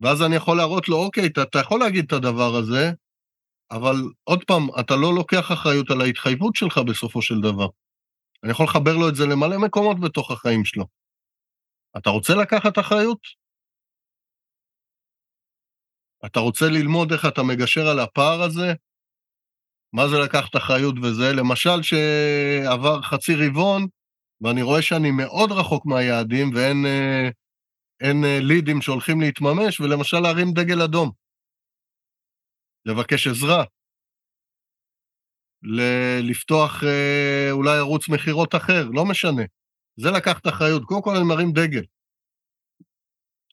ואז 0.02 0.22
אני 0.22 0.36
יכול 0.36 0.58
להראות 0.58 0.90
לו, 0.90 0.98
אוקיי, 0.98 1.26
אתה, 1.26 1.44
אתה 1.44 1.60
יכול 1.60 1.80
להגיד 1.80 2.06
את 2.06 2.14
הדבר 2.14 2.56
הזה, 2.56 2.92
אבל 3.72 3.96
עוד 4.24 4.44
פעם, 4.44 4.68
אתה 4.80 4.96
לא 4.96 5.14
לוקח 5.16 5.52
אחריות 5.52 5.92
על 5.92 6.02
ההתחייבות 6.02 6.56
שלך 6.56 6.78
בסופו 6.78 7.22
של 7.22 7.42
דבר. 7.42 7.68
אני 8.44 8.52
יכול 8.52 8.66
לחבר 8.66 8.96
לו 8.98 9.10
את 9.10 9.16
זה 9.16 9.26
למלא 9.26 9.58
מקומות 9.58 10.00
בתוך 10.00 10.32
החיים 10.32 10.66
שלו. 10.66 10.86
אתה 11.98 12.10
רוצה 12.10 12.34
לקחת 12.36 12.80
אחריות? 12.80 13.20
אתה 16.26 16.40
רוצה 16.40 16.66
ללמוד 16.66 17.12
איך 17.12 17.26
אתה 17.26 17.44
מגשר 17.44 17.88
על 17.88 18.00
הפער 18.00 18.42
הזה? 18.42 18.74
מה 19.94 20.08
זה 20.08 20.16
לקחת 20.24 20.56
אחריות 20.56 20.96
וזה? 21.04 21.34
למשל, 21.34 21.84
שעבר 21.84 23.02
חצי 23.02 23.36
רבעון, 23.36 23.88
ואני 24.42 24.62
רואה 24.62 24.82
שאני 24.82 25.12
מאוד 25.12 25.52
רחוק 25.52 25.86
מהיעדים 25.86 26.52
ואין 26.56 26.86
אה, 26.86 27.30
אין 28.02 28.24
אה, 28.24 28.40
לידים 28.42 28.82
שהולכים 28.82 29.22
להתממש, 29.22 29.80
ולמשל 29.80 30.20
להרים 30.20 30.54
דגל 30.54 30.82
אדום. 30.82 31.12
לבקש 32.90 33.28
עזרה. 33.28 33.64
ל- 35.64 36.30
לפתוח 36.30 36.84
אה, 36.84 37.52
אולי 37.52 37.78
ערוץ 37.78 38.10
מכירות 38.10 38.56
אחר, 38.56 38.84
לא 38.94 39.06
משנה. 39.06 39.44
זה 40.00 40.10
לקחת 40.18 40.48
אחריות. 40.48 40.84
קודם 40.84 41.02
כל 41.02 41.16
אני 41.16 41.28
מרים 41.28 41.52
דגל. 41.52 41.86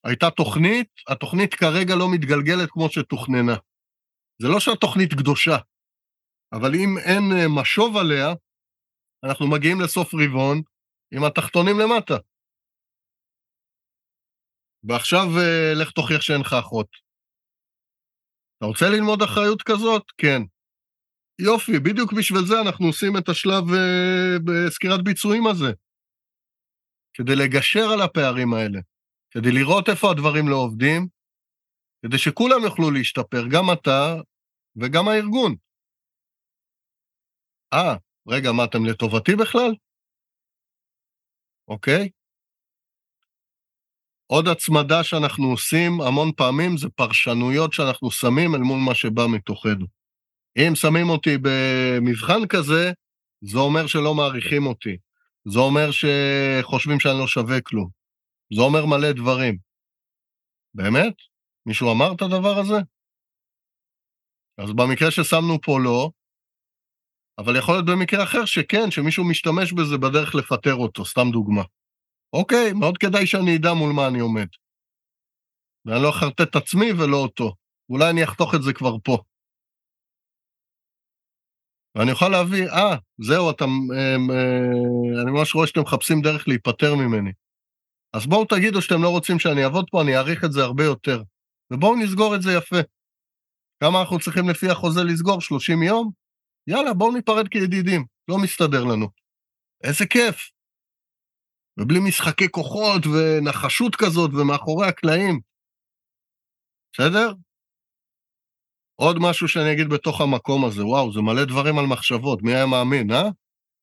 הייתה 0.05 0.31
תוכנית, 0.31 0.89
התוכנית 1.09 1.55
כרגע 1.55 1.95
לא 1.99 2.07
מתגלגלת 2.15 2.69
כמו 2.71 2.87
שתוכננה. 2.91 3.57
זה 4.43 4.49
לא 4.49 4.61
שהתוכנית 4.61 5.11
קדושה, 5.19 5.57
אבל 6.53 6.71
אם 6.75 6.91
אין 6.99 7.25
אה, 7.37 7.47
משוב 7.61 7.97
עליה, 7.97 8.29
אנחנו 9.25 9.51
מגיעים 9.51 9.81
לסוף 9.81 10.15
רבעון 10.15 10.63
עם 11.15 11.25
התחתונים 11.25 11.77
למטה. 11.79 12.17
ועכשיו 14.89 15.27
אה, 15.39 15.73
לך 15.83 15.91
תוכיח 15.91 16.21
שאין 16.21 16.41
לך 16.41 16.53
אחות. 16.61 17.06
אתה 18.59 18.67
רוצה 18.67 18.87
ללמוד 18.91 19.23
אחריות 19.23 19.63
כזאת? 19.63 20.03
כן. 20.19 20.43
יופי, 21.41 21.79
בדיוק 21.79 22.13
בשביל 22.13 22.43
זה 22.47 22.61
אנחנו 22.61 22.87
עושים 22.87 23.17
את 23.17 23.29
השלב 23.29 23.65
uh, 23.65 24.39
בסקירת 24.45 25.05
ביצועים 25.05 25.47
הזה. 25.47 25.73
כדי 27.15 27.37
לגשר 27.37 27.87
על 27.93 28.01
הפערים 28.01 28.55
האלה, 28.55 28.81
כדי 29.31 29.53
לראות 29.53 29.89
איפה 29.89 30.11
הדברים 30.11 30.49
לא 30.49 30.57
עובדים, 30.57 31.09
כדי 32.03 32.19
שכולם 32.19 32.63
יוכלו 32.65 32.91
להשתפר, 32.91 33.43
גם 33.51 33.65
אתה 33.73 34.15
וגם 34.77 35.09
הארגון. 35.09 35.55
אה, 37.73 37.97
רגע, 38.29 38.53
מה, 38.53 38.65
אתם 38.65 38.85
לטובתי 38.85 39.33
בכלל? 39.41 39.73
אוקיי? 41.69 42.11
עוד 44.27 44.49
הצמדה 44.49 45.05
שאנחנו 45.05 45.51
עושים 45.51 46.01
המון 46.01 46.33
פעמים 46.37 46.77
זה 46.77 46.89
פרשנויות 46.89 47.73
שאנחנו 47.73 48.11
שמים 48.11 48.55
אל 48.55 48.61
מול 48.61 48.79
מה 48.79 48.95
שבא 48.95 49.27
מתוכנו. 49.27 49.87
אם 50.59 50.75
שמים 50.75 51.09
אותי 51.11 51.37
במבחן 51.43 52.47
כזה, 52.49 52.93
זה 53.41 53.59
אומר 53.59 53.87
שלא 53.87 54.15
מעריכים 54.15 54.67
אותי. 54.67 54.97
זה 55.45 55.59
אומר 55.59 55.91
שחושבים 55.91 57.01
שאני 57.01 57.19
לא 57.19 57.27
שווה 57.27 57.61
כלום. 57.61 57.89
זה 58.55 58.61
אומר 58.61 58.87
מלא 58.87 59.13
דברים. 59.13 59.59
באמת? 60.75 61.15
מישהו 61.67 61.93
אמר 61.93 62.13
את 62.13 62.23
הדבר 62.23 62.59
הזה? 62.59 62.77
אז 64.59 64.73
במקרה 64.73 65.11
ששמנו 65.11 65.61
פה 65.63 65.81
לא, 65.81 66.11
אבל 67.39 67.57
יכול 67.57 67.75
להיות 67.75 67.87
במקרה 67.87 68.25
אחר 68.25 68.45
שכן, 68.45 68.91
שמישהו 68.91 69.25
משתמש 69.25 69.73
בזה 69.73 69.99
בדרך 69.99 70.35
לפטר 70.35 70.75
אותו, 70.75 71.05
סתם 71.05 71.27
דוגמה. 71.33 71.63
אוקיי, 72.33 72.73
מאוד 72.73 72.99
כדאי 72.99 73.27
שאני 73.27 73.57
אדע 73.57 73.73
מול 73.73 73.93
מה 73.93 74.09
אני 74.09 74.21
עומד. 74.21 74.47
ואני 75.85 76.03
לא 76.03 76.11
אחרטט 76.11 76.41
את 76.41 76.57
עצמי 76.57 76.93
ולא 76.93 77.17
אותו. 77.17 77.55
אולי 77.91 78.11
אני 78.11 78.25
אחתוך 78.25 78.55
את 78.55 78.63
זה 78.63 78.73
כבר 78.73 78.97
פה. 79.05 79.19
ואני 81.95 82.11
אוכל 82.13 82.29
להביא, 82.29 82.69
אה, 82.69 82.97
זהו, 83.19 83.51
אתם, 83.51 83.71
אה, 83.95 84.17
אה, 84.35 85.23
אני 85.23 85.31
ממש 85.31 85.55
רואה 85.55 85.67
שאתם 85.67 85.81
מחפשים 85.81 86.21
דרך 86.23 86.49
להיפטר 86.49 86.95
ממני. 86.95 87.33
אז 88.13 88.27
בואו 88.27 88.45
תגידו 88.45 88.83
שאתם 88.83 89.03
לא 89.03 89.09
רוצים 89.09 89.39
שאני 89.39 89.65
אעבוד 89.65 89.87
פה, 89.91 90.03
אני 90.03 90.17
אעריך 90.17 90.45
את 90.45 90.53
זה 90.53 90.63
הרבה 90.63 90.85
יותר. 90.85 91.23
ובואו 91.73 91.97
נסגור 91.97 92.35
את 92.35 92.43
זה 92.43 92.53
יפה. 92.53 92.77
כמה 93.81 94.01
אנחנו 94.01 94.19
צריכים 94.19 94.49
לפי 94.49 94.71
החוזה 94.71 95.05
לסגור? 95.05 95.41
30 95.41 95.83
יום? 95.83 96.11
יאללה, 96.67 96.95
בואו 96.95 97.13
ניפרד 97.13 97.49
כידידים, 97.49 98.05
לא 98.29 98.37
מסתדר 98.39 98.85
לנו. 98.85 99.09
איזה 99.85 100.07
כיף. 100.07 100.51
ובלי 101.79 101.99
משחקי 102.09 102.49
כוחות 102.51 103.03
ונחשות 103.07 103.97
כזאת 103.97 104.31
ומאחורי 104.35 104.89
הקלעים. 104.89 105.41
בסדר? 106.93 107.33
עוד 108.97 109.17
משהו 109.21 109.49
שאני 109.49 109.73
אגיד 109.73 109.89
בתוך 109.89 110.21
המקום 110.21 110.65
הזה, 110.65 110.87
וואו, 110.87 111.13
זה 111.13 111.21
מלא 111.21 111.45
דברים 111.45 111.79
על 111.79 111.87
מחשבות, 111.87 112.43
מי 112.43 112.55
היה 112.55 112.67
מאמין, 112.67 113.11
אה? 113.11 113.29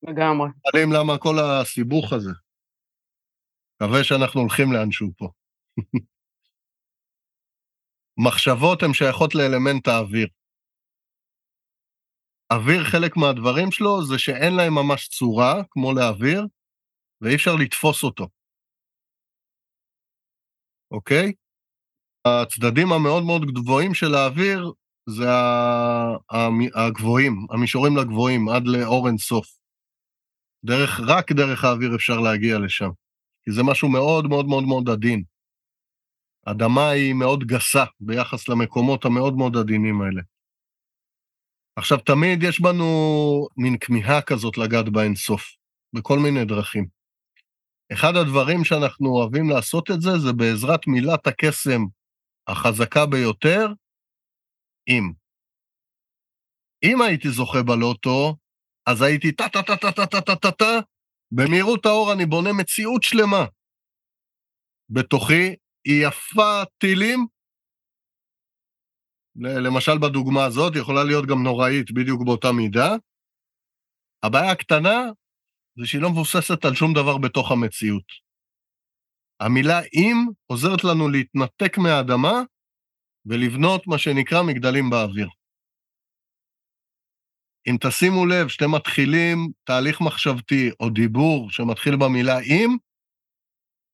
לגמרי. 0.02 0.48
מעלים 0.64 0.92
למה 0.92 1.18
כל 1.18 1.36
הסיבוך 1.38 2.12
הזה. 2.12 2.30
מקווה 3.74 4.04
שאנחנו 4.04 4.40
הולכים 4.40 4.72
לאנשהו 4.72 5.08
פה. 5.16 5.28
מחשבות 8.26 8.82
הן 8.82 8.92
שייכות 8.92 9.34
לאלמנט 9.34 9.88
האוויר. 9.88 10.28
אוויר, 12.52 12.84
חלק 12.84 13.16
מהדברים 13.16 13.70
שלו 13.70 14.04
זה 14.04 14.18
שאין 14.18 14.52
להם 14.56 14.74
ממש 14.74 15.08
צורה, 15.08 15.54
כמו 15.70 15.92
לאוויר, 15.92 16.46
ואי 17.24 17.34
אפשר 17.34 17.54
לתפוס 17.60 18.02
אותו. 18.02 18.28
אוקיי? 20.90 21.32
הצדדים 22.24 22.92
המאוד 22.92 23.22
מאוד 23.24 23.42
גבוהים 23.44 23.94
של 23.94 24.14
האוויר 24.14 24.72
זה 25.08 25.28
הגבוהים, 26.74 27.46
המישורים 27.50 27.96
לגבוהים, 27.96 28.48
עד 28.48 28.62
לאור 28.66 29.08
אין 29.08 29.18
סוף. 29.18 29.46
דרך, 30.64 31.00
רק 31.08 31.32
דרך 31.32 31.64
האוויר 31.64 31.94
אפשר 31.94 32.20
להגיע 32.20 32.58
לשם, 32.58 32.90
כי 33.44 33.52
זה 33.52 33.62
משהו 33.62 33.88
מאוד 33.88 34.26
מאוד 34.26 34.46
מאוד 34.46 34.64
מאוד 34.64 34.88
עדין. 34.88 35.22
אדמה 36.46 36.88
היא 36.88 37.14
מאוד 37.14 37.44
גסה 37.44 37.84
ביחס 38.00 38.48
למקומות 38.48 39.04
המאוד 39.04 39.34
מאוד 39.34 39.56
עדינים 39.56 40.02
האלה. 40.02 40.22
עכשיו, 41.76 41.98
תמיד 41.98 42.42
יש 42.42 42.60
בנו 42.60 42.88
מין 43.56 43.76
כמיהה 43.80 44.22
כזאת 44.22 44.58
לגעת 44.58 44.88
באינסוף, 44.88 45.42
בכל 45.92 46.18
מיני 46.18 46.44
דרכים. 46.44 46.93
אחד 47.92 48.12
הדברים 48.16 48.64
שאנחנו 48.64 49.08
אוהבים 49.08 49.50
לעשות 49.50 49.90
את 49.90 50.00
זה, 50.00 50.10
זה 50.18 50.32
בעזרת 50.32 50.86
מילת 50.86 51.26
הקסם 51.26 51.80
החזקה 52.48 53.06
ביותר, 53.06 53.66
אם. 54.88 55.12
אם 56.84 57.02
הייתי 57.02 57.28
זוכה 57.30 57.62
בלוטו, 57.62 58.36
אז 58.86 59.02
הייתי 59.02 59.32
טה-טה-טה-טה-טה-טה-טה, 59.32 60.80
במהירות 61.32 61.86
האור 61.86 62.12
אני 62.12 62.26
בונה 62.26 62.50
מציאות 62.52 63.02
שלמה. 63.02 63.44
בתוכי 64.90 65.56
היא 65.84 66.06
יפה 66.06 66.62
טילים, 66.78 67.26
למשל 69.36 69.98
בדוגמה 70.02 70.44
הזאת, 70.44 70.72
יכולה 70.76 71.04
להיות 71.04 71.26
גם 71.26 71.42
נוראית 71.42 71.92
בדיוק 71.92 72.22
באותה 72.24 72.48
מידה. 72.52 72.90
הבעיה 74.22 74.52
הקטנה 74.52 75.10
זה 75.78 75.86
שהיא 75.86 76.02
לא 76.02 76.10
מבוססת 76.10 76.64
על 76.64 76.74
שום 76.74 76.94
דבר 76.94 77.18
בתוך 77.18 77.50
המציאות. 77.50 78.24
המילה 79.40 79.80
אם 79.94 80.16
עוזרת 80.46 80.84
לנו 80.84 81.08
להתנתק 81.08 81.78
מהאדמה 81.78 82.42
ולבנות 83.26 83.86
מה 83.86 83.98
שנקרא 83.98 84.42
מגדלים 84.42 84.90
באוויר. 84.90 85.28
אם 87.68 87.76
תשימו 87.80 88.26
לב 88.26 88.48
שאתם 88.48 88.74
מתחילים 88.74 89.50
תהליך 89.64 90.00
מחשבתי 90.00 90.70
או 90.80 90.90
דיבור 90.90 91.50
שמתחיל 91.50 91.96
במילה 91.96 92.38
אם, 92.40 92.76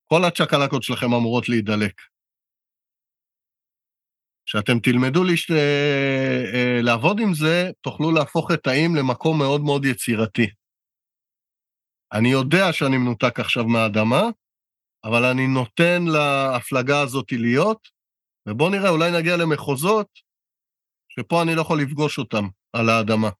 כל 0.07 0.25
הצ'קלקות 0.25 0.83
שלכם 0.83 1.07
אמורות 1.07 1.49
להידלק. 1.49 2.01
כשאתם 4.47 4.79
תלמדו 4.79 5.25
לש... 5.25 5.51
אה, 5.51 5.57
אה, 6.55 6.83
לעבוד 6.83 7.21
עם 7.21 7.35
זה, 7.35 7.71
תוכלו 7.81 8.13
להפוך 8.13 8.51
את 8.55 8.67
האם 8.67 8.97
למקום 8.97 9.39
מאוד 9.39 9.61
מאוד 9.61 9.85
יצירתי. 9.85 10.60
אני 12.13 12.29
יודע 12.29 12.73
שאני 12.73 12.97
מנותק 12.97 13.41
עכשיו 13.41 13.65
מהאדמה, 13.65 14.23
אבל 15.05 15.25
אני 15.25 15.47
נותן 15.47 16.03
להפלגה 16.15 17.01
הזאת 17.03 17.33
להיות, 17.33 17.89
ובואו 18.49 18.71
נראה, 18.71 18.91
אולי 18.91 19.11
נגיע 19.19 19.37
למחוזות 19.37 20.09
שפה 21.09 21.43
אני 21.43 21.55
לא 21.57 21.61
יכול 21.61 21.83
לפגוש 21.83 22.19
אותם 22.19 22.45
על 22.73 22.89
האדמה. 22.89 23.31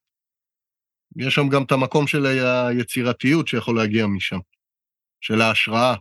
יש 1.17 1.35
שם 1.35 1.49
גם 1.53 1.63
את 1.63 1.71
המקום 1.71 2.07
של 2.07 2.25
היצירתיות 2.25 3.47
שיכול 3.47 3.75
להגיע 3.77 4.07
משם, 4.07 4.39
של 5.21 5.41
ההשראה. 5.41 5.95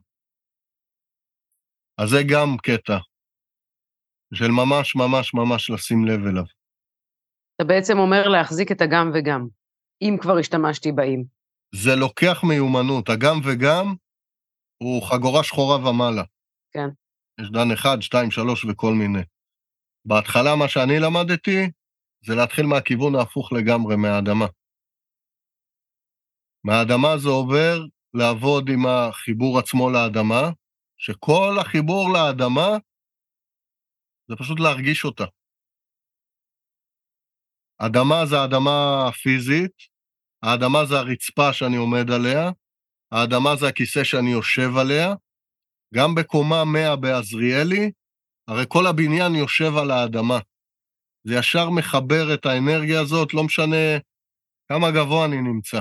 אז 1.98 2.08
זה 2.10 2.18
גם 2.32 2.56
קטע 2.62 2.98
של 4.34 4.48
ממש 4.48 4.96
ממש 4.96 5.34
ממש 5.34 5.70
לשים 5.70 6.04
לב 6.04 6.26
אליו. 6.26 6.44
אתה 7.56 7.64
בעצם 7.64 7.98
אומר 7.98 8.28
להחזיק 8.28 8.72
את 8.72 8.80
הגם 8.80 9.10
וגם, 9.14 9.46
אם 10.02 10.16
כבר 10.20 10.38
השתמשתי 10.38 10.92
באים. 10.92 11.39
זה 11.74 11.96
לוקח 11.96 12.40
מיומנות, 12.48 13.08
הגם 13.08 13.36
וגם 13.44 13.94
הוא 14.82 15.02
חגורה 15.02 15.44
שחורה 15.44 15.76
ומעלה. 15.76 16.22
כן. 16.72 16.88
יש 17.40 17.50
דן 17.50 17.72
אחד, 17.74 17.96
שתיים, 18.00 18.30
שלוש 18.30 18.64
וכל 18.64 18.92
מיני. 18.92 19.22
בהתחלה 20.04 20.56
מה 20.56 20.68
שאני 20.68 20.98
למדתי 20.98 21.70
זה 22.26 22.34
להתחיל 22.34 22.66
מהכיוון 22.66 23.14
ההפוך 23.14 23.52
לגמרי, 23.52 23.96
מהאדמה. 23.96 24.46
מהאדמה 26.64 27.18
זה 27.18 27.28
עובר 27.28 27.78
לעבוד 28.14 28.68
עם 28.68 28.86
החיבור 28.86 29.58
עצמו 29.58 29.90
לאדמה, 29.90 30.42
שכל 30.96 31.52
החיבור 31.60 32.08
לאדמה 32.14 32.68
זה 34.28 34.36
פשוט 34.36 34.60
להרגיש 34.60 35.04
אותה. 35.04 35.24
אדמה 37.78 38.26
זה 38.26 38.36
האדמה 38.38 39.08
הפיזית, 39.08 39.89
האדמה 40.42 40.84
זה 40.84 40.98
הרצפה 40.98 41.52
שאני 41.52 41.76
עומד 41.76 42.10
עליה, 42.10 42.50
האדמה 43.12 43.56
זה 43.56 43.68
הכיסא 43.68 44.04
שאני 44.04 44.30
יושב 44.32 44.76
עליה. 44.76 45.14
גם 45.94 46.14
בקומה 46.14 46.64
100 46.64 46.96
בעזריאלי, 46.96 47.90
הרי 48.48 48.64
כל 48.68 48.86
הבניין 48.86 49.34
יושב 49.34 49.76
על 49.76 49.90
האדמה. 49.90 50.38
זה 51.24 51.34
ישר 51.34 51.70
מחבר 51.70 52.34
את 52.34 52.46
האנרגיה 52.46 53.00
הזאת, 53.00 53.34
לא 53.34 53.44
משנה 53.44 53.98
כמה 54.68 54.90
גבוה 54.90 55.24
אני 55.24 55.36
נמצא. 55.36 55.80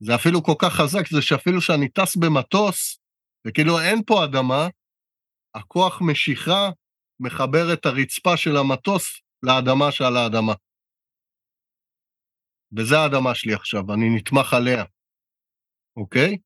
זה 0.00 0.14
אפילו 0.14 0.42
כל 0.42 0.54
כך 0.58 0.72
חזק, 0.74 1.08
זה 1.10 1.22
שאפילו 1.22 1.60
שאני 1.60 1.88
טס 1.88 2.16
במטוס, 2.16 2.98
וכאילו 3.46 3.80
אין 3.80 4.02
פה 4.06 4.24
אדמה, 4.24 4.68
הכוח 5.54 6.00
משיכה 6.00 6.70
מחבר 7.20 7.72
את 7.72 7.86
הרצפה 7.86 8.36
של 8.36 8.56
המטוס 8.56 9.20
לאדמה 9.42 9.92
שעל 9.92 10.16
האדמה. 10.16 10.54
וזה 12.76 12.98
האדמה 12.98 13.34
שלי 13.34 13.54
עכשיו, 13.54 13.94
אני 13.94 14.16
נתמך 14.16 14.54
עליה, 14.54 14.84
אוקיי? 15.96 16.36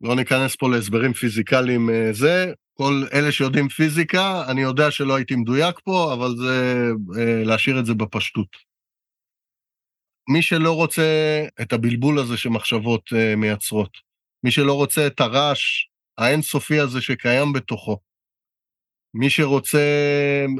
לא 0.00 0.16
ניכנס 0.16 0.56
פה 0.56 0.68
להסברים 0.70 1.12
פיזיקליים 1.12 1.90
אה, 1.90 2.12
זה, 2.12 2.52
כל 2.74 2.92
אלה 3.12 3.32
שיודעים 3.32 3.68
פיזיקה, 3.68 4.50
אני 4.50 4.62
יודע 4.62 4.90
שלא 4.90 5.16
הייתי 5.16 5.36
מדויק 5.36 5.80
פה, 5.84 6.14
אבל 6.14 6.28
זה 6.36 6.82
אה, 7.18 7.44
להשאיר 7.44 7.80
את 7.80 7.86
זה 7.86 7.94
בפשטות. 7.94 8.66
מי 10.28 10.42
שלא 10.42 10.72
רוצה 10.72 11.02
את 11.62 11.72
הבלבול 11.72 12.18
הזה 12.18 12.36
שמחשבות 12.36 13.02
uh, 13.12 13.36
מייצרות, 13.36 13.90
מי 14.44 14.50
שלא 14.50 14.72
רוצה 14.74 15.06
את 15.06 15.20
הרעש 15.20 15.86
האינסופי 16.18 16.80
הזה 16.80 17.00
שקיים 17.00 17.52
בתוכו, 17.52 17.98
מי 19.14 19.30
שרוצה 19.30 19.78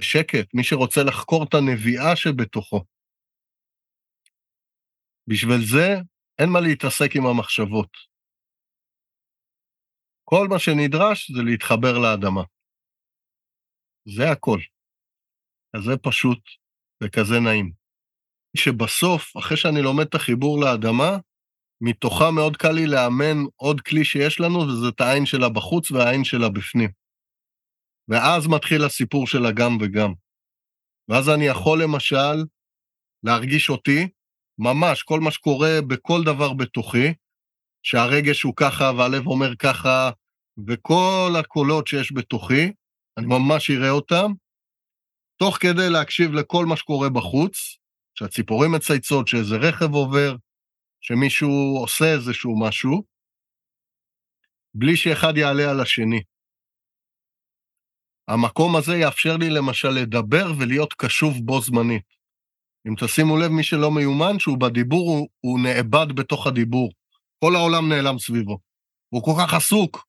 שקט, 0.00 0.54
מי 0.54 0.64
שרוצה 0.64 1.02
לחקור 1.02 1.44
את 1.44 1.54
הנביאה 1.54 2.16
שבתוכו, 2.16 2.84
בשביל 5.28 5.60
זה 5.72 5.88
אין 6.38 6.48
מה 6.52 6.60
להתעסק 6.60 7.16
עם 7.16 7.26
המחשבות. 7.26 7.90
כל 10.24 10.46
מה 10.50 10.58
שנדרש 10.58 11.30
זה 11.30 11.42
להתחבר 11.42 11.98
לאדמה. 11.98 12.42
זה 14.16 14.30
הכל. 14.32 14.58
כזה 15.76 15.96
פשוט 16.02 16.38
וכזה 17.02 17.40
נעים. 17.44 17.72
שבסוף, 18.56 19.36
אחרי 19.36 19.56
שאני 19.56 19.82
לומד 19.82 20.06
את 20.08 20.14
החיבור 20.14 20.60
לאדמה, 20.60 21.10
מתוכה 21.80 22.30
מאוד 22.36 22.56
קל 22.56 22.72
לי 22.72 22.86
לאמן 22.86 23.38
עוד 23.56 23.80
כלי 23.80 24.04
שיש 24.04 24.40
לנו, 24.40 24.58
וזה 24.58 24.88
את 24.94 25.00
העין 25.00 25.26
שלה 25.26 25.48
בחוץ 25.48 25.90
והעין 25.90 26.24
שלה 26.24 26.48
בפנים. 26.48 26.90
ואז 28.08 28.46
מתחיל 28.46 28.84
הסיפור 28.84 29.26
של 29.26 29.46
הגם 29.46 29.72
וגם. 29.80 30.12
ואז 31.08 31.28
אני 31.28 31.46
יכול 31.46 31.82
למשל 31.82 32.36
להרגיש 33.22 33.70
אותי, 33.70 34.08
ממש, 34.58 35.02
כל 35.02 35.20
מה 35.20 35.30
שקורה 35.30 35.78
בכל 35.88 36.24
דבר 36.24 36.52
בתוכי, 36.52 37.14
שהרגש 37.82 38.42
הוא 38.42 38.54
ככה 38.56 38.92
והלב 38.98 39.26
אומר 39.26 39.56
ככה, 39.56 40.10
וכל 40.68 41.30
הקולות 41.40 41.86
שיש 41.86 42.12
בתוכי, 42.12 42.72
אני 43.18 43.26
ממש 43.26 43.70
אראה 43.70 43.90
אותם, 43.90 44.32
תוך 45.38 45.56
כדי 45.60 45.90
להקשיב 45.92 46.32
לכל 46.32 46.66
מה 46.66 46.76
שקורה 46.76 47.08
בחוץ, 47.10 47.76
שהציפורים 48.18 48.72
מצייצות, 48.72 49.28
שאיזה 49.28 49.56
רכב 49.56 49.94
עובר, 49.94 50.36
שמישהו 51.00 51.78
עושה 51.80 52.04
איזשהו 52.14 52.60
משהו, 52.60 53.02
בלי 54.74 54.96
שאחד 54.96 55.36
יעלה 55.36 55.70
על 55.70 55.80
השני. 55.80 56.22
המקום 58.28 58.76
הזה 58.76 58.96
יאפשר 58.96 59.36
לי 59.36 59.50
למשל 59.50 59.88
לדבר 59.88 60.46
ולהיות 60.58 60.92
קשוב 60.92 61.34
בו 61.44 61.60
זמנית. 61.60 62.15
אם 62.88 62.94
תשימו 63.00 63.36
לב, 63.36 63.48
מי 63.48 63.62
שלא 63.62 63.90
מיומן, 63.90 64.38
שהוא 64.38 64.58
בדיבור, 64.58 65.10
הוא, 65.10 65.28
הוא 65.40 65.60
נאבד 65.60 66.06
בתוך 66.16 66.46
הדיבור. 66.46 66.92
כל 67.44 67.54
העולם 67.56 67.88
נעלם 67.88 68.18
סביבו. 68.18 68.58
הוא 69.08 69.22
כל 69.22 69.32
כך 69.40 69.54
עסוק. 69.54 70.06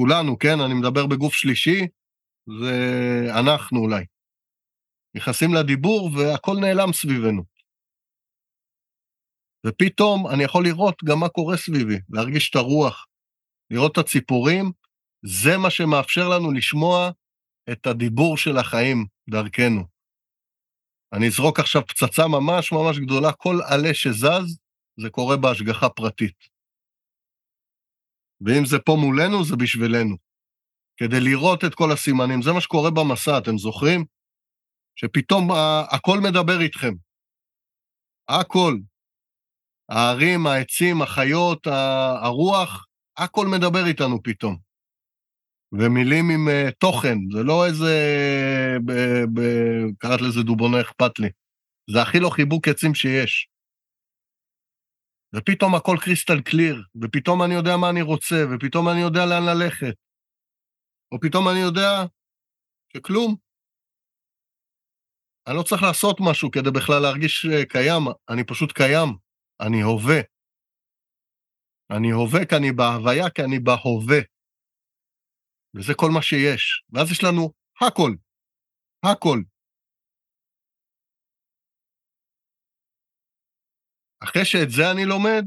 כולנו, 0.00 0.38
כן? 0.38 0.60
אני 0.60 0.74
מדבר 0.74 1.06
בגוף 1.06 1.34
שלישי, 1.34 1.86
זה 2.60 3.26
אנחנו 3.38 3.80
אולי. 3.80 4.04
נכנסים 5.16 5.54
לדיבור 5.54 6.10
והכל 6.16 6.56
נעלם 6.60 6.92
סביבנו. 6.92 7.42
ופתאום 9.66 10.26
אני 10.26 10.44
יכול 10.44 10.64
לראות 10.64 11.04
גם 11.04 11.20
מה 11.20 11.28
קורה 11.28 11.56
סביבי, 11.56 11.98
להרגיש 12.10 12.50
את 12.50 12.56
הרוח, 12.56 13.06
לראות 13.70 13.92
את 13.92 13.98
הציפורים, 13.98 14.72
זה 15.26 15.58
מה 15.58 15.70
שמאפשר 15.70 16.28
לנו 16.28 16.52
לשמוע 16.52 17.10
את 17.72 17.86
הדיבור 17.86 18.36
של 18.36 18.56
החיים 18.58 19.06
דרכנו. 19.30 19.95
אני 21.12 21.26
אזרוק 21.26 21.60
עכשיו 21.60 21.86
פצצה 21.86 22.28
ממש 22.28 22.72
ממש 22.72 22.98
גדולה, 22.98 23.32
כל 23.32 23.56
עלה 23.64 23.94
שזז, 23.94 24.58
זה 25.00 25.10
קורה 25.10 25.36
בהשגחה 25.36 25.88
פרטית. 25.88 26.36
ואם 28.40 28.64
זה 28.64 28.78
פה 28.78 28.96
מולנו, 29.00 29.44
זה 29.44 29.56
בשבילנו. 29.56 30.16
כדי 30.96 31.20
לראות 31.20 31.64
את 31.64 31.74
כל 31.74 31.92
הסימנים, 31.92 32.42
זה 32.42 32.52
מה 32.52 32.60
שקורה 32.60 32.90
במסע, 32.90 33.38
אתם 33.38 33.58
זוכרים? 33.58 34.04
שפתאום 34.96 35.48
הכל 35.90 36.18
מדבר 36.22 36.60
איתכם. 36.60 36.92
הכל. 38.28 38.76
הערים, 39.88 40.46
העצים, 40.46 41.02
החיות, 41.02 41.66
הרוח, 42.22 42.86
הכל 43.16 43.46
מדבר 43.46 43.86
איתנו 43.86 44.22
פתאום. 44.22 44.65
ומילים 45.72 46.24
עם 46.30 46.48
uh, 46.48 46.72
תוכן, 46.78 47.18
זה 47.32 47.42
לא 47.42 47.66
איזה... 47.66 47.94
ב, 48.86 48.92
ב, 49.34 49.40
קראת 49.98 50.20
לזה 50.20 50.42
דובונה 50.42 50.80
אכפת 50.80 51.18
לי. 51.18 51.28
זה 51.90 52.02
הכי 52.02 52.20
לא 52.20 52.30
חיבוק 52.30 52.68
עצים 52.68 52.94
שיש. 52.94 53.48
ופתאום 55.34 55.74
הכל 55.74 55.96
קריסטל 56.00 56.40
קליר, 56.40 56.82
ופתאום 57.02 57.42
אני 57.42 57.54
יודע 57.54 57.76
מה 57.76 57.90
אני 57.90 58.02
רוצה, 58.02 58.36
ופתאום 58.50 58.88
אני 58.88 59.00
יודע 59.00 59.26
לאן 59.26 59.44
ללכת. 59.50 59.94
או 61.12 61.20
פתאום 61.20 61.48
אני 61.48 61.60
יודע 61.60 61.90
שכלום. 62.96 63.36
אני 65.46 65.56
לא 65.56 65.62
צריך 65.62 65.82
לעשות 65.82 66.16
משהו 66.20 66.50
כדי 66.50 66.70
בכלל 66.70 67.02
להרגיש 67.02 67.46
אה, 67.46 67.64
קיים, 67.64 68.02
אני 68.28 68.44
פשוט 68.44 68.72
קיים, 68.72 69.08
אני 69.60 69.82
הווה. 69.82 70.20
אני 71.90 72.10
הווה 72.10 72.46
כי 72.46 72.56
אני 72.56 72.72
בהוויה, 72.72 73.30
כי 73.30 73.42
אני 73.42 73.58
בהווה. 73.58 74.20
וזה 75.76 75.92
כל 75.96 76.10
מה 76.14 76.22
שיש. 76.22 76.82
ואז 76.92 77.10
יש 77.10 77.24
לנו 77.24 77.52
הכל, 77.80 78.12
הכל. 79.04 79.38
אחרי 84.24 84.44
שאת 84.44 84.70
זה 84.70 84.90
אני 84.90 85.04
לומד, 85.04 85.44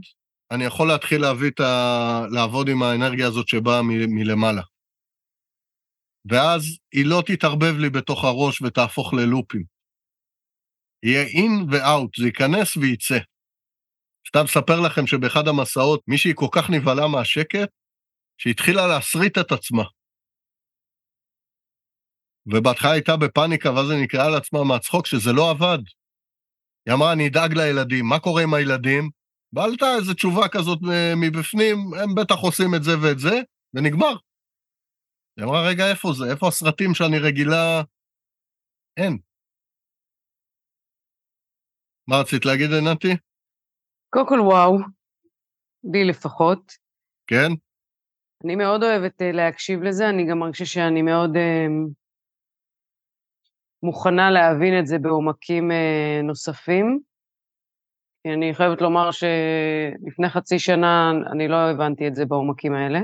אני 0.52 0.64
יכול 0.64 0.88
להתחיל 0.88 1.22
להביא 1.22 1.50
את 1.50 1.60
ה... 1.60 1.66
לעבוד 2.36 2.68
עם 2.70 2.84
האנרגיה 2.84 3.28
הזאת 3.28 3.48
שבאה 3.48 3.82
מ... 3.82 4.16
מלמעלה. 4.16 4.62
ואז 6.32 6.64
היא 6.94 7.06
לא 7.06 7.24
תתערבב 7.28 7.76
לי 7.82 7.90
בתוך 7.90 8.24
הראש 8.24 8.62
ותהפוך 8.62 9.14
ללופים. 9.14 9.64
יהיה 11.04 11.24
אין 11.24 11.52
ואאוט, 11.72 12.12
זה 12.20 12.26
ייכנס 12.26 12.78
וייצא. 12.78 13.20
סתם 14.28 14.46
אספר 14.46 14.80
לכם 14.86 15.08
שבאחד 15.08 15.48
המסעות 15.48 16.02
מישהי 16.08 16.32
כל 16.36 16.52
כך 16.56 16.70
נבהלה 16.70 17.08
מהשקט, 17.08 17.70
שהתחילה 18.38 18.88
להסריט 18.88 19.38
את 19.38 19.52
עצמה. 19.52 19.84
ובהתחלה 22.48 22.92
הייתה 22.92 23.18
בפאניקה, 23.18 23.70
ואז 23.72 23.90
היא 23.90 24.04
נקראה 24.04 24.30
לעצמה 24.30 24.64
מהצחוק 24.64 25.06
שזה 25.06 25.32
לא 25.34 25.50
עבד. 25.50 25.80
היא 26.86 26.94
אמרה, 26.94 27.14
אני 27.14 27.28
אדאג 27.28 27.54
לילדים, 27.54 28.06
מה 28.06 28.20
קורה 28.20 28.44
עם 28.44 28.54
הילדים? 28.54 29.10
ועלתה 29.54 29.86
איזו 29.98 30.14
תשובה 30.14 30.48
כזאת 30.52 30.80
מבפנים, 31.22 31.78
הם 32.02 32.16
בטח 32.16 32.36
עושים 32.42 32.76
את 32.76 32.84
זה 32.84 32.92
ואת 33.02 33.20
זה, 33.20 33.36
ונגמר. 33.74 34.16
היא 35.38 35.46
אמרה, 35.46 35.68
רגע, 35.70 35.84
איפה 35.92 36.10
זה? 36.18 36.32
איפה 36.32 36.48
הסרטים 36.48 36.94
שאני 36.94 37.20
רגילה? 37.20 37.82
אין. 38.98 39.18
מה 42.08 42.16
רצית 42.22 42.46
להגיד, 42.46 42.70
עינתי? 42.74 43.14
קודם 44.10 44.28
כל, 44.28 44.40
וואו, 44.42 44.78
לי 45.94 46.06
לפחות. 46.10 46.72
כן? 47.28 47.50
אני 48.46 48.56
מאוד 48.56 48.84
אוהבת 48.84 49.22
אה, 49.22 49.32
להקשיב 49.32 49.84
לזה, 49.84 50.10
אני 50.10 50.28
גם 50.30 50.40
מרגישה 50.40 50.66
שאני 50.66 51.02
מאוד 51.02 51.36
אה, 51.36 51.68
מוכנה 53.84 54.32
להבין 54.32 54.80
את 54.80 54.88
זה 54.88 55.00
בעומקים 55.00 55.72
אה, 55.72 56.22
נוספים. 56.24 57.00
אני 58.26 58.54
חייבת 58.54 58.82
לומר 58.82 59.12
שלפני 59.12 60.30
חצי 60.30 60.60
שנה 60.60 61.12
אני 61.32 61.48
לא 61.48 61.56
הבנתי 61.56 62.08
את 62.08 62.16
זה 62.16 62.26
בעומקים 62.26 62.74
האלה. 62.74 63.00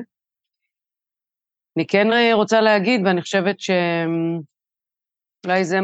אני 1.78 1.88
כן 1.88 2.07
רוצה 2.34 2.61
להגיד, 2.61 3.01
ואני 3.05 3.21
חושבת 3.21 3.59
שאולי 3.59 3.84
זה, 5.63 5.80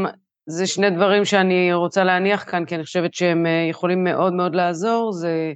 זה 0.46 0.68
שני 0.68 0.90
דברים 0.90 1.26
שאני 1.26 1.74
רוצה 1.74 2.04
להניח 2.04 2.52
כאן, 2.52 2.66
כי 2.66 2.76
אני 2.76 2.84
חושבת 2.84 3.14
שהם 3.14 3.46
יכולים 3.70 4.04
מאוד 4.04 4.34
מאוד 4.34 4.56
לעזור, 4.56 5.12
זה, 5.12 5.54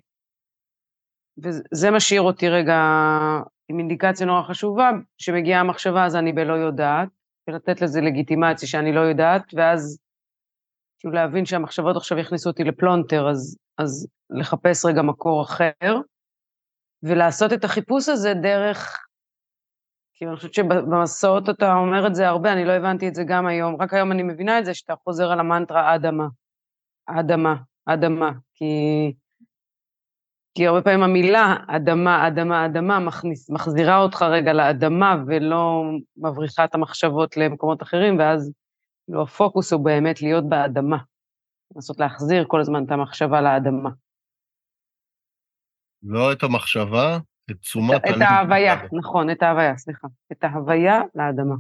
וזה 1.44 1.92
משאיר 1.92 2.22
אותי 2.22 2.50
רגע 2.50 2.80
עם 3.70 3.80
אינדיקציה 3.80 4.26
נורא 4.26 4.42
חשובה, 4.42 4.92
שמגיעה 5.18 5.60
המחשבה 5.60 6.06
אז 6.06 6.16
אני 6.16 6.34
בלא 6.34 6.54
יודעת, 6.54 7.10
ולתת 7.48 7.82
לזה 7.82 8.02
לגיטימציה 8.02 8.68
שאני 8.68 8.94
לא 8.94 9.00
יודעת, 9.00 9.44
ואז 9.54 10.00
כאילו 11.00 11.14
להבין 11.14 11.46
שהמחשבות 11.46 11.96
עכשיו 11.96 12.18
יכניסו 12.18 12.50
אותי 12.50 12.64
לפלונטר, 12.64 13.30
אז, 13.30 13.58
אז 13.78 14.08
לחפש 14.30 14.86
רגע 14.86 15.02
מקור 15.02 15.44
אחר, 15.44 16.02
ולעשות 17.04 17.54
את 17.54 17.64
החיפוש 17.64 18.10
הזה 18.10 18.34
דרך, 18.34 19.06
כאילו 20.14 20.32
אני 20.32 20.38
חושבת 20.38 20.54
שבמסעות 20.54 21.50
אתה 21.50 21.74
אומר 21.74 22.08
את 22.08 22.16
זה 22.16 22.28
הרבה, 22.28 22.54
אני 22.54 22.66
לא 22.66 22.72
הבנתי 22.72 23.08
את 23.08 23.16
זה 23.16 23.24
גם 23.28 23.48
היום, 23.48 23.82
רק 23.82 23.94
היום 23.94 24.12
אני 24.12 24.24
מבינה 24.24 24.60
את 24.60 24.66
זה, 24.66 24.74
שאתה 24.74 24.96
חוזר 25.04 25.32
על 25.32 25.40
המנטרה 25.40 25.96
אדמה, 25.96 26.28
אדמה, 27.06 27.56
אדמה, 27.86 28.32
כי 28.54 28.66
כי 30.56 30.68
הרבה 30.68 30.82
פעמים 30.82 31.04
המילה 31.04 31.56
אדמה, 31.68 32.28
אדמה, 32.28 32.66
אדמה 32.66 33.00
מכניס, 33.00 33.50
מחזירה 33.50 33.98
אותך 33.98 34.22
רגע 34.22 34.54
לאדמה 34.54 35.16
ולא 35.28 35.84
מבריחה 36.18 36.66
את 36.66 36.76
המחשבות 36.76 37.38
למקומות 37.38 37.84
אחרים, 37.84 38.20
ואז 38.20 38.52
לא, 39.08 39.24
הפוקוס 39.24 39.74
הוא 39.74 39.86
באמת 39.86 40.22
להיות 40.22 40.50
באדמה. 40.50 40.98
לנסות 41.76 42.00
להחזיר 42.00 42.46
כל 42.48 42.60
הזמן 42.62 42.86
את 42.86 42.92
המחשבה 42.92 43.42
לאדמה. 43.42 43.90
לא 46.04 46.34
את 46.34 46.44
המחשבה, 46.44 47.18
את 47.52 47.56
תשומת 47.60 48.02
הלב. 48.06 48.16
את 48.16 48.22
ההוויה, 48.22 48.76
נכון, 48.92 49.30
את 49.30 49.44
ההוויה, 49.44 49.78
סליחה. 49.78 50.08
את 50.32 50.44
ההוויה 50.44 51.02
לאדמה. 51.16 51.56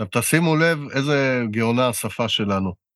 עכשיו 0.00 0.22
תשימו 0.22 0.56
לב 0.56 0.78
איזה 0.96 1.42
גאונה 1.50 1.88
השפה 1.88 2.28
שלנו. 2.28 2.87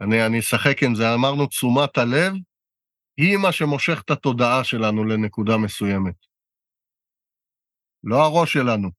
אני, 0.00 0.26
אני 0.26 0.38
אשחק 0.38 0.82
עם 0.82 0.94
זה, 0.94 1.14
אמרנו 1.14 1.46
תשומת 1.46 1.98
הלב, 1.98 2.32
היא 3.16 3.36
מה 3.36 3.52
שמושך 3.52 4.02
את 4.04 4.10
התודעה 4.10 4.64
שלנו 4.64 5.04
לנקודה 5.04 5.56
מסוימת. 5.56 6.14
לא 8.04 8.16
הראש 8.16 8.52
שלנו. 8.52 8.90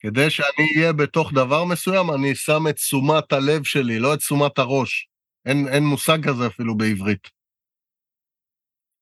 כדי 0.00 0.30
שאני 0.30 0.66
אהיה 0.76 0.92
בתוך 0.92 1.32
דבר 1.32 1.64
מסוים, 1.64 2.10
אני 2.14 2.34
שם 2.34 2.62
את 2.70 2.74
תשומת 2.74 3.32
הלב 3.32 3.64
שלי, 3.64 3.98
לא 3.98 4.14
את 4.14 4.18
תשומת 4.18 4.58
הראש. 4.58 5.08
אין, 5.46 5.68
אין 5.74 5.84
מושג 5.84 6.18
כזה 6.28 6.46
אפילו 6.46 6.76
בעברית. 6.76 7.28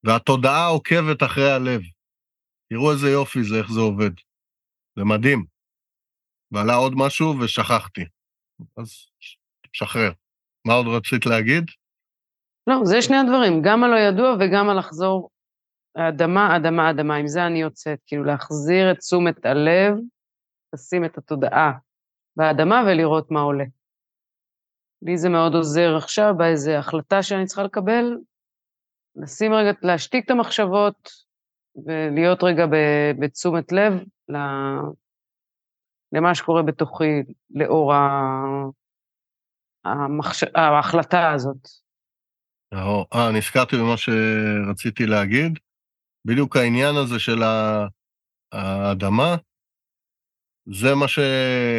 והתודעה 0.05 0.67
עוקבת 0.67 1.23
אחרי 1.23 1.51
הלב. 1.53 1.81
תראו 2.69 2.93
איזה 2.93 3.11
יופי 3.11 3.39
זה, 3.43 3.59
איך 3.59 3.73
זה 3.73 3.81
עובד. 3.81 4.11
זה 4.97 5.05
מדהים. 5.05 5.45
ועלה 6.53 6.75
עוד 6.75 6.93
משהו 6.97 7.35
ושכחתי. 7.41 8.05
אז 8.77 9.07
שחרר. 9.73 10.13
מה 10.67 10.75
עוד 10.75 10.87
רצית 10.87 11.27
להגיד? 11.27 11.65
לא, 12.67 12.85
זה 12.85 13.03
שני 13.03 13.17
הדברים, 13.17 13.63
גם 13.63 13.85
הלא 13.85 13.97
ידוע 13.97 14.37
וגם 14.41 14.69
הלחזור 14.69 15.31
אדמה, 15.95 16.57
אדמה, 16.57 16.91
אדמה. 16.91 17.17
עם 17.17 17.27
זה 17.27 17.47
אני 17.47 17.61
יוצאת, 17.61 17.99
כאילו 18.07 18.25
להחזיר 18.25 18.91
את 18.93 18.99
תשומת 18.99 19.47
הלב, 19.47 19.97
לשים 20.75 21.05
את 21.05 21.19
התודעה 21.19 21.73
באדמה 22.37 22.83
ולראות 22.87 23.31
מה 23.31 23.41
עולה. 23.41 23.65
לי 25.03 25.19
זה 25.19 25.29
מאוד 25.29 25.55
עוזר 25.55 25.97
עכשיו 25.97 26.35
באיזו 26.37 26.71
החלטה 26.71 27.23
שאני 27.23 27.47
צריכה 27.47 27.63
לקבל, 27.63 28.19
לשים 29.17 29.53
רגע, 29.53 29.71
להשתיק 29.83 30.25
את 30.25 30.31
המחשבות 30.31 31.11
ולהיות 31.87 32.43
רגע 32.43 32.65
בתשומת 33.21 33.73
לב 33.73 33.93
למה 36.13 36.35
שקורה 36.35 36.63
בתוכי 36.63 37.23
לאור 37.51 37.93
המחש... 39.85 40.45
ההחלטה 40.55 41.33
הזאת. 41.33 41.69
אה, 43.15 43.33
נזכרתי 43.33 43.77
במה 43.77 43.97
שרציתי 43.97 45.07
להגיד. 45.07 45.59
בדיוק 46.25 46.57
העניין 46.57 46.95
הזה 46.97 47.19
של 47.19 47.43
האדמה, 48.53 49.37
זה 50.67 50.95
מה 50.95 51.09
ש... 51.09 51.19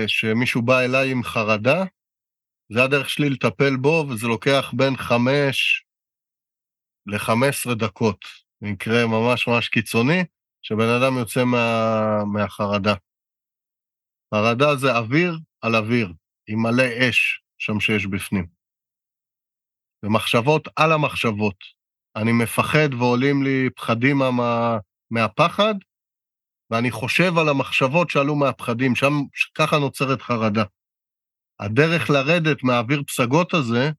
שמישהו 0.08 0.62
בא 0.62 0.80
אליי 0.80 1.12
עם 1.12 1.24
חרדה, 1.24 1.84
זה 2.74 2.84
הדרך 2.84 3.10
שלי 3.10 3.30
לטפל 3.30 3.76
בו, 3.76 4.06
וזה 4.10 4.28
לוקח 4.28 4.74
בין 4.78 4.98
חמש 4.98 5.86
לחמש 7.08 7.50
עשרה 7.50 7.76
דקות. 7.76 8.26
מקרה 8.62 9.08
ממש 9.08 9.48
ממש 9.48 9.70
קיצוני, 9.70 10.24
שבן 10.62 10.90
אדם 11.00 11.18
יוצא 11.18 11.44
מה... 11.44 12.26
מהחרדה. 12.34 12.94
חרדה 14.34 14.76
זה 14.76 14.98
אוויר 14.98 15.38
על 15.62 15.76
אוויר, 15.76 16.14
עם 16.48 16.60
מלא 16.60 17.10
אש. 17.10 17.45
שם 17.58 17.80
שיש 17.80 18.06
בפנים. 18.06 18.48
ומחשבות 20.04 20.68
על 20.76 20.92
המחשבות. 20.92 21.56
אני 22.16 22.32
מפחד 22.32 22.94
ועולים 23.00 23.44
לי 23.44 23.70
פחדים 23.76 24.18
מה, 24.18 24.78
מהפחד, 25.12 25.74
ואני 26.72 26.92
חושב 26.92 27.38
על 27.38 27.50
המחשבות 27.50 28.10
שעלו 28.10 28.36
מהפחדים, 28.36 28.96
שם 28.96 29.14
ככה 29.56 29.78
נוצרת 29.78 30.22
חרדה. 30.22 30.64
הדרך 31.60 32.10
לרדת 32.10 32.64
מהאוויר 32.64 33.04
פסגות 33.08 33.54
הזה, 33.54 33.92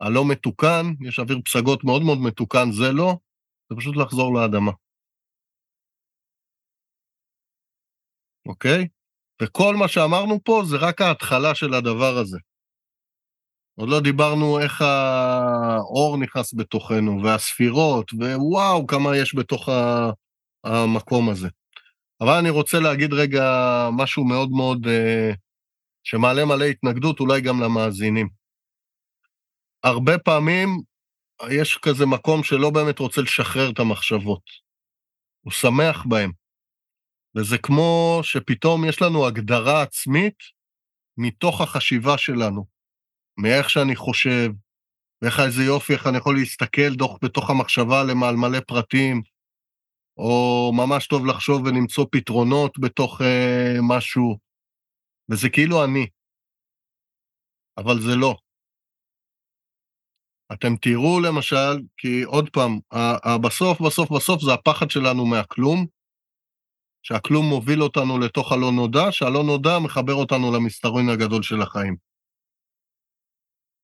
הלא 0.00 0.24
מתוקן, 0.30 0.84
יש 1.00 1.18
אוויר 1.18 1.38
פסגות 1.44 1.84
מאוד 1.84 2.02
מאוד 2.02 2.18
מתוקן, 2.18 2.70
זה 2.72 2.92
לא, 2.92 3.18
זה 3.70 3.76
פשוט 3.76 3.96
לחזור 3.96 4.34
לאדמה. 4.34 4.72
אוקיי? 8.46 8.88
וכל 9.42 9.76
מה 9.76 9.88
שאמרנו 9.88 10.40
פה 10.44 10.62
זה 10.66 10.76
רק 10.76 11.00
ההתחלה 11.00 11.54
של 11.54 11.74
הדבר 11.74 12.18
הזה. 12.18 12.38
עוד 13.78 13.88
לא 13.88 14.00
דיברנו 14.00 14.60
איך 14.60 14.82
האור 14.82 16.16
נכנס 16.18 16.54
בתוכנו, 16.54 17.22
והספירות, 17.22 18.12
ווואו, 18.12 18.86
כמה 18.86 19.16
יש 19.16 19.34
בתוך 19.34 19.68
המקום 20.64 21.30
הזה. 21.30 21.48
אבל 22.20 22.38
אני 22.38 22.50
רוצה 22.50 22.80
להגיד 22.80 23.12
רגע 23.12 23.44
משהו 23.92 24.24
מאוד 24.24 24.50
מאוד, 24.50 24.86
אה, 24.86 25.30
שמעלה 26.04 26.44
מלא 26.44 26.64
התנגדות, 26.64 27.20
אולי 27.20 27.40
גם 27.40 27.60
למאזינים. 27.60 28.28
הרבה 29.84 30.18
פעמים 30.18 30.68
יש 31.50 31.78
כזה 31.82 32.06
מקום 32.06 32.42
שלא 32.42 32.70
באמת 32.70 32.98
רוצה 32.98 33.20
לשחרר 33.20 33.70
את 33.70 33.78
המחשבות. 33.78 34.42
הוא 35.40 35.52
שמח 35.52 36.04
בהם. 36.08 36.32
וזה 37.36 37.58
כמו 37.58 38.20
שפתאום 38.22 38.84
יש 38.88 39.02
לנו 39.02 39.26
הגדרה 39.26 39.82
עצמית 39.82 40.38
מתוך 41.18 41.60
החשיבה 41.60 42.18
שלנו, 42.18 42.66
מאיך 43.38 43.70
שאני 43.70 43.96
חושב, 43.96 44.50
ואיך 45.22 45.40
איזה 45.40 45.62
יופי, 45.62 45.92
איך 45.92 46.06
אני 46.06 46.16
יכול 46.16 46.36
להסתכל 46.36 46.94
דוח, 46.94 47.18
בתוך 47.22 47.50
המחשבה 47.50 48.04
למעל 48.04 48.36
מלא 48.36 48.60
פרטים, 48.60 49.22
או 50.18 50.72
ממש 50.76 51.06
טוב 51.06 51.26
לחשוב 51.26 51.62
ולמצוא 51.64 52.06
פתרונות 52.12 52.78
בתוך 52.78 53.20
אה, 53.22 53.76
משהו, 53.88 54.38
וזה 55.30 55.48
כאילו 55.48 55.84
אני. 55.84 56.06
אבל 57.78 58.00
זה 58.00 58.16
לא. 58.16 58.36
אתם 60.52 60.76
תראו 60.76 61.20
למשל, 61.20 61.82
כי 61.96 62.22
עוד 62.22 62.50
פעם, 62.50 62.78
בסוף, 63.44 63.80
בסוף, 63.80 64.12
בסוף 64.12 64.42
זה 64.42 64.52
הפחד 64.54 64.90
שלנו 64.90 65.26
מהכלום, 65.26 65.86
שהכלום 67.06 67.46
מוביל 67.48 67.82
אותנו 67.82 68.18
לתוך 68.18 68.52
הלא 68.52 68.72
נודע, 68.72 69.06
שהלא 69.10 69.42
נודע 69.44 69.78
מחבר 69.84 70.14
אותנו 70.14 70.52
למסתרון 70.56 71.08
הגדול 71.08 71.42
של 71.42 71.62
החיים. 71.62 71.96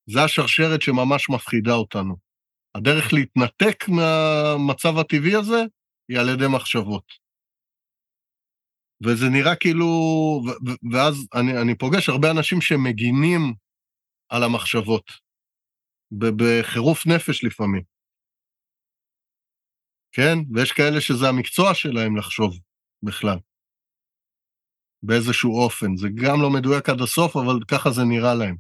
זה 0.07 0.25
השרשרת 0.25 0.83
שממש 0.83 1.31
מפחידה 1.31 1.73
אותנו. 1.73 2.17
הדרך 2.75 3.13
להתנתק 3.13 3.89
מהמצב 3.89 4.99
הטבעי 4.99 5.35
הזה 5.35 5.61
היא 6.09 6.19
על 6.19 6.29
ידי 6.29 6.45
מחשבות. 6.57 7.13
וזה 9.05 9.27
נראה 9.33 9.57
כאילו, 9.57 9.87
ואז 10.93 11.15
אני, 11.35 11.63
אני 11.63 11.79
פוגש 11.79 12.09
הרבה 12.09 12.31
אנשים 12.31 12.61
שמגינים 12.61 13.55
על 14.29 14.43
המחשבות, 14.43 15.07
בחירוף 16.13 17.07
נפש 17.07 17.45
לפעמים. 17.45 17.83
כן? 20.13 20.37
ויש 20.55 20.73
כאלה 20.73 21.01
שזה 21.01 21.29
המקצוע 21.29 21.75
שלהם 21.75 22.17
לחשוב. 22.17 22.72
בכלל. 23.03 23.39
באיזשהו 25.03 25.59
אופן. 25.65 25.97
זה 25.97 26.09
גם 26.23 26.43
לא 26.43 26.51
מדויק 26.51 26.89
עד 26.89 27.01
הסוף, 27.01 27.37
אבל 27.37 27.65
ככה 27.71 27.91
זה 27.91 28.03
נראה 28.09 28.35
להם. 28.35 28.57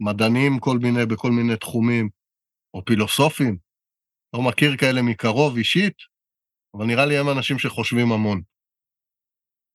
מדענים 0.00 0.58
כל 0.60 0.78
מיני, 0.82 1.06
בכל 1.06 1.30
מיני 1.30 1.56
תחומים, 1.56 2.08
או 2.74 2.84
פילוסופים. 2.84 3.58
לא 4.34 4.42
מכיר 4.48 4.76
כאלה 4.76 5.02
מקרוב 5.02 5.56
אישית, 5.56 5.96
אבל 6.74 6.86
נראה 6.86 7.06
לי 7.06 7.18
הם 7.18 7.26
אנשים 7.36 7.58
שחושבים 7.58 8.12
המון. 8.12 8.42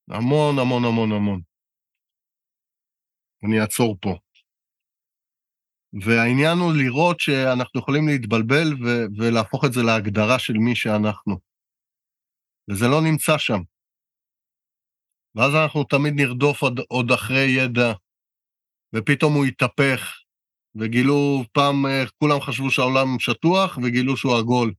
המון, 0.09 0.59
המון, 0.59 0.83
המון, 0.85 1.11
המון. 1.11 1.41
אני 3.43 3.61
אעצור 3.61 3.97
פה. 4.01 4.15
והעניין 6.05 6.57
הוא 6.57 6.73
לראות 6.73 7.19
שאנחנו 7.19 7.79
יכולים 7.79 8.07
להתבלבל 8.07 8.67
ו- 8.83 9.05
ולהפוך 9.17 9.65
את 9.65 9.73
זה 9.73 9.81
להגדרה 9.83 10.39
של 10.39 10.53
מי 10.53 10.75
שאנחנו. 10.75 11.39
וזה 12.71 12.85
לא 12.87 13.01
נמצא 13.01 13.37
שם. 13.37 13.61
ואז 15.35 15.51
אנחנו 15.55 15.83
תמיד 15.83 16.13
נרדוף 16.15 16.61
עוד, 16.61 16.79
עוד 16.87 17.11
אחרי 17.11 17.45
ידע, 17.45 17.93
ופתאום 18.95 19.33
הוא 19.33 19.45
יתהפך, 19.45 20.19
וגילו 20.75 21.43
פעם, 21.51 21.85
אה, 21.85 22.03
כולם 22.19 22.41
חשבו 22.41 22.71
שהעולם 22.71 23.19
שטוח, 23.19 23.77
וגילו 23.83 24.17
שהוא 24.17 24.37
עגול. 24.37 24.73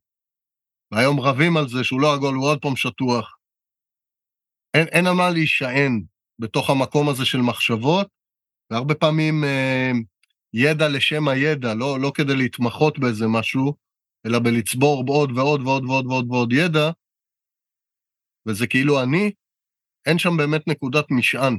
והיום 0.92 1.20
רבים 1.20 1.56
על 1.56 1.68
זה 1.68 1.84
שהוא 1.84 2.00
לא 2.00 2.14
עגול, 2.14 2.34
הוא 2.34 2.44
עוד 2.44 2.62
פעם 2.62 2.76
שטוח. 2.76 3.36
אין, 4.74 4.86
אין 4.88 5.06
על 5.06 5.14
מה 5.14 5.30
להישען 5.30 6.02
בתוך 6.38 6.70
המקום 6.70 7.08
הזה 7.08 7.24
של 7.24 7.38
מחשבות, 7.38 8.08
והרבה 8.70 8.94
פעמים 8.94 9.44
אה, 9.44 9.92
ידע 10.54 10.88
לשם 10.88 11.28
הידע, 11.28 11.74
לא, 11.74 12.00
לא 12.00 12.12
כדי 12.14 12.36
להתמחות 12.36 12.98
באיזה 12.98 13.26
משהו, 13.28 13.74
אלא 14.26 14.38
בלצבור 14.38 15.04
עוד 15.08 15.30
ועוד 15.30 15.60
ועוד 15.60 15.84
ועוד 15.84 16.06
ועוד 16.06 16.26
ועוד 16.30 16.52
ידע, 16.52 16.90
וזה 18.46 18.66
כאילו 18.66 19.02
אני, 19.02 19.32
אין 20.06 20.18
שם 20.18 20.36
באמת 20.36 20.68
נקודת 20.68 21.04
משען, 21.10 21.58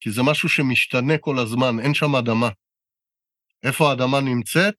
כי 0.00 0.10
זה 0.10 0.22
משהו 0.22 0.48
שמשתנה 0.48 1.18
כל 1.20 1.38
הזמן, 1.38 1.80
אין 1.80 1.94
שם 1.94 2.16
אדמה. 2.16 2.48
איפה 3.62 3.90
האדמה 3.90 4.20
נמצאת? 4.20 4.74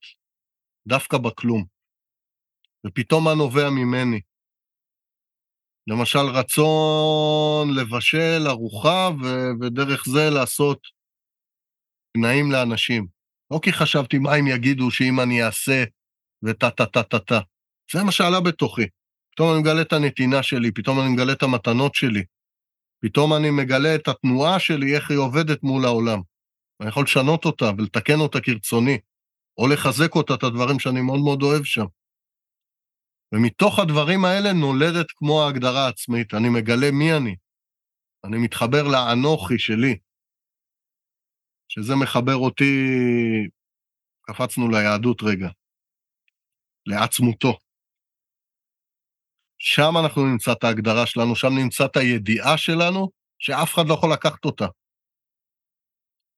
דווקא 0.88 1.18
בכלום. 1.18 1.66
ופתאום 2.88 3.24
מה 3.24 3.34
נובע 3.34 3.70
ממני? 3.70 4.22
למשל, 5.88 6.20
רצון 6.20 7.74
לבשל 7.76 8.48
ארוחה 8.48 9.10
ו- 9.24 9.52
ודרך 9.62 10.06
זה 10.06 10.30
לעשות 10.30 10.80
תנאים 12.14 12.52
לאנשים. 12.52 13.08
לא 13.52 13.60
כי 13.64 13.74
חשבתי 13.74 14.18
מה 14.18 14.34
הם 14.34 14.48
יגידו 14.48 14.92
שאם 14.92 15.20
אני 15.20 15.44
אעשה 15.44 15.84
וטה-טה-טה-טה-טה. 16.44 17.40
זה 17.94 18.04
מה 18.04 18.12
שעלה 18.12 18.40
בתוכי. 18.40 18.88
פתאום 19.32 19.54
אני 19.54 19.62
מגלה 19.62 19.82
את 19.82 19.94
הנתינה 19.94 20.44
שלי, 20.44 20.72
פתאום 20.72 21.00
אני 21.00 21.10
מגלה 21.14 21.34
את 21.34 21.44
המתנות 21.44 21.96
שלי. 21.96 22.24
פתאום 23.04 23.34
אני 23.34 23.49
מגלה 23.49 23.95
את 23.95 24.08
התנועה 24.08 24.60
שלי, 24.60 24.95
איך 24.95 25.12
היא 25.12 25.18
עובדת 25.18 25.64
מול 25.64 25.86
העולם. 25.86 26.20
אני 26.82 26.89
יכול 26.89 27.04
לשנות 27.04 27.45
אותה 27.45 27.66
ולתקן 27.78 28.20
אותה 28.20 28.39
כרצוני, 28.41 28.97
או 29.58 29.68
לחזק 29.68 30.16
אותה, 30.16 30.34
את 30.34 30.43
הדברים 30.43 30.80
שאני 30.80 31.02
מאוד 31.02 31.20
מאוד 31.20 31.43
אוהב 31.43 31.64
שם. 31.64 31.86
ומתוך 33.34 33.80
הדברים 33.80 34.26
האלה 34.26 34.54
נולדת 34.54 35.12
כמו 35.16 35.43
ההגדרה 35.43 35.86
העצמית, 35.86 36.34
אני 36.34 36.49
מגלה 36.49 36.91
מי 36.91 37.14
אני. 37.14 37.36
אני 38.26 38.38
מתחבר 38.38 38.84
לאנוכי 38.84 39.60
שלי, 39.60 39.97
שזה 41.68 41.93
מחבר 41.95 42.36
אותי, 42.36 42.74
קפצנו 44.22 44.70
ליהדות 44.70 45.24
רגע, 45.24 45.49
לעצמותו. 46.86 47.58
שם 49.64 49.91
אנחנו 50.03 50.22
נמצא 50.26 50.51
את 50.51 50.64
ההגדרה 50.64 51.05
שלנו, 51.05 51.36
שם 51.36 51.53
נמצא 51.64 51.86
את 51.86 51.97
הידיעה 51.97 52.57
שלנו, 52.57 53.09
שאף 53.39 53.74
אחד 53.74 53.84
לא 53.89 53.93
יכול 53.93 54.14
לקחת 54.14 54.45
אותה. 54.45 54.66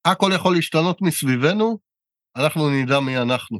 הכל 0.05 0.31
יכול 0.35 0.55
להשתנות 0.55 0.97
מסביבנו, 1.01 1.77
אנחנו 2.37 2.61
נדע 2.69 2.99
מי 3.05 3.17
אנחנו. 3.17 3.59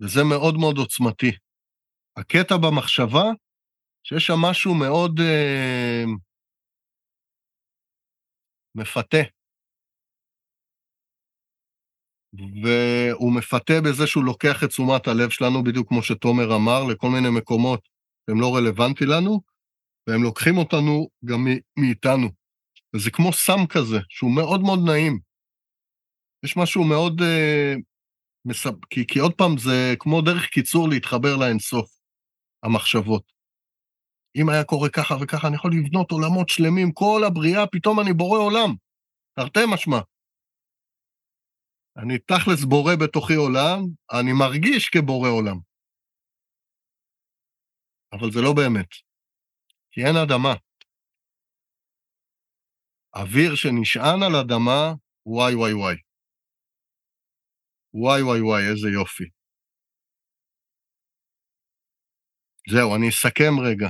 וזה 0.00 0.20
מאוד 0.30 0.54
מאוד 0.60 0.76
עוצמתי. 0.78 1.32
הקטע 2.16 2.54
במחשבה, 2.56 3.24
שיש 4.04 4.26
שם 4.26 4.40
משהו 4.50 4.74
מאוד 4.74 5.20
אה, 5.20 6.04
מפתה. 8.74 9.39
והוא 12.34 13.32
מפתה 13.32 13.80
בזה 13.80 14.06
שהוא 14.06 14.24
לוקח 14.24 14.64
את 14.64 14.68
תשומת 14.68 15.08
הלב 15.08 15.30
שלנו, 15.30 15.64
בדיוק 15.64 15.88
כמו 15.88 16.02
שתומר 16.02 16.56
אמר, 16.56 16.84
לכל 16.84 17.08
מיני 17.10 17.30
מקומות 17.30 17.88
שהם 18.26 18.40
לא 18.40 18.56
רלוונטי 18.56 19.06
לנו, 19.06 19.40
והם 20.06 20.22
לוקחים 20.22 20.58
אותנו 20.58 21.08
גם 21.24 21.46
מאיתנו. 21.78 22.28
וזה 22.96 23.10
כמו 23.10 23.32
סם 23.32 23.66
כזה, 23.68 23.98
שהוא 24.08 24.30
מאוד 24.30 24.60
מאוד 24.60 24.78
נעים. 24.86 25.18
יש 26.44 26.56
משהו 26.56 26.84
מאוד... 26.84 27.22
אה, 27.22 27.74
מסב... 28.44 28.70
כי, 28.90 29.06
כי 29.06 29.18
עוד 29.18 29.34
פעם, 29.34 29.58
זה 29.58 29.94
כמו 29.98 30.22
דרך 30.22 30.46
קיצור 30.46 30.88
להתחבר 30.88 31.36
לאינסוף, 31.36 31.90
המחשבות. 32.62 33.32
אם 34.36 34.48
היה 34.48 34.64
קורה 34.64 34.88
ככה 34.88 35.14
וככה, 35.20 35.48
אני 35.48 35.56
יכול 35.56 35.72
לבנות 35.72 36.10
עולמות 36.10 36.48
שלמים, 36.48 36.92
כל 36.92 37.22
הבריאה, 37.26 37.66
פתאום 37.66 38.00
אני 38.00 38.12
בורא 38.12 38.38
עולם. 38.38 38.74
תרתי 39.38 39.60
משמע. 39.68 40.00
אני 41.96 42.18
תכלס 42.18 42.64
בורא 42.64 42.92
בתוכי 43.04 43.34
עולם, 43.34 43.78
אני 44.18 44.32
מרגיש 44.32 44.88
כבורא 44.88 45.28
עולם. 45.28 45.56
אבל 48.12 48.30
זה 48.32 48.40
לא 48.40 48.52
באמת, 48.56 48.90
כי 49.90 50.00
אין 50.00 50.16
אדמה. 50.24 50.54
אוויר 53.14 53.54
שנשען 53.54 54.22
על 54.26 54.34
אדמה, 54.40 54.94
וואי 55.26 55.54
וואי 55.54 55.72
וואי. 55.72 55.96
וואי 57.94 58.22
וואי 58.22 58.40
וואי, 58.40 58.62
איזה 58.70 58.88
יופי. 58.88 59.24
זהו, 62.70 62.96
אני 62.96 63.08
אסכם 63.08 63.54
רגע. 63.66 63.88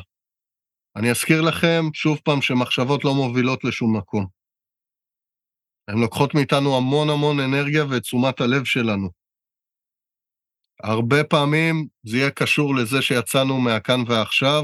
אני 0.96 1.10
אזכיר 1.10 1.40
לכם 1.48 1.82
שוב 1.94 2.18
פעם 2.24 2.40
שמחשבות 2.42 3.04
לא 3.04 3.10
מובילות 3.14 3.64
לשום 3.64 3.96
מקום. 3.98 4.39
הן 5.90 5.98
לוקחות 5.98 6.34
מאיתנו 6.34 6.76
המון 6.76 7.08
המון 7.10 7.36
אנרגיה 7.40 7.84
ואת 7.84 8.02
תשומת 8.02 8.40
הלב 8.40 8.64
שלנו. 8.64 9.08
הרבה 10.82 11.24
פעמים 11.30 11.88
זה 12.02 12.16
יהיה 12.16 12.30
קשור 12.30 12.74
לזה 12.74 13.02
שיצאנו 13.02 13.60
מהכאן 13.60 14.00
ועכשיו, 14.08 14.62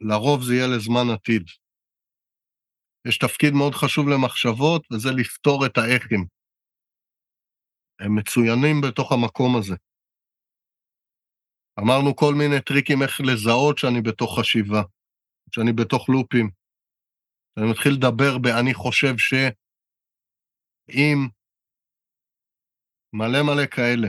לרוב 0.00 0.42
זה 0.42 0.54
יהיה 0.54 0.66
לזמן 0.66 1.06
עתיד. 1.14 1.42
יש 3.08 3.18
תפקיד 3.18 3.52
מאוד 3.54 3.74
חשוב 3.74 4.08
למחשבות, 4.08 4.82
וזה 4.92 5.08
לפתור 5.20 5.66
את 5.66 5.78
האיכים. 5.78 6.26
הם 8.00 8.14
מצוינים 8.18 8.76
בתוך 8.84 9.12
המקום 9.12 9.56
הזה. 9.58 9.76
אמרנו 11.80 12.16
כל 12.16 12.34
מיני 12.34 12.60
טריקים 12.60 13.02
איך 13.02 13.20
לזהות 13.20 13.78
שאני 13.78 14.02
בתוך 14.02 14.40
חשיבה, 14.40 14.82
שאני 15.54 15.72
בתוך 15.72 16.08
לופים. 16.08 16.50
אני 17.56 17.70
מתחיל 17.70 17.92
לדבר 17.92 18.38
ב"אני 18.38 18.74
חושב 18.74 19.18
ש..." 19.18 19.34
עם 20.88 21.28
מלא 23.12 23.42
מלא 23.42 23.66
כאלה. 23.66 24.08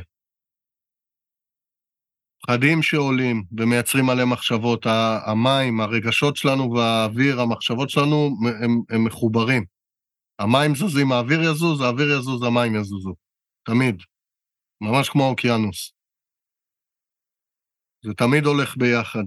פחדים 2.42 2.82
שעולים 2.82 3.44
ומייצרים 3.58 4.06
מלא 4.06 4.26
מחשבות, 4.26 4.86
המים, 5.26 5.82
הרגשות 5.82 6.36
שלנו 6.38 6.74
והאוויר, 6.74 7.42
המחשבות 7.42 7.90
שלנו, 7.90 8.38
הם, 8.64 8.72
הם 8.90 9.06
מחוברים. 9.06 9.66
המים 10.40 10.76
זזים, 10.76 11.12
האוויר 11.12 11.40
יזוז, 11.42 11.82
האוויר 11.82 12.08
יזוז, 12.20 12.44
המים 12.44 12.76
יזוזו. 12.76 13.16
תמיד. 13.64 13.96
ממש 14.82 15.10
כמו 15.10 15.24
האוקיינוס. 15.24 15.94
זה 18.06 18.14
תמיד 18.14 18.46
הולך 18.46 18.78
ביחד. 18.78 19.24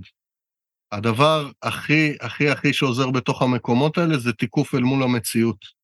הדבר 0.93 1.51
הכי, 1.63 2.17
הכי, 2.21 2.49
הכי 2.49 2.73
שעוזר 2.73 3.11
בתוך 3.11 3.43
המקומות 3.43 3.99
האלה 3.99 4.19
זה 4.19 4.33
תיקוף 4.33 4.75
אל 4.75 4.81
מול 4.81 5.03
המציאות. 5.03 5.82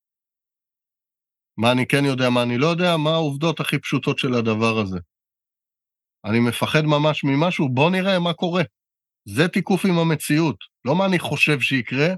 מה 1.58 1.72
אני 1.72 1.86
כן 1.86 2.04
יודע, 2.04 2.30
מה 2.30 2.42
אני 2.42 2.58
לא 2.58 2.66
יודע, 2.66 2.96
מה 2.96 3.10
העובדות 3.10 3.60
הכי 3.60 3.78
פשוטות 3.78 4.18
של 4.18 4.34
הדבר 4.34 4.78
הזה. 4.82 4.98
אני 6.24 6.40
מפחד 6.40 6.82
ממש 6.82 7.24
ממשהו, 7.24 7.68
בוא 7.68 7.90
נראה 7.90 8.18
מה 8.18 8.32
קורה. 8.32 8.62
זה 9.24 9.48
תיקוף 9.48 9.84
עם 9.84 9.98
המציאות, 9.98 10.56
לא 10.84 10.96
מה 10.98 11.06
אני 11.06 11.18
חושב 11.18 11.60
שיקרה, 11.60 12.08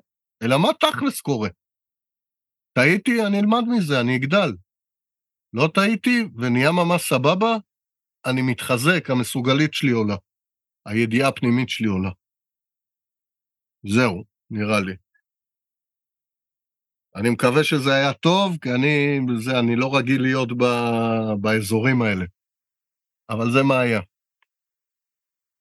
אלא 0.43 0.57
מה 0.59 0.69
תכלס 0.81 1.21
קורה. 1.21 1.49
טעיתי, 2.73 3.27
אני 3.27 3.41
אלמד 3.41 3.65
מזה, 3.69 4.01
אני 4.01 4.17
אגדל. 4.17 4.53
לא 5.53 5.69
טעיתי 5.75 6.25
ונהיה 6.39 6.73
ממש 6.73 7.03
סבבה, 7.03 7.57
אני 8.27 8.43
מתחזק, 8.43 9.11
המסוגלית 9.11 9.75
שלי 9.75 9.91
עולה. 9.91 10.17
הידיעה 10.87 11.29
הפנימית 11.29 11.69
שלי 11.69 11.89
עולה. 11.89 12.11
זהו, 13.87 14.25
נראה 14.51 14.81
לי. 14.81 15.10
אני 17.17 17.31
מקווה 17.31 17.65
שזה 17.65 17.95
היה 17.95 18.13
טוב, 18.13 18.57
כי 18.63 18.71
אני, 18.71 19.21
זה, 19.45 19.59
אני 19.59 19.77
לא 19.77 19.97
רגיל 19.97 20.23
להיות 20.23 20.49
ב, 20.59 20.65
באזורים 21.41 22.03
האלה. 22.03 22.25
אבל 23.31 23.53
זה 23.53 23.63
מה 23.63 23.81
היה. 23.81 24.01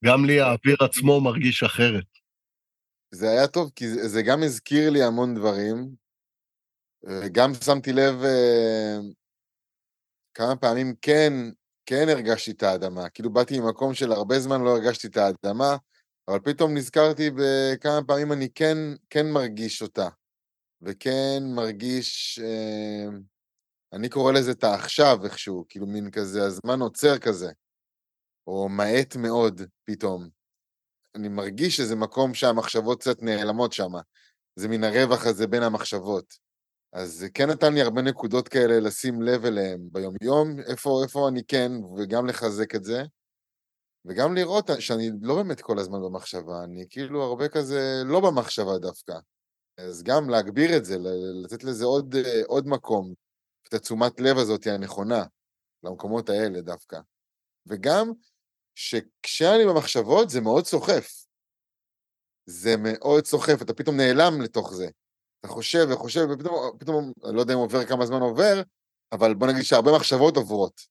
גם 0.06 0.26
לי 0.26 0.40
האוויר 0.40 0.78
עצמו 0.80 1.22
מרגיש 1.22 1.64
אחרת. 1.64 2.06
זה 3.12 3.30
היה 3.30 3.48
טוב, 3.48 3.72
כי 3.76 3.88
זה, 3.88 4.08
זה 4.08 4.22
גם 4.22 4.44
הזכיר 4.44 4.90
לי 4.90 5.04
המון 5.04 5.36
דברים, 5.36 5.90
גם 7.32 7.54
שמתי 7.54 7.94
לב 7.94 8.24
אה, 8.24 8.98
כמה 10.34 10.56
פעמים 10.56 10.96
כן, 11.02 11.34
כן 11.86 12.06
הרגשתי 12.10 12.52
את 12.52 12.64
האדמה. 12.64 13.10
כאילו 13.10 13.34
באתי 13.34 13.60
ממקום 13.60 13.94
של 13.94 14.12
הרבה 14.12 14.40
זמן 14.40 14.62
לא 14.62 14.70
הרגשתי 14.70 15.08
את 15.08 15.18
האדמה, 15.18 15.78
אבל 16.28 16.40
פתאום 16.40 16.78
נזכרתי 16.78 17.30
בכמה 17.36 18.04
פעמים 18.08 18.32
אני 18.32 18.50
כן, 18.56 18.78
כן 19.10 19.32
מרגיש 19.32 19.82
אותה, 19.82 20.08
וכן 20.82 21.44
מרגיש, 21.56 22.40
אה, 22.44 23.18
אני 23.94 24.10
קורא 24.10 24.32
לזה 24.32 24.52
את 24.52 24.64
העכשיו 24.64 25.26
איכשהו, 25.26 25.66
כאילו 25.70 25.88
מין 25.88 26.12
כזה, 26.12 26.44
הזמן 26.44 26.82
עוצר 26.82 27.18
כזה, 27.18 27.52
או 28.48 28.70
מאט 28.70 29.16
מאוד 29.16 29.62
פתאום. 29.84 30.30
אני 31.16 31.28
מרגיש 31.28 31.78
שזה 31.78 31.96
מקום 31.96 32.34
שהמחשבות 32.34 33.00
קצת 33.00 33.22
נעלמות 33.22 33.74
שם. 33.74 33.92
זה 34.56 34.68
מן 34.68 34.84
הרווח 34.84 35.26
הזה 35.26 35.48
בין 35.48 35.64
המחשבות. 35.64 36.50
אז 36.94 37.14
זה 37.14 37.30
כן 37.30 37.50
נתן 37.50 37.74
לי 37.74 37.82
הרבה 37.82 38.02
נקודות 38.02 38.48
כאלה 38.48 38.80
לשים 38.80 39.22
לב 39.22 39.46
אליהן 39.46 39.80
ביומיום, 39.92 40.60
איפה, 40.60 41.02
איפה 41.04 41.30
אני 41.30 41.44
כן, 41.44 41.72
וגם 41.98 42.26
לחזק 42.26 42.76
את 42.76 42.84
זה, 42.84 43.04
וגם 44.06 44.36
לראות 44.36 44.70
שאני 44.80 45.10
לא 45.22 45.36
באמת 45.36 45.62
כל 45.62 45.80
הזמן 45.80 46.00
במחשבה, 46.02 46.64
אני 46.64 46.86
כאילו 46.90 47.24
הרבה 47.24 47.48
כזה 47.48 48.02
לא 48.06 48.20
במחשבה 48.20 48.78
דווקא. 48.78 49.14
אז 49.88 50.04
גם 50.04 50.30
להגביר 50.30 50.78
את 50.78 50.86
זה, 50.86 50.98
לתת 51.44 51.64
לזה 51.64 51.86
עוד, 51.86 52.16
עוד 52.48 52.68
מקום, 52.68 53.14
את 53.68 53.74
התשומת 53.74 54.20
לב 54.20 54.38
הזאת 54.38 54.68
הנכונה, 54.68 55.24
למקומות 55.84 56.30
האלה 56.30 56.62
דווקא. 56.62 57.00
וגם 57.66 58.12
שכשאני 58.76 59.66
במחשבות 59.66 60.30
זה 60.30 60.42
מאוד 60.42 60.66
סוחף. 60.66 61.26
זה 62.46 62.76
מאוד 62.78 63.26
סוחף, 63.26 63.62
אתה 63.62 63.74
פתאום 63.74 63.98
נעלם 63.98 64.42
לתוך 64.42 64.74
זה. 64.74 64.90
אתה 65.40 65.48
חושב 65.48 65.88
וחושב, 65.90 66.28
ופתאום, 66.34 66.78
פתאום, 66.80 67.14
אני 67.26 67.36
לא 67.36 67.42
יודע 67.42 67.54
אם 67.54 67.60
עובר 67.60 67.86
כמה 67.86 68.06
זמן 68.06 68.22
עובר, 68.22 68.62
אבל 69.12 69.34
בוא 69.34 69.48
נגיד 69.48 69.64
שהרבה 69.64 69.92
מחשבות 69.96 70.38
עוברות. 70.38 70.82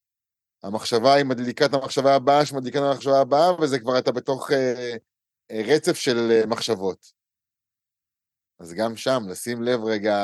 המחשבה 0.62 1.14
היא 1.14 1.24
מדליקה 1.24 1.64
את 1.64 1.74
המחשבה 1.74 2.14
הבאה, 2.14 2.46
שמדליקה 2.46 2.78
את 2.78 2.84
המחשבה 2.84 3.20
הבאה, 3.20 3.60
וזה 3.60 3.78
כבר 3.78 3.98
אתה 3.98 4.12
בתוך 4.12 4.50
אה, 4.52 4.96
אה, 5.50 5.62
רצף 5.66 5.96
של 5.96 6.30
אה, 6.30 6.46
מחשבות. 6.46 7.17
אז 8.60 8.74
גם 8.74 8.96
שם, 8.96 9.20
לשים 9.30 9.62
לב 9.62 9.80
רגע 9.84 10.16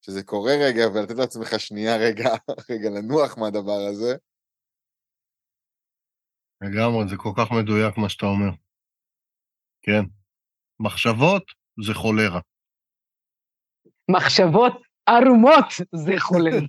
שזה 0.00 0.22
קורה 0.22 0.52
רגע, 0.66 0.88
ולתת 0.88 1.18
לעצמך 1.18 1.60
שנייה 1.60 1.96
רגע, 1.96 2.28
רגע 2.70 2.90
לנוח 2.90 3.38
מהדבר 3.38 3.80
הזה. 3.90 4.16
לגמרי, 6.62 7.08
זה 7.08 7.16
כל 7.16 7.32
כך 7.36 7.52
מדויק 7.52 7.98
מה 7.98 8.08
שאתה 8.08 8.26
אומר. 8.26 8.50
כן. 9.82 10.02
מחשבות 10.80 11.44
זה 11.86 11.94
חולרה. 11.94 12.40
מחשבות 14.10 14.82
ערומות 15.06 15.64
זה 15.94 16.12
חולרה. 16.18 16.60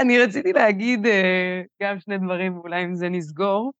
אני 0.00 0.18
רציתי 0.18 0.52
להגיד 0.52 1.06
אה, 1.06 1.62
גם 1.82 2.00
שני 2.00 2.18
דברים, 2.18 2.56
אולי 2.56 2.82
עם 2.82 2.94
זה 2.94 3.08
נסגור. 3.08 3.72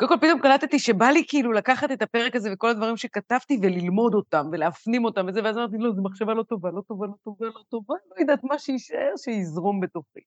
קודם 0.00 0.08
כל, 0.08 0.26
פתאום 0.26 0.40
קלטתי 0.40 0.78
שבא 0.78 1.06
לי 1.06 1.24
כאילו 1.28 1.52
לקחת 1.52 1.90
את 1.90 2.02
הפרק 2.02 2.36
הזה 2.36 2.52
וכל 2.52 2.68
הדברים 2.68 2.96
שכתבתי 2.96 3.58
וללמוד 3.62 4.14
אותם 4.14 4.46
ולהפנים 4.52 5.04
אותם 5.04 5.26
וזה, 5.28 5.40
ואז 5.44 5.56
אמרתי, 5.56 5.76
לא, 5.78 5.92
זו 5.92 6.02
מחשבה 6.02 6.34
לא 6.34 6.42
טובה, 6.42 6.70
לא 6.70 6.80
טובה, 6.88 7.06
לא 7.06 7.12
טובה, 7.24 7.46
לא 7.46 7.62
טובה, 7.68 7.94
לא 8.10 8.20
יודעת 8.20 8.44
מה 8.44 8.58
שיישאר, 8.58 9.12
שיזרום 9.16 9.80
בתוכי. 9.80 10.20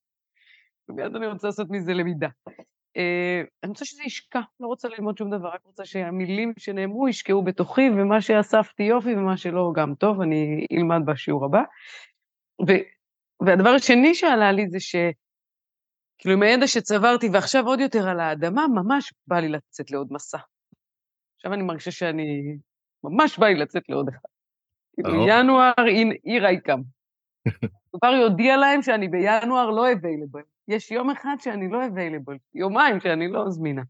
ומיד 0.89 1.15
אני 1.15 1.27
רוצה 1.27 1.47
לעשות 1.47 1.67
מזה 1.69 1.93
למידה. 1.93 2.27
Uh, 2.47 3.47
אני 3.63 3.69
רוצה 3.69 3.85
שזה 3.85 4.03
ישקע, 4.05 4.39
לא 4.59 4.67
רוצה 4.67 4.87
ללמוד 4.87 5.17
שום 5.17 5.29
דבר, 5.29 5.49
רק 5.49 5.61
רוצה 5.65 5.85
שהמילים 5.85 6.53
שנאמרו 6.59 7.09
ישקעו 7.09 7.43
בתוכי, 7.43 7.89
ומה 7.89 8.21
שאספתי 8.21 8.83
יופי 8.83 9.15
ומה 9.15 9.37
שלא 9.37 9.71
גם 9.75 9.95
טוב, 9.95 10.21
אני 10.21 10.65
אלמד 10.71 11.01
בשיעור 11.05 11.45
הבא. 11.45 11.61
ו, 12.67 12.71
והדבר 13.45 13.69
השני 13.69 14.15
שעלה 14.15 14.51
לי 14.51 14.69
זה 14.69 14.79
ש... 14.79 14.95
כאילו, 16.23 16.35
עם 16.35 16.43
הידע 16.43 16.67
שצברתי, 16.67 17.29
ועכשיו 17.33 17.65
עוד 17.65 17.79
יותר 17.79 18.09
על 18.09 18.19
האדמה, 18.19 18.67
ממש 18.67 19.13
בא 19.27 19.39
לי 19.39 19.49
לצאת 19.49 19.91
לעוד 19.91 20.07
מסע. 20.11 20.37
עכשיו 21.35 21.53
אני 21.53 21.63
מרגישה 21.63 21.91
שאני... 21.91 22.57
ממש 23.03 23.39
בא 23.39 23.47
לי 23.47 23.55
לצאת 23.55 23.89
לעוד 23.89 24.09
אחד. 24.09 24.19
כאילו, 24.95 25.27
ינואר, 25.27 25.71
עיר 26.23 26.45
היקם. 26.45 26.81
כבר 27.95 28.11
יודיע 28.11 28.57
להם 28.57 28.81
שאני 28.81 29.07
בינואר 29.07 29.69
לא 29.69 29.91
available. 29.91 30.43
יש 30.67 30.91
יום 30.91 31.09
אחד 31.09 31.35
שאני 31.39 31.69
לא 31.71 31.79
available, 31.85 32.37
יומיים 32.53 32.99
שאני 32.99 33.27
לא 33.27 33.49
זמינה. 33.49 33.81